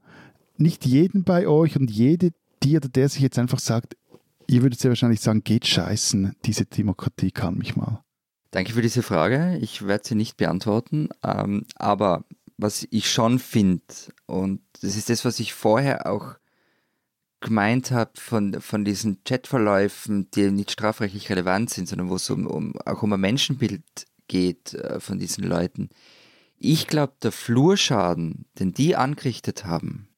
nicht 0.57 0.87
jeden 0.87 1.25
bei 1.25 1.47
euch 1.49 1.77
und 1.77 1.91
jede, 1.91 2.31
die 2.63 2.77
oder 2.77 2.89
der 2.89 3.09
sich 3.09 3.23
jetzt 3.23 3.39
einfach 3.39 3.59
sagt, 3.59 3.97
ihr 4.47 4.63
würdet 4.63 4.83
ja 4.83 4.91
wahrscheinlich 4.91 5.21
sagen, 5.21 5.43
geht 5.43 5.67
scheißen, 5.67 6.37
diese 6.45 6.67
Demokratie 6.67 7.31
kann 7.31 7.57
mich 7.57 7.77
mal. 7.77 8.03
Danke 8.51 8.73
für 8.73 8.83
diese 8.83 9.03
Frage. 9.03 9.59
Ich 9.61 9.87
werde 9.87 10.07
sie 10.07 10.17
nicht 10.17 10.37
beantworten. 10.37 11.09
Ähm, 11.23 11.67
aber 11.77 12.25
was 12.57 12.87
ich 12.91 13.11
schon 13.11 13.39
finde, 13.39 13.85
und 14.27 14.61
das 14.83 14.97
ist 14.97 15.09
das, 15.09 15.25
was 15.25 15.41
ich 15.41 15.55
vorher 15.55 16.11
auch 16.11 16.35
gemeint 17.41 17.91
habe 17.91 18.13
von, 18.15 18.61
von 18.61 18.85
diesen 18.85 19.25
Chatverläufen, 19.25 20.31
die 20.31 20.51
nicht 20.51 20.71
strafrechtlich 20.71 21.31
relevant 21.31 21.71
sind, 21.71 21.89
sondern 21.89 22.11
wo 22.11 22.17
es 22.17 22.29
um, 22.31 22.47
um, 22.47 22.77
auch 22.85 23.03
um 23.03 23.13
ein 23.13 23.21
Menschenbild 23.21 23.83
geht 24.29 24.75
äh, 24.75 25.01
von 25.01 25.19
diesen 25.19 25.45
Leuten. 25.45 25.89
Ich 26.59 26.87
glaube, 26.87 27.15
der 27.23 27.33
Flurschaden, 27.33 28.47
den 28.59 28.75
die 28.75 28.95
angerichtet 28.95 29.65
haben, 29.65 30.09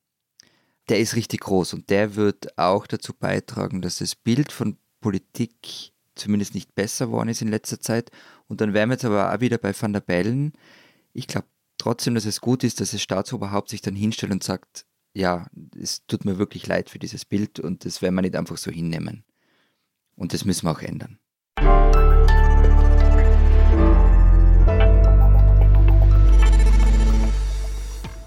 der 0.88 0.98
ist 0.98 1.14
richtig 1.14 1.40
groß 1.40 1.74
und 1.74 1.90
der 1.90 2.16
wird 2.16 2.58
auch 2.58 2.86
dazu 2.86 3.14
beitragen, 3.14 3.82
dass 3.82 3.98
das 3.98 4.16
Bild 4.16 4.50
von 4.50 4.76
Politik 5.00 5.92
zumindest 6.14 6.54
nicht 6.54 6.74
besser 6.74 7.06
geworden 7.06 7.28
ist 7.28 7.42
in 7.42 7.48
letzter 7.48 7.80
Zeit. 7.80 8.10
Und 8.48 8.60
dann 8.60 8.74
wären 8.74 8.88
wir 8.88 8.94
jetzt 8.94 9.04
aber 9.04 9.32
auch 9.32 9.40
wieder 9.40 9.58
bei 9.58 9.72
Van 9.78 9.92
der 9.92 10.00
Bellen. 10.00 10.52
Ich 11.12 11.28
glaube 11.28 11.46
trotzdem, 11.78 12.14
dass 12.14 12.26
es 12.26 12.40
gut 12.40 12.64
ist, 12.64 12.80
dass 12.80 12.90
das 12.90 13.02
Staatsoberhaupt 13.02 13.70
sich 13.70 13.80
dann 13.80 13.94
hinstellt 13.94 14.32
und 14.32 14.42
sagt, 14.42 14.84
ja, 15.14 15.46
es 15.78 16.06
tut 16.06 16.24
mir 16.24 16.38
wirklich 16.38 16.66
leid 16.66 16.88
für 16.88 16.98
dieses 16.98 17.24
Bild 17.24 17.60
und 17.60 17.84
das 17.84 18.02
werden 18.02 18.14
wir 18.14 18.22
nicht 18.22 18.36
einfach 18.36 18.56
so 18.56 18.70
hinnehmen. 18.70 19.24
Und 20.16 20.32
das 20.32 20.44
müssen 20.44 20.66
wir 20.66 20.72
auch 20.72 20.82
ändern. 20.82 21.18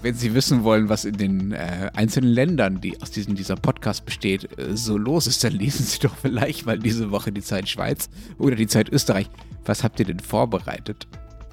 Wenn 0.02 0.14
Sie 0.14 0.34
wissen 0.34 0.62
wollen, 0.62 0.88
was 0.88 1.04
in 1.04 1.16
den 1.16 1.52
äh, 1.52 1.90
einzelnen 1.94 2.30
Ländern, 2.30 2.80
die 2.80 3.00
aus 3.02 3.10
diesem 3.10 3.34
dieser 3.34 3.56
Podcast 3.56 4.04
besteht, 4.04 4.56
äh, 4.56 4.76
so 4.76 4.96
los 4.96 5.26
ist, 5.26 5.42
dann 5.42 5.52
lesen 5.54 5.84
Sie 5.84 5.98
doch 5.98 6.14
vielleicht 6.14 6.66
mal 6.66 6.78
diese 6.78 7.10
Woche 7.10 7.32
die 7.32 7.42
Zeit 7.42 7.68
Schweiz 7.68 8.08
oder 8.38 8.54
die 8.54 8.68
Zeit 8.68 8.88
Österreich. 8.90 9.28
Was 9.64 9.82
habt 9.82 9.98
ihr 9.98 10.06
denn 10.06 10.20
vorbereitet? 10.20 11.08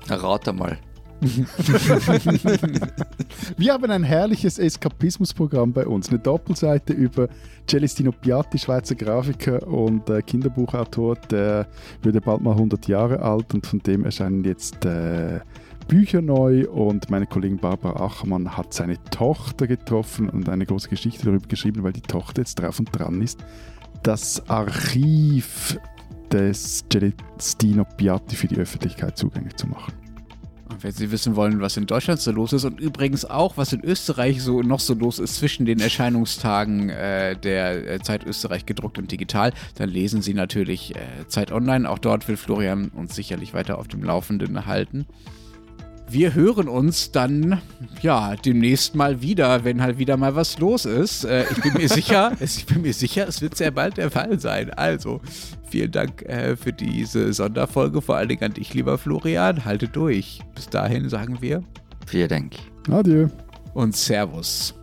Rat 0.08 0.54
mal. 0.54 0.78
Wir 3.58 3.74
haben 3.74 3.92
ein 3.92 4.04
herrliches 4.04 4.60
Eskapismusprogramm 4.60 5.72
bei 5.72 5.88
uns. 5.88 6.10
Eine 6.10 6.20
Doppelseite 6.20 6.94
über 6.94 7.30
Celestino 7.68 8.12
Piatti, 8.12 8.58
Schweizer 8.58 8.96
Grafiker 8.96 9.66
und 9.68 10.10
äh, 10.10 10.22
Kinderbuchautor. 10.22 11.16
Der 11.32 11.68
würde 12.02 12.20
bald 12.20 12.42
mal 12.42 12.52
100 12.52 12.88
Jahre 12.88 13.22
alt 13.22 13.54
und 13.54 13.66
von 13.66 13.80
dem 13.80 14.06
erscheinen 14.06 14.44
jetzt 14.44 14.86
äh, 14.86 15.40
Bücher 15.88 16.22
neu. 16.22 16.68
Und 16.68 17.10
meine 17.10 17.26
Kollegin 17.26 17.58
Barbara 17.58 18.04
Achermann 18.04 18.58
hat 18.58 18.74
seine 18.74 19.02
Tochter 19.06 19.68
getroffen 19.68 20.30
und 20.30 20.50
eine 20.50 20.66
große 20.66 20.90
Geschichte 20.90 21.26
darüber 21.26 21.48
geschrieben, 21.48 21.84
weil 21.84 21.94
die 21.94 22.02
Tochter 22.02 22.42
jetzt 22.42 22.56
drauf 22.56 22.80
und 22.80 22.90
dran 22.92 23.22
ist. 23.22 23.40
Das 24.02 24.50
Archiv 24.50 25.80
des 26.32 26.84
Celestino 26.92 27.86
Piatti 27.98 28.36
für 28.36 28.48
die 28.48 28.58
Öffentlichkeit 28.58 29.18
zugänglich 29.18 29.56
zu 29.56 29.68
machen. 29.68 30.03
Und 30.74 30.84
wenn 30.84 30.92
Sie 30.92 31.12
wissen 31.12 31.36
wollen, 31.36 31.62
was 31.62 31.78
in 31.78 31.86
Deutschland 31.86 32.20
so 32.20 32.32
los 32.32 32.52
ist 32.52 32.66
und 32.66 32.80
übrigens 32.80 33.26
auch, 33.26 33.58
was 33.58 33.74
in 33.74 33.84
Österreich 33.84 34.42
so 34.42 34.62
noch 34.62 34.80
so 34.80 34.96
los 34.96 35.20
ist 35.20 35.36
zwischen 35.36 35.66
den 35.68 35.80
Erscheinungstagen 35.80 36.90
äh, 36.90 37.36
der 37.38 37.88
äh, 37.88 38.00
Zeit 38.00 38.26
Österreich 38.26 38.66
gedruckt 38.66 38.98
und 38.98 39.12
digital, 39.12 39.54
dann 39.76 39.90
lesen 39.90 40.24
Sie 40.24 40.34
natürlich 40.34 40.96
äh, 40.96 41.28
Zeit 41.28 41.52
Online. 41.52 41.88
Auch 41.88 42.00
dort 42.00 42.28
will 42.28 42.38
Florian 42.38 42.90
uns 42.90 43.14
sicherlich 43.14 43.54
weiter 43.54 43.78
auf 43.78 43.88
dem 43.88 44.04
Laufenden 44.04 44.66
halten. 44.66 45.06
Wir 46.14 46.36
hören 46.36 46.68
uns 46.68 47.12
dann 47.12 47.60
ja 48.04 48.36
demnächst 48.36 48.94
mal 48.94 49.22
wieder, 49.24 49.64
wenn 49.64 49.82
halt 49.82 49.98
wieder 49.98 50.16
mal 50.16 50.36
was 50.36 50.60
los 50.60 50.86
ist. 50.86 51.24
Äh, 51.26 51.46
ich 51.52 51.62
bin 51.64 51.74
mir 51.74 51.90
sicher, 52.00 52.32
es- 52.40 52.58
ich 52.58 52.68
bin 52.68 52.84
mir 52.84 52.94
sicher, 52.94 53.28
es 53.28 53.42
wird 53.42 53.58
sehr 53.58 53.72
bald 53.72 53.98
der 53.98 54.12
Fall 54.12 54.40
sein. 54.40 54.70
Also 54.70 55.22
vielen 55.70 55.92
Dank 55.92 56.22
äh, 56.24 56.56
für 56.56 56.72
diese 56.72 57.34
Sonderfolge, 57.34 58.00
vor 58.02 58.16
allen 58.18 58.30
Dingen 58.30 58.44
an 58.44 58.54
dich, 58.54 58.74
lieber 58.76 59.00
Florian. 59.00 59.66
Halte 59.66 59.88
durch. 59.88 60.40
Bis 60.54 60.70
dahin 60.70 61.10
sagen 61.10 61.38
wir 61.42 61.64
Vielen 62.06 62.30
Dank. 62.30 62.54
Adieu. 62.92 63.28
und 63.74 63.96
Servus. 63.96 64.76